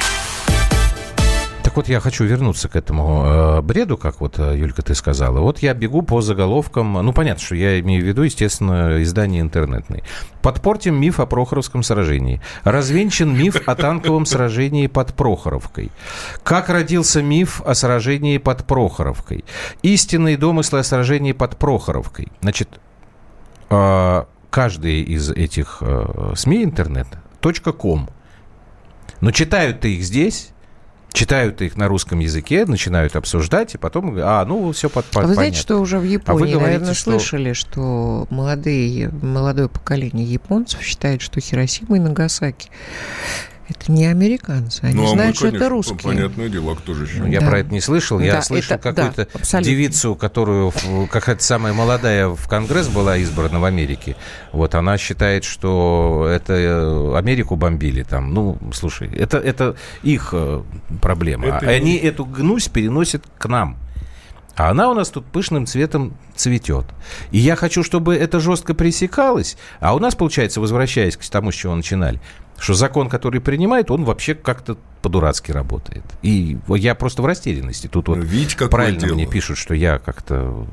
Так 1.71 1.77
вот, 1.77 1.87
я 1.87 2.01
хочу 2.01 2.25
вернуться 2.25 2.67
к 2.67 2.75
этому 2.75 3.23
э, 3.25 3.61
бреду, 3.61 3.95
как 3.95 4.19
вот, 4.19 4.37
э, 4.39 4.57
Юлька, 4.57 4.81
ты 4.81 4.93
сказала. 4.93 5.39
Вот 5.39 5.59
я 5.59 5.73
бегу 5.73 6.01
по 6.01 6.19
заголовкам, 6.19 6.91
ну, 6.91 7.13
понятно, 7.13 7.41
что 7.41 7.55
я 7.55 7.79
имею 7.79 8.03
в 8.03 8.05
виду, 8.05 8.23
естественно, 8.23 9.01
издание 9.01 9.39
интернетное. 9.39 10.03
Подпортим 10.41 10.99
миф 10.99 11.21
о 11.21 11.25
Прохоровском 11.25 11.81
сражении. 11.81 12.41
Развенчан 12.65 13.33
миф 13.33 13.55
о 13.65 13.75
танковом 13.75 14.25
сражении 14.25 14.87
под 14.87 15.13
Прохоровкой. 15.13 15.91
Как 16.43 16.67
родился 16.67 17.21
миф 17.21 17.61
о 17.65 17.73
сражении 17.73 18.37
под 18.37 18.65
Прохоровкой. 18.65 19.45
Истинные 19.81 20.35
домыслы 20.35 20.79
о 20.79 20.83
сражении 20.83 21.31
под 21.31 21.55
Прохоровкой. 21.55 22.27
Значит, 22.41 22.81
э, 23.69 24.25
каждый 24.49 25.03
из 25.03 25.29
этих 25.29 25.77
э, 25.79 26.33
СМИ 26.35 26.65
интернет 26.65 27.07
.com. 27.79 28.09
Но 29.21 29.31
читают-то 29.31 29.87
их 29.87 30.03
здесь, 30.03 30.51
читают 31.13 31.61
их 31.61 31.75
на 31.77 31.87
русском 31.87 32.19
языке, 32.19 32.65
начинают 32.65 33.15
обсуждать, 33.15 33.75
и 33.75 33.77
потом, 33.77 34.15
а, 34.17 34.43
ну, 34.45 34.71
все 34.71 34.89
под, 34.89 35.05
под 35.05 35.25
А 35.25 35.27
вы 35.27 35.33
знаете, 35.33 35.51
понятно. 35.57 35.61
что 35.61 35.79
уже 35.79 35.97
в 35.97 35.99
А 35.99 36.03
вы 36.03 36.07
Японии, 36.07 36.39
говорите, 36.53 36.59
наверное, 36.59 36.93
что- 36.93 37.11
слышали, 37.11 37.53
что 37.53 38.27
молодые, 38.29 39.09
молодое 39.09 39.67
поколение 39.69 40.25
японцев 40.25 40.81
считает, 40.81 41.21
что 41.21 41.39
Хиросима 41.41 41.97
и 41.97 41.99
Нагасаки 41.99 42.69
это 43.71 43.91
не 43.91 44.05
американцы. 44.05 44.79
Они 44.83 44.93
Ну, 44.95 45.03
а 45.03 45.05
мы, 45.07 45.11
знают, 45.13 45.35
что 45.35 45.45
конечно, 45.45 45.63
это 45.65 45.69
русские. 45.69 45.97
Понятное 46.03 46.49
дело, 46.49 46.73
а 46.73 46.75
кто 46.75 46.93
же 46.93 47.05
еще? 47.05 47.19
Ну, 47.19 47.27
Я 47.27 47.39
Да. 47.41 47.47
про 47.47 47.59
это 47.59 47.73
не 47.73 47.81
слышал. 47.81 48.19
Я 48.19 48.33
Да, 48.33 48.41
слышал 48.41 48.75
это- 48.75 48.91
да, 48.93 49.03
какую-то 49.09 49.27
абсолютно. 49.39 49.71
девицу, 49.71 50.15
которую 50.15 50.73
какая-то 51.09 51.43
самая 51.43 51.73
молодая 51.73 52.27
в 52.27 52.47
Конгресс 52.47 52.87
была 52.87 53.17
избрана 53.17 53.59
в 53.59 53.65
Америке. 53.65 54.15
Вот 54.51 54.75
она 54.75 54.97
считает, 54.97 55.43
что 55.43 56.27
это 56.31 56.53
э, 56.53 57.17
Америку 57.17 57.55
бомбили 57.55 58.03
там. 58.03 58.33
Ну, 58.33 58.57
слушай, 58.73 59.09
это, 59.13 59.37
это 59.37 59.75
их 60.03 60.29
э, 60.33 60.61
проблема. 61.01 61.45
Это 61.47 61.67
Они 61.69 61.95
эту 61.97 62.25
гнусь 62.25 62.67
переносят 62.67 63.23
к 63.37 63.47
нам. 63.47 63.77
А 64.55 64.69
она 64.69 64.89
у 64.89 64.93
нас 64.93 65.09
тут 65.09 65.25
пышным 65.25 65.65
цветом 65.65 66.13
цветет. 66.35 66.85
И 67.31 67.37
я 67.37 67.55
хочу, 67.55 67.83
чтобы 67.83 68.15
это 68.15 68.39
жестко 68.39 68.73
пресекалось. 68.73 69.57
А 69.79 69.95
у 69.95 69.99
нас, 69.99 70.15
получается, 70.15 70.59
возвращаясь 70.59 71.15
к 71.17 71.25
тому, 71.29 71.51
с 71.51 71.55
чего 71.55 71.75
начинали, 71.75 72.19
что 72.59 72.73
закон, 72.73 73.09
который 73.09 73.41
принимает, 73.41 73.89
он 73.91 74.03
вообще 74.03 74.35
как-то 74.35 74.77
по-дурацки 75.01 75.51
работает. 75.51 76.03
И 76.21 76.57
я 76.67 76.95
просто 76.95 77.21
в 77.21 77.25
растерянности. 77.25 77.87
Тут 77.87 78.07
вот 78.07 78.19
видите, 78.19 78.67
правильно 78.67 78.99
дело. 78.99 79.13
мне 79.15 79.25
пишут, 79.25 79.57
что 79.57 79.73
я 79.73 79.99
как-то... 79.99 80.67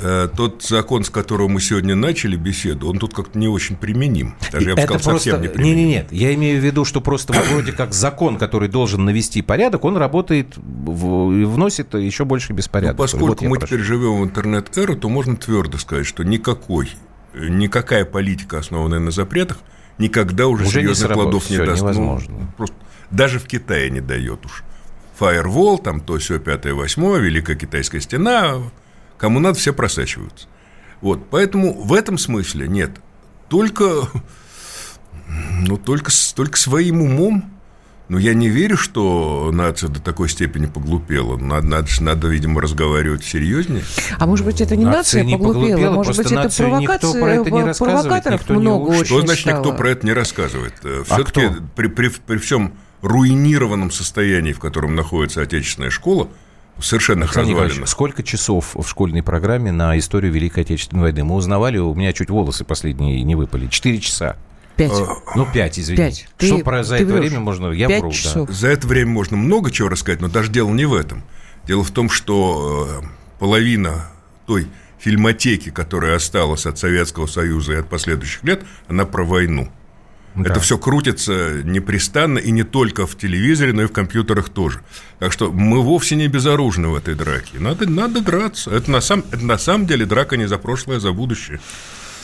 Э, 0.00 0.28
Тот 0.36 0.62
закон, 0.62 1.02
с 1.04 1.10
которого 1.10 1.48
мы 1.48 1.60
сегодня 1.60 1.94
начали 1.96 2.36
беседу, 2.36 2.88
он 2.88 2.98
тут 2.98 3.14
как-то 3.14 3.38
не 3.38 3.48
очень 3.48 3.76
применим. 3.76 4.36
Даже 4.52 4.68
я 4.70 4.74
бы 4.76 4.80
это 4.82 4.92
сказал, 4.94 5.10
просто... 5.12 5.30
совсем 5.30 5.42
не 5.42 5.48
Не, 5.48 5.52
применим. 5.54 5.76
не, 5.76 5.84
нет. 5.86 6.06
Я 6.12 6.34
имею 6.34 6.60
в 6.60 6.64
виду, 6.64 6.84
что 6.84 7.00
просто 7.00 7.32
вот 7.32 7.46
вроде 7.48 7.72
как 7.72 7.92
закон, 7.92 8.38
который 8.38 8.68
должен 8.68 9.04
навести 9.04 9.42
порядок, 9.42 9.84
он 9.84 9.96
работает 9.96 10.54
в- 10.56 11.32
и 11.32 11.44
вносит 11.44 11.94
еще 11.94 12.24
больше 12.24 12.52
Ну, 12.52 12.56
беспорядка. 12.58 12.96
поскольку 12.96 13.26
Вот 13.26 13.42
мы 13.42 13.58
теперь 13.58 13.80
живем 13.80 14.20
в 14.20 14.24
интернет-эру, 14.24 14.94
то 14.96 15.08
можно 15.08 15.36
твердо 15.36 15.78
сказать, 15.78 16.06
что 16.06 16.22
никакой, 16.22 16.90
никакая 17.34 18.04
политика, 18.04 18.58
основанная 18.58 19.00
на 19.00 19.10
запретах, 19.10 19.58
никогда 19.98 20.46
уже, 20.46 20.64
Уже 20.64 20.78
не 20.78 20.82
серьезных 20.84 21.06
сработает. 21.08 21.24
плодов 21.30 21.50
не 21.50 21.56
Всё, 21.56 21.66
даст. 21.66 21.82
Ну, 21.82 21.88
невозможно. 21.88 22.52
просто 22.56 22.76
даже 23.10 23.38
в 23.40 23.46
Китае 23.46 23.90
не 23.90 24.00
дает 24.00 24.46
уж. 24.46 24.62
Фаервол, 25.18 25.78
там 25.78 26.00
то 26.00 26.18
все 26.18 26.38
пятое, 26.38 26.74
восьмое, 26.74 27.18
Великая 27.18 27.56
Китайская 27.56 28.00
стена, 28.00 28.58
кому 29.18 29.40
надо, 29.40 29.58
все 29.58 29.72
просачиваются. 29.72 30.46
Вот, 31.00 31.28
поэтому 31.30 31.74
в 31.74 31.92
этом 31.92 32.16
смысле 32.16 32.66
нет. 32.66 32.90
Только, 33.48 34.08
ну, 35.66 35.76
только, 35.76 36.10
только 36.34 36.56
своим 36.56 37.02
умом 37.02 37.58
но 38.08 38.18
я 38.18 38.32
не 38.32 38.48
верю, 38.48 38.78
что 38.78 39.50
нация 39.52 39.90
до 39.90 40.00
такой 40.00 40.30
степени 40.30 40.64
поглупела. 40.64 41.36
Надо, 41.36 41.66
надо, 41.66 41.88
надо 42.00 42.28
видимо, 42.28 42.62
разговаривать 42.62 43.22
серьезнее. 43.22 43.82
А 44.18 44.26
может 44.26 44.46
быть, 44.46 44.62
это 44.62 44.76
не 44.76 44.84
Нация 44.86 44.98
нация 44.98 45.24
не 45.24 45.36
поглупела, 45.36 45.62
поглупела, 45.62 45.92
может 45.92 46.16
быть, 46.16 46.28
просто 46.28 46.34
это 46.34 46.44
нацию 46.44 46.68
никто 46.68 46.86
провокация, 46.86 47.20
про 47.20 47.30
это 47.34 47.50
не 47.50 47.62
рассказывает, 47.62 48.02
провокаторов 48.02 48.40
никто 48.40 48.54
не 48.54 48.60
много 48.60 48.88
учит. 48.88 49.00
очень 49.00 49.06
Что 49.06 49.20
значит, 49.20 49.42
стало. 49.42 49.56
никто 49.58 49.72
про 49.74 49.90
это 49.90 50.06
не 50.06 50.12
рассказывает? 50.14 50.74
Э, 50.84 51.02
А 51.06 51.14
Все-таки 51.14 51.48
кто? 51.48 51.54
при, 51.76 51.86
при, 51.88 52.08
при 52.08 52.38
всем 52.38 52.72
руинированном 53.02 53.90
состоянии, 53.90 54.54
в 54.54 54.58
котором 54.58 54.94
находится 54.94 55.42
отечественная 55.42 55.90
школа, 55.90 56.28
совершенных 56.84 57.36
Александр 57.36 57.60
развалинах. 57.62 57.88
сколько 57.88 58.22
часов 58.22 58.74
в 58.74 58.86
школьной 58.88 59.22
программе 59.22 59.72
на 59.72 59.98
историю 59.98 60.32
Великой 60.32 60.60
Отечественной 60.64 61.02
войны? 61.02 61.24
Мы 61.24 61.34
узнавали, 61.34 61.78
у 61.78 61.94
меня 61.94 62.12
чуть 62.12 62.30
волосы 62.30 62.64
последние 62.64 63.22
не 63.22 63.34
выпали. 63.34 63.66
Четыре 63.66 63.98
часа. 64.00 64.36
Пять. 64.76 64.92
Ну, 65.34 65.46
пять, 65.52 65.78
извините. 65.78 66.04
Пять. 66.04 66.28
Ты- 66.36 66.46
Что 66.46 66.58
про, 66.58 66.84
за 66.84 66.98
ты 66.98 67.02
это 67.02 67.12
врешь. 67.14 67.30
время 67.30 67.40
можно... 67.40 67.72
Я 67.72 67.88
Пять 67.88 68.00
вру, 68.00 68.10
да. 68.10 68.14
часов. 68.16 68.50
За 68.50 68.68
это 68.68 68.86
время 68.86 69.10
можно 69.10 69.36
много 69.36 69.72
чего 69.72 69.88
рассказать, 69.88 70.20
но 70.20 70.28
даже 70.28 70.52
дело 70.52 70.70
не 70.70 70.84
в 70.84 70.94
этом. 70.94 71.24
Дело 71.66 71.82
в 71.82 71.90
том, 71.90 72.08
что 72.08 72.88
э, 73.02 73.06
половина 73.40 74.06
той 74.46 74.68
фильмотеки, 74.98 75.70
которая 75.70 76.16
осталась 76.16 76.64
от 76.64 76.78
Советского 76.78 77.26
Союза 77.26 77.72
и 77.72 77.76
от 77.76 77.88
последующих 77.88 78.44
лет, 78.44 78.62
она 78.86 79.04
про 79.04 79.24
войну. 79.24 79.68
Да. 80.34 80.50
Это 80.50 80.60
все 80.60 80.78
крутится 80.78 81.62
непрестанно 81.64 82.38
и 82.38 82.50
не 82.50 82.62
только 82.62 83.06
в 83.06 83.16
телевизоре, 83.16 83.72
но 83.72 83.82
и 83.82 83.86
в 83.86 83.92
компьютерах 83.92 84.48
тоже. 84.50 84.80
Так 85.18 85.32
что 85.32 85.50
мы 85.50 85.82
вовсе 85.82 86.14
не 86.14 86.28
безоружны 86.28 86.88
в 86.88 86.94
этой 86.94 87.14
драке. 87.14 87.58
Надо, 87.58 87.88
надо 87.88 88.20
драться. 88.20 88.70
Это 88.70 88.90
на, 88.90 89.00
сам, 89.00 89.24
это 89.32 89.44
на 89.44 89.58
самом 89.58 89.86
деле 89.86 90.06
драка 90.06 90.36
не 90.36 90.46
за 90.46 90.58
прошлое, 90.58 90.98
а 90.98 91.00
за 91.00 91.12
будущее. 91.12 91.60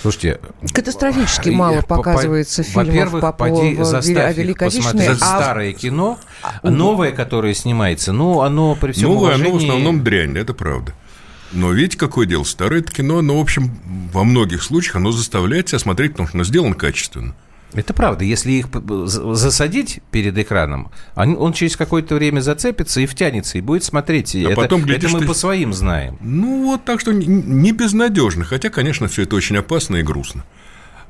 Слушайте, 0.04 0.38
Катастрофически 0.74 1.48
э, 1.48 1.52
мало 1.52 1.80
по- 1.80 1.86
по- 1.86 1.96
показывается 1.96 2.62
фильмов 2.62 2.86
Во-первых, 2.86 3.20
по 3.22 3.32
поди 3.32 3.82
заставь 3.82 4.38
их 4.38 4.58
посмотреть 4.58 5.08
а 5.08 5.16
старое 5.16 5.72
кино, 5.72 6.18
новое, 6.62 7.10
которое 7.10 7.54
снимается, 7.54 8.12
ну, 8.12 8.42
оно 8.42 8.74
при 8.74 8.92
всем 8.92 9.08
Новое, 9.08 9.36
оно 9.36 9.44
в 9.44 9.48
уважении... 9.48 9.66
основном 9.66 10.04
дрянь, 10.04 10.36
это 10.36 10.52
правда. 10.52 10.92
Но 11.52 11.72
видите, 11.72 11.96
какое 11.96 12.26
дело? 12.26 12.44
Старое 12.44 12.80
это 12.80 12.92
кино, 12.92 13.20
оно, 13.20 13.38
в 13.38 13.40
общем, 13.40 13.78
во 14.12 14.24
многих 14.24 14.62
случаях 14.62 14.96
оно 14.96 15.10
заставляет 15.10 15.66
тебя 15.66 15.78
смотреть, 15.78 16.12
потому 16.12 16.28
что 16.28 16.36
оно 16.36 16.44
сделано 16.44 16.74
качественно. 16.74 17.34
Это 17.72 17.92
правда. 17.92 18.24
Если 18.24 18.52
их 18.52 18.66
засадить 19.06 20.00
перед 20.10 20.38
экраном, 20.38 20.90
он, 21.16 21.36
он 21.38 21.52
через 21.52 21.76
какое-то 21.76 22.14
время 22.14 22.40
зацепится 22.40 23.00
и 23.00 23.06
втянется, 23.06 23.58
и 23.58 23.60
будет 23.60 23.82
смотреть. 23.82 24.34
А 24.36 24.40
это, 24.50 24.54
потом, 24.54 24.80
это 24.80 24.88
глядишь, 24.88 25.12
мы 25.12 25.20
ты- 25.20 25.26
по 25.26 25.34
своим 25.34 25.72
знаем. 25.72 26.18
Ну, 26.20 26.64
вот 26.64 26.84
так 26.84 27.00
что 27.00 27.12
не, 27.12 27.72
безнадежно. 27.72 28.44
Хотя, 28.44 28.70
конечно, 28.70 29.08
все 29.08 29.22
это 29.22 29.34
очень 29.34 29.56
опасно 29.56 29.96
и 29.96 30.02
грустно. 30.02 30.44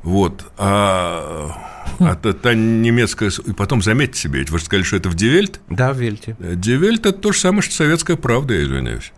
Вот. 0.03 0.45
А, 0.59 1.57
а 1.99 2.15
та, 2.15 2.33
та 2.33 2.55
немецкая... 2.55 3.31
И 3.47 3.53
потом, 3.53 3.83
заметьте 3.83 4.19
себе, 4.21 4.41
ведь 4.41 4.51
вы 4.51 4.59
же 4.59 4.65
сказали, 4.65 4.85
что 4.85 4.97
это 4.97 5.09
в 5.09 5.15
Die 5.15 5.32
Welt. 5.32 5.61
Да, 5.69 5.93
Die 5.93 6.09
Welt. 6.09 6.37
Девельт– 6.39 7.07
это 7.07 7.19
то 7.19 7.33
же 7.33 7.39
самое, 7.41 7.63
что 7.63 7.75
советская 7.75 8.17
правда, 8.17 8.55
я 8.55 8.65
извиняюсь. 8.65 9.13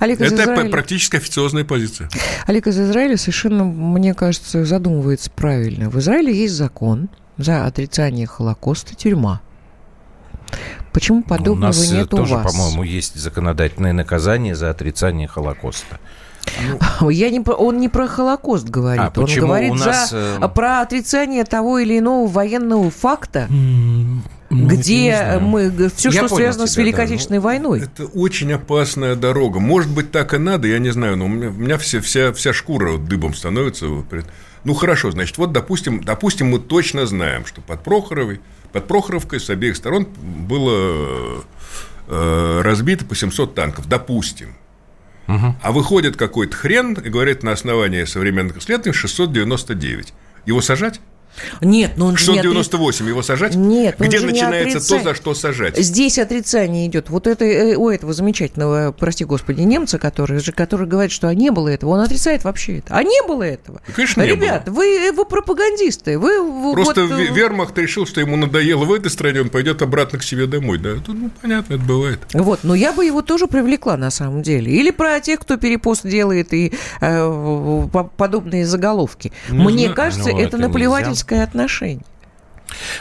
Олег 0.00 0.20
Это 0.20 0.34
Израиля... 0.34 0.70
практически 0.70 1.16
официозная 1.16 1.64
позиция. 1.64 2.08
Олег 2.46 2.66
из 2.66 2.78
Израиля 2.78 3.16
совершенно, 3.16 3.64
мне 3.64 4.14
кажется, 4.14 4.64
задумывается 4.64 5.30
правильно. 5.30 5.90
В 5.90 5.98
Израиле 5.98 6.34
есть 6.34 6.54
закон 6.54 7.08
за 7.36 7.66
отрицание 7.66 8.26
Холокоста 8.26 8.94
тюрьма. 8.94 9.40
Почему 10.92 11.22
подобного 11.22 11.70
у 11.70 11.74
нас 11.74 11.90
нет 11.90 12.08
тоже, 12.08 12.34
у 12.34 12.36
вас? 12.36 12.52
по-моему, 12.52 12.84
есть 12.84 13.16
законодательное 13.16 13.92
наказание 13.92 14.54
за 14.54 14.70
отрицание 14.70 15.26
Холокоста. 15.26 15.98
Ну, 17.00 17.10
Я 17.10 17.30
не, 17.30 17.40
он 17.40 17.78
не 17.78 17.88
про 17.88 18.06
Холокост 18.06 18.68
говорит, 18.68 19.00
а 19.16 19.20
он 19.20 19.26
говорит 19.26 19.72
у 19.72 19.74
нас, 19.74 20.10
за, 20.10 20.38
э... 20.40 20.48
про 20.48 20.82
отрицание 20.82 21.44
того 21.44 21.78
или 21.78 21.98
иного 21.98 22.28
военного 22.28 22.90
факта. 22.90 23.48
Ну, 24.54 24.68
где 24.68 25.38
мы 25.40 25.90
все, 25.94 26.10
я 26.10 26.26
что 26.26 26.36
связано 26.36 26.66
тебя, 26.66 26.72
с 26.72 26.76
Великой 26.76 26.96
да, 26.98 27.02
Отечественной 27.04 27.38
ну, 27.38 27.44
войной. 27.44 27.80
Это 27.82 28.06
очень 28.06 28.52
опасная 28.52 29.16
дорога. 29.16 29.58
Может 29.58 29.90
быть, 29.90 30.12
так 30.12 30.32
и 30.34 30.38
надо, 30.38 30.68
я 30.68 30.78
не 30.78 30.90
знаю, 30.90 31.16
но 31.16 31.24
у 31.24 31.28
меня, 31.28 31.48
у 31.48 31.52
меня 31.52 31.76
вся, 31.78 32.00
вся, 32.00 32.32
вся 32.32 32.52
шкура 32.52 32.92
вот 32.92 33.06
дыбом 33.06 33.34
становится. 33.34 33.86
Ну 34.64 34.74
хорошо, 34.74 35.10
значит, 35.10 35.36
вот 35.38 35.52
допустим, 35.52 36.02
допустим, 36.02 36.48
мы 36.48 36.58
точно 36.58 37.06
знаем, 37.06 37.44
что 37.44 37.60
под 37.60 37.82
Прохоровой, 37.82 38.40
под 38.72 38.86
Прохоровкой 38.86 39.40
с 39.40 39.50
обеих 39.50 39.76
сторон 39.76 40.06
было 40.48 41.44
э, 42.08 42.60
разбито 42.62 43.04
по 43.04 43.14
700 43.14 43.54
танков, 43.54 43.88
допустим. 43.88 44.54
Угу. 45.26 45.56
А 45.62 45.72
выходит 45.72 46.16
какой-то 46.16 46.56
хрен 46.56 46.92
и 46.94 47.08
говорит 47.08 47.42
на 47.42 47.52
основании 47.52 48.04
современных 48.04 48.58
исследований 48.58 48.92
699. 48.94 50.14
Его 50.46 50.60
сажать? 50.60 51.00
Нет, 51.60 51.92
но 51.96 52.06
он 52.06 52.16
698 52.16 53.04
не 53.04 53.10
его 53.10 53.22
сажать? 53.22 53.54
Нет, 53.54 53.96
Где 53.98 54.20
начинается 54.20 54.78
отрица... 54.78 54.98
то, 54.98 55.04
за 55.04 55.14
что 55.14 55.34
сажать? 55.34 55.76
Здесь 55.78 56.18
отрицание 56.18 56.86
идет. 56.86 57.10
Вот 57.10 57.26
это 57.26 57.44
э, 57.44 57.74
у 57.76 57.88
этого 57.88 58.12
замечательного, 58.12 58.92
прости 58.92 59.24
господи, 59.24 59.62
немца, 59.62 59.98
который, 59.98 60.40
же, 60.40 60.52
который 60.52 60.86
говорит, 60.86 61.12
что 61.12 61.28
а 61.28 61.34
не 61.34 61.50
было 61.50 61.68
этого, 61.68 61.90
он 61.90 62.00
отрицает 62.00 62.44
вообще 62.44 62.78
это. 62.78 62.94
А 62.94 63.02
не 63.02 63.26
было 63.26 63.42
этого. 63.42 63.80
Да, 63.86 63.92
конечно, 63.94 64.22
не 64.22 64.28
Ребят, 64.28 64.66
было. 64.66 64.74
Вы, 64.74 65.12
вы 65.12 65.24
пропагандисты. 65.24 66.18
Вы, 66.18 66.72
Просто 66.72 67.06
вот... 67.06 67.20
Э, 67.20 67.32
Вермахт 67.32 67.76
решил, 67.78 68.06
что 68.06 68.20
ему 68.20 68.36
надоело 68.36 68.84
в 68.84 68.92
этой 68.92 69.10
стране, 69.10 69.40
он 69.40 69.48
пойдет 69.48 69.82
обратно 69.82 70.18
к 70.18 70.22
себе 70.22 70.46
домой. 70.46 70.78
Да, 70.78 70.94
Тут, 71.04 71.16
ну, 71.16 71.30
понятно, 71.40 71.74
это 71.74 71.82
бывает. 71.82 72.20
Вот, 72.32 72.60
но 72.62 72.74
я 72.74 72.92
бы 72.92 73.04
его 73.04 73.22
тоже 73.22 73.46
привлекла 73.46 73.96
на 73.96 74.10
самом 74.10 74.42
деле. 74.42 74.72
Или 74.72 74.90
про 74.90 75.20
тех, 75.20 75.40
кто 75.40 75.56
перепост 75.56 76.06
делает 76.06 76.52
и 76.52 76.72
э, 77.00 77.86
подобные 78.16 78.66
заголовки. 78.66 79.32
Не 79.50 79.64
Мне 79.64 79.88
кажется, 79.90 80.30
это, 80.30 80.38
это 80.38 80.56
наплевательство 80.58 81.23
дружеское 81.24 81.42
отношение. 81.42 82.04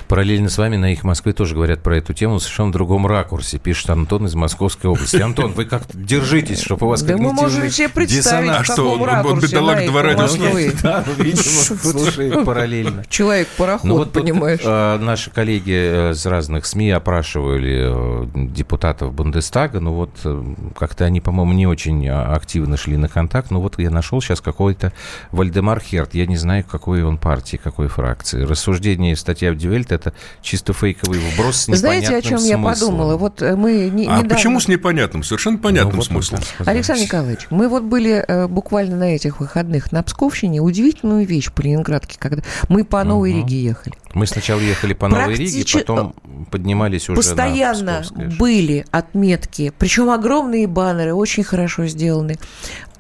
Параллельно 0.07 0.49
с 0.49 0.57
вами 0.57 0.77
на 0.77 0.91
их 0.91 1.03
Москве 1.03 1.33
тоже 1.33 1.55
говорят 1.55 1.81
про 1.81 1.97
эту 1.97 2.13
тему 2.13 2.35
в 2.35 2.39
совершенно 2.41 2.71
другом 2.71 3.07
ракурсе, 3.07 3.57
пишет 3.59 3.89
Антон 3.89 4.25
из 4.25 4.35
Московской 4.35 4.89
области. 4.89 5.17
Антон, 5.17 5.53
вы 5.53 5.65
как 5.65 5.83
держитесь, 5.93 6.61
чтобы 6.61 6.85
у 6.85 6.89
вас 6.89 7.01
Да 7.03 7.17
мы 7.17 7.33
можем 7.33 7.69
себе 7.69 7.89
представить, 7.89 8.51
А 8.51 8.63
что, 8.63 8.91
он, 8.91 9.01
он 9.09 9.39
бедолаг 9.39 9.85
два 9.85 10.01
радио? 10.01 10.23
Да, 10.83 11.03
ну, 11.05 11.23
видимо, 11.23 11.43
слушает 11.43 12.45
параллельно. 12.45 13.05
Человек-пароход, 13.09 13.83
ну, 13.83 13.97
вот 13.97 14.11
понимаешь. 14.11 14.61
Э, 14.63 14.97
наши 14.97 15.29
коллеги 15.29 16.11
из 16.11 16.25
разных 16.25 16.65
СМИ 16.65 16.91
опрашивали 16.91 17.91
э, 17.91 18.27
депутатов 18.33 19.13
Бундестага, 19.13 19.79
ну 19.79 19.93
вот 19.93 20.11
э, 20.23 20.43
как-то 20.77 21.05
они, 21.05 21.21
по-моему, 21.21 21.53
не 21.53 21.67
очень 21.67 22.07
активно 22.07 22.77
шли 22.77 22.97
на 22.97 23.07
контакт, 23.07 23.51
но 23.51 23.61
вот 23.61 23.79
я 23.79 23.89
нашел 23.89 24.21
сейчас 24.21 24.41
какой-то 24.41 24.93
Вальдемар 25.31 25.79
Херт, 25.79 26.15
я 26.15 26.25
не 26.25 26.37
знаю, 26.37 26.63
какой 26.69 27.03
он 27.03 27.17
партии, 27.17 27.59
какой 27.61 27.87
фракции. 27.87 28.43
Рассуждение 28.43 29.15
статья 29.15 29.51
в 29.51 29.57
Дювельт 29.63 29.91
это 29.91 30.13
чисто 30.41 30.73
фейковый 30.73 31.19
вброс 31.19 31.55
с 31.55 31.65
Знаете, 31.65 32.15
о 32.15 32.21
чем 32.21 32.39
смыслом. 32.39 32.61
я 32.61 32.69
подумала? 32.69 33.17
Вот 33.17 33.41
э, 33.41 33.55
мы 33.55 33.89
не, 33.89 34.05
а 34.07 34.17
недавно... 34.17 34.29
почему 34.29 34.59
с 34.59 34.67
непонятным? 34.67 35.23
Совершенно 35.23 35.57
понятным 35.57 35.93
ну, 35.93 35.97
вот 35.97 36.05
смыслом. 36.05 36.41
Александр 36.59 37.03
Николаевич, 37.03 37.47
мы 37.49 37.69
вот 37.69 37.83
были 37.83 38.23
э, 38.27 38.47
буквально 38.47 38.97
на 38.97 39.15
этих 39.15 39.39
выходных 39.39 39.91
на 39.93 40.03
Псковщине. 40.03 40.61
Удивительную 40.61 41.25
вещь 41.25 41.49
по 41.51 41.61
Ленинградке, 41.61 42.17
когда 42.19 42.43
мы 42.67 42.83
по 42.83 43.03
Новой 43.03 43.31
угу. 43.31 43.39
Риге 43.39 43.63
ехали. 43.63 43.95
Мы 44.13 44.27
сначала 44.27 44.59
ехали 44.59 44.93
по 44.93 45.07
Новой 45.07 45.35
Риге, 45.35 45.65
потом 45.73 46.13
поднимались 46.51 47.09
уже 47.09 47.17
Постоянно 47.17 48.03
на 48.11 48.25
были 48.35 48.85
отметки, 48.91 49.71
причем 49.77 50.09
огромные 50.09 50.67
баннеры, 50.67 51.13
очень 51.13 51.43
хорошо 51.43 51.85
сделаны 51.87 52.37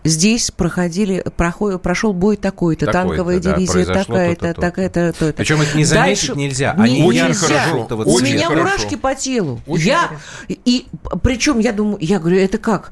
здесь 0.03 0.51
проходили, 0.51 1.23
проход, 1.35 1.81
прошел 1.81 2.13
бой 2.13 2.37
такой-то, 2.37 2.85
такой 2.85 3.09
танковая 3.09 3.39
да, 3.39 3.53
дивизия 3.53 3.85
такая-то, 3.85 4.53
такая-то, 4.53 5.13
то-то. 5.13 5.33
Причем 5.33 5.61
это 5.61 5.77
не 5.77 5.85
заметить 5.85 6.27
Дальше... 6.27 6.39
нельзя. 6.39 6.75
Они 6.77 6.99
не, 6.99 7.05
очень 7.05 7.27
нельзя. 7.27 7.47
хорошо. 7.47 7.87
У 7.89 8.19
меня 8.19 8.47
хорошо. 8.47 8.63
мурашки 8.63 8.95
по 8.95 9.15
телу. 9.15 9.61
Очень 9.67 9.87
я 9.87 9.97
хорошо. 9.99 10.23
и 10.47 10.85
причем 11.21 11.59
я 11.59 11.71
думаю, 11.71 11.97
я 12.01 12.19
говорю, 12.19 12.37
это 12.37 12.57
как? 12.57 12.91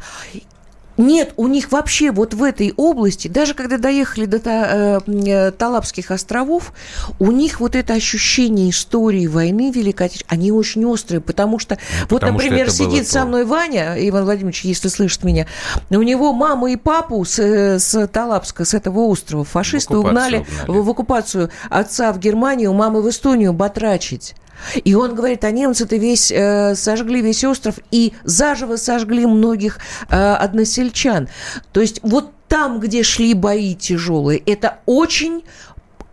Нет, 1.02 1.34
у 1.36 1.47
них 1.47 1.72
вообще 1.72 2.12
вот 2.12 2.34
в 2.34 2.43
этой 2.43 2.74
области, 2.78 3.28
даже 3.28 3.54
когда 3.56 3.78
доехали 3.78 4.26
до 4.26 4.39
э, 4.43 4.99
э, 5.08 5.52
Талапских 5.52 6.12
островов, 6.12 6.74
у 7.20 7.32
них 7.32 7.60
вот 7.60 7.76
это 7.76 7.93
ощущение 7.93 8.70
истории 8.70 9.26
войны 9.26 9.72
Великой 9.72 10.08
Отечественной, 10.08 10.38
они 10.38 10.52
очень 10.52 10.86
острые, 10.86 11.20
потому 11.20 11.58
что, 11.58 11.78
ну, 12.02 12.08
вот, 12.10 12.22
например, 12.22 12.70
сидит 12.70 13.08
со 13.08 13.26
мной 13.26 13.45
Ваня, 13.45 13.95
Иван 13.97 14.26
Владимирович, 14.26 14.64
если 14.64 14.89
слышит 14.89 15.24
меня, 15.24 15.47
у 15.89 16.02
него 16.02 16.34
маму 16.34 16.68
и 16.68 16.76
папу 16.76 17.26
с, 17.26 17.39
э, 17.39 17.80
с 17.80 18.08
Талапска, 18.08 18.64
с 18.64 18.76
этого 18.76 18.99
острова, 18.99 19.43
фашисты 19.43 19.97
угнали, 19.97 20.38
угнали 20.38 20.45
в, 20.68 20.86
в 20.86 20.89
оккупацию 20.89 21.49
отца 21.70 22.14
в 22.14 22.20
Германию, 22.20 22.74
мамы 22.74 23.02
в 23.02 23.10
Эстонию 23.10 23.54
батрачить. 23.54 24.36
И 24.84 24.93
он 24.95 25.16
говорит, 25.16 25.43
а 25.43 25.51
немцы-то 25.51 25.95
весь 25.95 26.32
э, 26.32 26.76
сожгли 26.76 27.22
весь 27.22 27.43
остров 27.43 27.76
и 27.91 28.14
заживо 28.24 28.76
сожгли 28.76 29.26
многих 29.26 29.80
э, 30.09 30.16
односельчан. 30.16 31.30
То 31.72 31.82
есть 31.82 31.99
вот 32.03 32.32
там, 32.47 32.80
где 32.80 33.01
шли 33.01 33.34
бои 33.34 33.76
тяжелые, 33.76 34.39
это 34.45 34.80
очень 34.86 35.43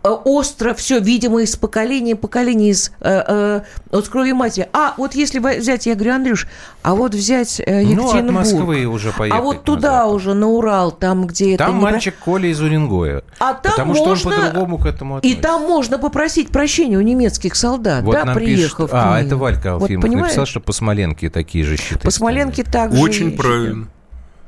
остро 0.03 0.73
все, 0.73 0.99
видимо, 0.99 1.41
из 1.41 1.55
поколения 1.55 2.15
в 2.15 2.19
поколение, 2.19 2.71
из 2.71 2.91
э, 3.01 3.23
э, 3.27 3.61
от 3.91 4.07
крови 4.07 4.31
матери. 4.31 4.69
А 4.71 4.93
вот 4.97 5.13
если 5.13 5.39
взять, 5.39 5.85
я 5.85 5.95
говорю, 5.95 6.15
Андрюш, 6.15 6.47
а 6.83 6.95
вот 6.95 7.13
взять 7.13 7.59
э, 7.59 7.83
Екатеринбург. 7.83 8.13
Ну, 8.13 8.19
от 8.19 8.31
Москвы 8.31 8.85
уже 8.85 9.11
поехать. 9.11 9.39
А 9.39 9.43
вот 9.43 9.63
туда 9.63 10.03
назад. 10.03 10.13
уже, 10.13 10.33
на 10.33 10.47
Урал, 10.47 10.91
там, 10.91 11.27
где 11.27 11.57
там 11.57 11.67
это... 11.67 11.73
Там 11.73 11.75
мальчик 11.75 12.15
не... 12.15 12.23
Коля 12.23 12.49
из 12.49 12.61
Уренгоя. 12.61 13.23
А 13.39 13.53
там 13.53 13.71
потому 13.71 13.93
можно... 13.93 14.15
что 14.15 14.29
он 14.29 14.35
по-другому 14.35 14.77
к 14.77 14.85
этому 14.85 15.17
относится. 15.17 15.39
И 15.39 15.41
там 15.41 15.61
можно 15.63 15.99
попросить 15.99 16.49
прощения 16.49 16.97
у 16.97 17.01
немецких 17.01 17.55
солдат, 17.55 18.03
вот 18.03 18.13
да, 18.13 18.33
приехав 18.33 18.89
пишет... 18.89 18.93
А, 18.93 19.19
это 19.19 19.35
Валька 19.35 19.73
Алфимов 19.73 20.09
вот, 20.09 20.15
написал, 20.15 20.45
что 20.45 20.61
по 20.61 20.71
Смоленке 20.71 21.29
такие 21.29 21.65
же 21.65 21.75
щиты. 21.75 21.99
По 21.99 22.11
Смоленке 22.11 22.63
также 22.63 23.01
Очень 23.01 23.35
правильно. 23.35 23.87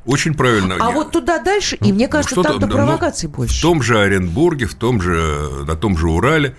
Очень 0.05 0.33
правильно. 0.33 0.75
А 0.79 0.89
Я... 0.89 0.95
вот 0.95 1.11
туда 1.11 1.39
дальше, 1.39 1.75
и 1.75 1.93
мне 1.93 2.07
кажется, 2.07 2.35
ну, 2.35 2.43
там-то 2.43 2.67
провокаций 2.67 3.29
ну, 3.29 3.35
больше. 3.35 3.57
В 3.57 3.61
том 3.61 3.83
же 3.83 3.99
Оренбурге, 3.99 4.65
в 4.65 4.75
том 4.75 5.01
же, 5.01 5.63
на 5.67 5.75
том 5.75 5.97
же 5.97 6.09
Урале 6.09 6.55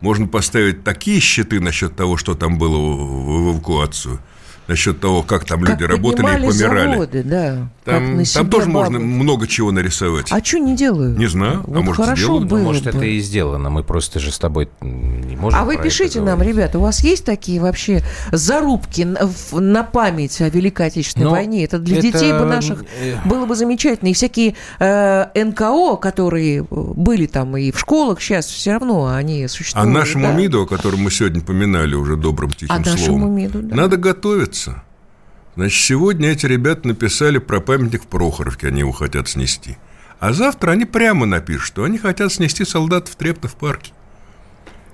можно 0.00 0.26
поставить 0.26 0.84
такие 0.84 1.20
щиты 1.20 1.60
насчет 1.60 1.94
того, 1.94 2.16
что 2.16 2.34
там 2.34 2.58
было 2.58 2.76
в 2.78 3.52
эвакуацию– 3.52 4.20
насчет 4.68 5.00
того, 5.00 5.22
как 5.22 5.44
там 5.44 5.60
как 5.60 5.70
люди 5.80 5.84
работали 5.84 6.26
и 6.26 6.46
помирали. 6.48 6.92
Заводы, 6.92 7.22
да. 7.22 7.68
Там, 7.84 8.24
там 8.24 8.50
тоже 8.50 8.66
бабы. 8.66 8.78
можно 8.80 8.98
много 8.98 9.46
чего 9.46 9.70
нарисовать. 9.70 10.26
А 10.30 10.44
что 10.44 10.58
не 10.58 10.74
делают? 10.74 11.16
Не 11.16 11.28
знаю. 11.28 11.62
Вот 11.66 11.76
а 11.76 11.80
может, 11.82 12.04
хорошо 12.04 12.22
сделано? 12.22 12.46
было 12.46 12.58
может, 12.58 12.84
бы. 12.84 12.90
это 12.90 13.04
и 13.04 13.20
сделано. 13.20 13.70
Мы 13.70 13.84
просто 13.84 14.18
же 14.18 14.32
с 14.32 14.38
тобой 14.38 14.68
не 14.80 15.36
можем. 15.36 15.58
А 15.58 15.64
вы 15.64 15.78
пишите 15.78 16.20
нам, 16.20 16.42
ребята, 16.42 16.78
у 16.78 16.82
вас 16.82 17.04
есть 17.04 17.24
такие 17.24 17.60
вообще 17.60 18.02
зарубки 18.32 19.02
на, 19.02 19.30
на 19.52 19.84
память 19.84 20.40
о 20.40 20.48
Великой 20.48 20.88
Отечественной 20.88 21.24
Но 21.24 21.30
ну, 21.30 21.36
войне? 21.36 21.64
Это 21.64 21.78
для 21.78 21.98
это... 21.98 22.06
детей 22.10 22.32
бы 22.32 22.44
наших 22.44 22.84
э, 23.00 23.16
было 23.24 23.46
бы 23.46 23.54
замечательно. 23.54 24.08
И 24.08 24.14
всякие 24.14 24.56
э, 24.80 25.44
НКО, 25.44 25.96
которые 25.96 26.64
были 26.68 27.26
там 27.26 27.56
и 27.56 27.70
в 27.70 27.78
школах, 27.78 28.20
сейчас 28.20 28.46
все 28.46 28.72
равно 28.72 29.06
они 29.06 29.46
существуют. 29.46 29.88
А 29.88 29.90
нашему 29.90 30.26
да. 30.26 30.32
МИДу, 30.32 30.62
о 30.62 30.66
котором 30.66 31.00
мы 31.00 31.12
сегодня 31.12 31.40
поминали 31.40 31.94
уже 31.94 32.16
добрым 32.16 32.50
тихим 32.50 32.74
а 32.74 32.84
словом, 32.84 33.36
МИДу, 33.36 33.62
да. 33.62 33.76
надо 33.76 33.96
готовиться. 33.96 34.55
Значит, 35.56 35.80
сегодня 35.80 36.30
эти 36.30 36.46
ребята 36.46 36.88
написали 36.88 37.38
про 37.38 37.60
памятник 37.60 38.04
в 38.04 38.06
Прохоровке, 38.06 38.68
они 38.68 38.80
его 38.80 38.92
хотят 38.92 39.28
снести. 39.28 39.76
А 40.20 40.32
завтра 40.32 40.72
они 40.72 40.84
прямо 40.84 41.26
напишут, 41.26 41.66
что 41.66 41.84
они 41.84 41.98
хотят 41.98 42.32
снести 42.32 42.64
солдат 42.64 43.08
в 43.08 43.16
Трептов 43.16 43.54
парке. 43.56 43.92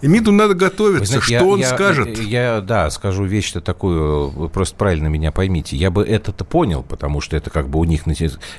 И 0.03 0.09
МИДу 0.09 0.33
надо 0.33 0.55
готовиться, 0.55 1.07
знаете, 1.07 1.25
что 1.25 1.33
я, 1.33 1.45
он 1.45 1.61
я, 1.61 1.69
скажет. 1.69 2.19
Я, 2.19 2.61
да, 2.61 2.91
скажу 2.91 3.25
вещь-то 3.25 3.61
такую, 3.61 4.31
вы 4.31 4.49
просто 4.49 4.75
правильно 4.75 5.07
меня 5.07 5.31
поймите. 5.31 5.77
Я 5.77 5.93
бы 5.93 6.03
это-то 6.03 6.45
понял, 6.45 6.83
потому 6.83 7.21
что 7.21 7.37
это 7.37 7.51
как 7.51 7.69
бы 7.69 7.79
у 7.79 7.85
них... 7.85 8.03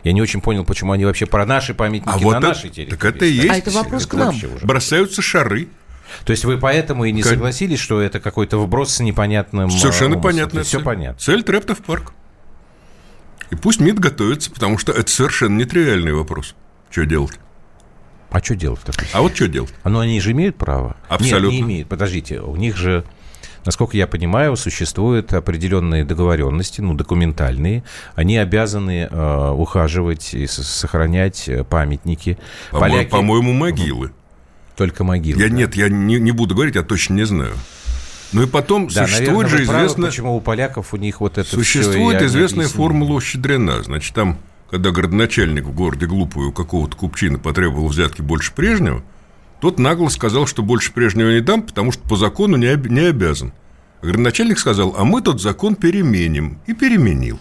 Я 0.03 0.13
не 0.13 0.21
очень 0.21 0.39
понял, 0.39 0.63
почему 0.63 0.93
они 0.93 1.03
вообще 1.03 1.25
про 1.25 1.45
наши 1.45 1.73
памятники 1.73 2.15
а 2.15 2.17
на 2.17 2.23
вот 2.23 2.39
нашей 2.39 2.69
территории. 2.69 2.97
Так 2.97 3.15
это 3.15 3.25
и 3.25 3.31
есть. 3.31 3.49
А 3.49 3.57
это 3.57 3.71
вопрос 3.71 4.07
к 4.07 4.13
нам. 4.13 4.35
Бросаются 4.61 5.21
шары. 5.21 5.67
То 6.25 6.31
есть 6.31 6.45
вы 6.45 6.57
поэтому 6.57 7.05
и 7.05 7.11
не 7.11 7.23
согласились, 7.23 7.79
что 7.79 8.01
это 8.01 8.19
какой-то 8.19 8.57
вброс 8.57 8.95
с 8.95 8.99
непонятным... 8.99 9.69
Совершенно 9.69 10.19
понятно. 10.19 10.63
Все 10.63 10.79
понятно. 10.79 11.19
Цель 11.19 11.43
Трептов 11.43 11.79
парк. 11.79 12.13
И 13.51 13.55
пусть 13.55 13.79
МИД 13.79 13.99
готовится, 13.99 14.51
потому 14.51 14.77
что 14.77 14.91
это 14.91 15.09
совершенно 15.09 15.57
нетривиальный 15.57 16.13
вопрос. 16.13 16.55
Что 16.89 17.05
делать? 17.05 17.39
А 18.31 18.39
что 18.39 18.55
делать? 18.55 18.81
А 19.13 19.21
вот 19.21 19.35
что 19.35 19.47
делать? 19.47 19.73
Ну 19.83 19.99
они 19.99 20.19
же 20.19 20.31
имеют 20.31 20.57
право? 20.57 20.95
Абсолютно. 21.07 21.55
Нет, 21.55 21.61
не 21.61 21.61
имеют. 21.61 21.89
Подождите, 21.89 22.39
у 22.39 22.55
них 22.55 22.75
же 22.75 23.03
насколько 23.65 23.95
я 23.95 24.07
понимаю, 24.07 24.55
существуют 24.55 25.33
определенные 25.33 26.03
договоренности, 26.03 26.81
ну, 26.81 26.93
документальные. 26.95 27.83
Они 28.15 28.37
обязаны 28.37 29.07
э, 29.09 29.49
ухаживать 29.51 30.33
и 30.33 30.47
сохранять 30.47 31.49
памятники. 31.69 32.37
По-мо- 32.71 32.81
Поляки... 32.81 33.09
По-моему, 33.09 33.53
могилы. 33.53 34.11
Только 34.75 35.03
могилы. 35.03 35.41
Я, 35.41 35.49
да? 35.49 35.55
Нет, 35.55 35.75
я 35.75 35.89
не, 35.89 36.19
не 36.19 36.31
буду 36.31 36.55
говорить, 36.55 36.75
я 36.75 36.83
точно 36.83 37.13
не 37.13 37.25
знаю. 37.25 37.53
Ну 38.31 38.43
и 38.43 38.47
потом 38.47 38.87
да, 38.87 39.05
существует 39.05 39.51
наверное, 39.51 39.57
же 39.57 39.63
известно... 39.63 40.07
почему 40.07 40.35
у 40.35 40.41
поляков 40.41 40.93
у 40.93 40.97
них 40.97 41.21
вот 41.21 41.37
это 41.37 41.47
Существует 41.47 42.21
известная 42.23 42.67
формула 42.67 43.21
Щедрина. 43.21 43.83
Значит, 43.83 44.15
там, 44.15 44.39
когда 44.71 44.89
городоначальник 44.89 45.65
в 45.65 45.71
городе 45.71 46.07
глупую 46.07 46.51
какого-то 46.51 46.97
купчина 46.97 47.37
потребовал 47.37 47.87
взятки 47.87 48.21
больше 48.21 48.53
прежнего, 48.53 49.03
тот 49.61 49.77
нагло 49.77 50.09
сказал, 50.09 50.47
что 50.47 50.63
больше 50.63 50.91
прежнего 50.91 51.29
не 51.29 51.41
дам, 51.41 51.61
потому 51.61 51.91
что 51.91 52.01
по 52.07 52.15
закону 52.15 52.57
не, 52.57 52.67
об... 52.67 52.87
не 52.87 53.01
обязан. 53.01 53.53
Городоначальник 54.01 54.59
сказал, 54.59 54.95
а 54.97 55.05
мы 55.05 55.21
тот 55.21 55.41
закон 55.41 55.75
переменим. 55.75 56.59
И 56.65 56.73
переменил. 56.73 57.39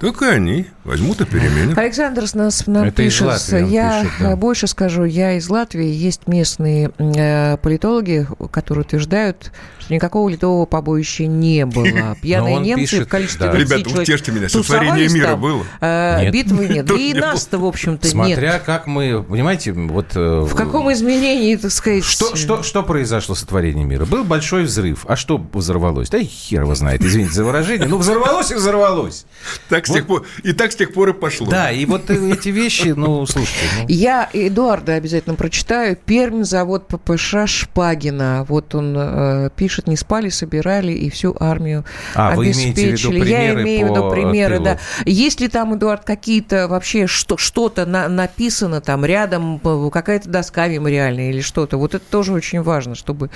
Так 0.00 0.22
и 0.22 0.24
они 0.24 0.66
возьмут 0.84 1.20
и 1.20 1.26
переменят. 1.26 1.76
Александр 1.76 2.24
нас 2.32 2.66
нам 2.66 2.84
Это 2.84 3.02
пишет, 3.02 3.26
Латвии, 3.26 3.68
я 3.68 4.02
пишет, 4.02 4.14
да. 4.18 4.36
больше 4.36 4.66
скажу, 4.66 5.04
я 5.04 5.34
из 5.34 5.48
Латвии, 5.50 5.86
есть 5.86 6.26
местные 6.26 6.90
э, 6.98 7.58
политологи, 7.58 8.26
которые 8.50 8.84
утверждают, 8.84 9.52
что 9.90 9.94
никакого 9.96 10.28
литового 10.28 10.66
побоища 10.66 11.26
не 11.26 11.66
было. 11.66 12.16
Пьяные 12.22 12.60
немцы 12.60 12.82
пишет, 12.82 13.06
в 13.06 13.10
количестве 13.10 13.46
да. 13.46 13.58
Ребята, 13.58 13.90
утешьте 13.90 14.30
меня, 14.30 14.48
сотворение 14.48 15.08
мира 15.08 15.26
там, 15.28 15.40
было? 15.40 15.64
Э, 15.80 16.22
нет. 16.22 16.32
Битвы 16.32 16.68
нет, 16.68 16.84
да 16.86 16.94
и 16.94 17.12
нас-то, 17.12 17.58
в 17.58 17.64
общем-то, 17.64 18.06
нет. 18.06 18.12
Смотря 18.12 18.58
как 18.60 18.86
мы, 18.86 19.22
понимаете, 19.22 19.72
вот... 19.72 20.12
Э, 20.14 20.42
в 20.42 20.54
каком 20.54 20.92
изменении, 20.92 21.56
так 21.56 21.72
сказать... 21.72 22.04
Что, 22.04 22.36
что, 22.36 22.62
что 22.62 22.82
произошло 22.84 23.34
с 23.34 23.40
сотворением 23.40 23.88
мира? 23.88 24.04
Был 24.04 24.22
большой 24.22 24.62
взрыв, 24.62 25.04
а 25.08 25.16
что 25.16 25.44
взорвалось? 25.52 26.08
Да 26.08 26.18
и 26.18 26.24
хер 26.24 26.62
его 26.62 26.74
знает, 26.76 27.02
извините 27.02 27.34
за 27.34 27.44
выражение, 27.44 27.88
ну 27.88 27.98
взорвалось 27.98 28.52
и 28.52 28.54
взорвалось. 28.54 29.26
Так 29.68 29.86
с 29.86 29.92
тех 29.92 30.06
пор, 30.06 30.24
и 30.44 30.52
так 30.52 30.70
с 30.70 30.76
тех 30.76 30.92
пор 30.92 31.08
и 31.08 31.12
пошло. 31.12 31.48
Да, 31.48 31.72
и 31.72 31.84
вот 31.84 32.08
эти 32.10 32.50
вещи, 32.50 32.88
ну, 32.96 33.26
слушайте. 33.26 33.64
Ну. 33.80 33.86
Я 33.88 34.28
Эдуарда 34.32 34.94
обязательно 34.94 35.34
прочитаю. 35.34 35.96
Пермь, 35.96 36.44
завод 36.44 36.86
ППШ 36.86 37.34
Шпагина. 37.46 38.44
Вот 38.48 38.74
он 38.74 38.94
э, 38.96 39.50
пишет, 39.56 39.79
не 39.86 39.96
спали, 39.96 40.28
собирали 40.28 40.92
и 40.92 41.10
всю 41.10 41.36
армию 41.38 41.84
а, 42.14 42.32
обеспечили. 42.32 43.28
Я 43.28 43.54
имею 43.54 43.88
в 43.88 43.90
виду 43.90 44.10
примеры, 44.10 44.56
тылу. 44.56 44.64
да. 44.64 44.78
Есть 45.04 45.40
ли 45.40 45.48
там, 45.48 45.74
Эдуард, 45.76 46.04
какие-то 46.04 46.68
вообще 46.68 47.06
что, 47.06 47.36
что-то 47.36 47.86
на, 47.86 48.08
написано 48.08 48.80
там 48.80 49.04
рядом, 49.04 49.60
какая-то 49.90 50.28
доска 50.28 50.68
мемориальная 50.68 51.30
или 51.30 51.40
что-то? 51.40 51.76
Вот 51.76 51.94
это 51.94 52.04
тоже 52.10 52.32
очень 52.32 52.62
важно, 52.62 52.94
чтобы 52.94 53.30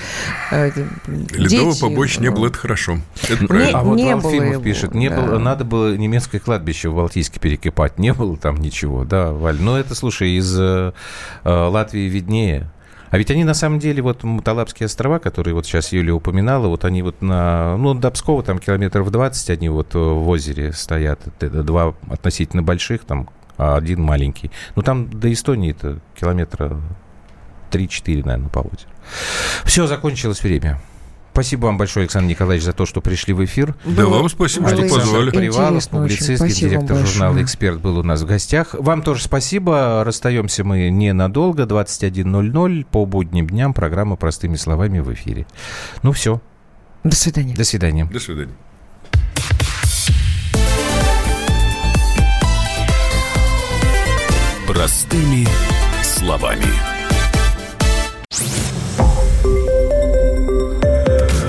э, 0.50 0.70
Ледового 1.06 1.72
дети... 1.72 1.80
побоища 1.80 2.20
не 2.20 2.30
было, 2.30 2.48
это 2.48 2.58
хорошо. 2.58 2.98
Это 3.28 3.46
правильно. 3.46 3.68
Не, 3.68 3.74
а 3.74 3.82
вот 3.82 3.96
не 3.96 4.16
было 4.16 4.30
его, 4.30 4.62
пишет, 4.62 4.94
не 4.94 5.08
да. 5.08 5.20
было, 5.20 5.38
надо 5.38 5.64
было 5.64 5.96
немецкое 5.96 6.40
кладбище 6.40 6.88
в 6.88 6.96
Балтийске 6.96 7.40
перекипать. 7.40 7.98
Не 7.98 8.12
было 8.12 8.36
там 8.36 8.56
ничего, 8.56 9.04
да, 9.04 9.32
Валь. 9.32 9.60
Но 9.60 9.78
это, 9.78 9.94
слушай, 9.94 10.36
из 10.36 10.58
э, 10.58 10.92
э, 11.44 11.50
Латвии 11.50 12.08
виднее. 12.08 12.70
А 13.14 13.16
ведь 13.16 13.30
они 13.30 13.44
на 13.44 13.54
самом 13.54 13.78
деле, 13.78 14.02
вот 14.02 14.24
Муталапские 14.24 14.86
острова, 14.86 15.20
которые 15.20 15.54
вот 15.54 15.66
сейчас 15.66 15.92
Юлия 15.92 16.10
упоминала, 16.10 16.66
вот 16.66 16.84
они 16.84 17.00
вот 17.00 17.22
на, 17.22 17.76
ну, 17.76 17.94
до 17.94 18.10
Пскова 18.10 18.42
там 18.42 18.58
километров 18.58 19.08
20 19.08 19.50
они 19.50 19.68
вот 19.68 19.94
э, 19.94 19.98
в 19.98 20.28
озере 20.28 20.72
стоят. 20.72 21.20
Два 21.38 21.94
относительно 22.10 22.64
больших, 22.64 23.04
там, 23.04 23.30
а 23.56 23.76
один 23.76 24.02
маленький. 24.02 24.50
Ну, 24.74 24.82
там 24.82 25.08
до 25.08 25.32
Эстонии 25.32 25.70
это 25.70 26.00
километра 26.16 26.80
3-4, 27.70 28.26
наверное, 28.26 28.48
по 28.48 28.58
озеру. 28.58 28.90
Все, 29.62 29.86
закончилось 29.86 30.42
время. 30.42 30.80
Спасибо 31.34 31.66
вам 31.66 31.78
большое, 31.78 32.04
Александр 32.04 32.30
Николаевич, 32.30 32.64
за 32.64 32.72
то, 32.72 32.86
что 32.86 33.00
пришли 33.00 33.34
в 33.34 33.44
эфир. 33.44 33.74
Да, 33.84 34.06
вам 34.06 34.28
спасибо, 34.28 34.68
что 34.68 34.82
позвали. 34.82 35.32
Привалов, 35.32 35.88
публицист, 35.88 36.46
директор 36.46 37.04
журнала 37.04 37.42
«Эксперт» 37.42 37.80
был 37.80 37.98
у 37.98 38.04
нас 38.04 38.22
в 38.22 38.24
гостях. 38.24 38.76
Вам 38.78 39.02
тоже 39.02 39.24
спасибо. 39.24 40.04
Расстаемся 40.04 40.62
мы 40.62 40.90
ненадолго. 40.90 41.64
21.00 41.64 42.86
по 42.88 43.04
будним 43.04 43.48
дням. 43.48 43.74
Программа 43.74 44.14
«Простыми 44.14 44.54
словами» 44.54 45.00
в 45.00 45.12
эфире. 45.12 45.44
Ну, 46.04 46.12
все. 46.12 46.40
До 47.02 47.16
свидания. 47.16 47.56
До 47.56 47.64
свидания. 47.64 48.04
До 48.04 48.20
свидания. 48.20 48.54
Простыми 54.68 55.48
словами. 56.04 56.93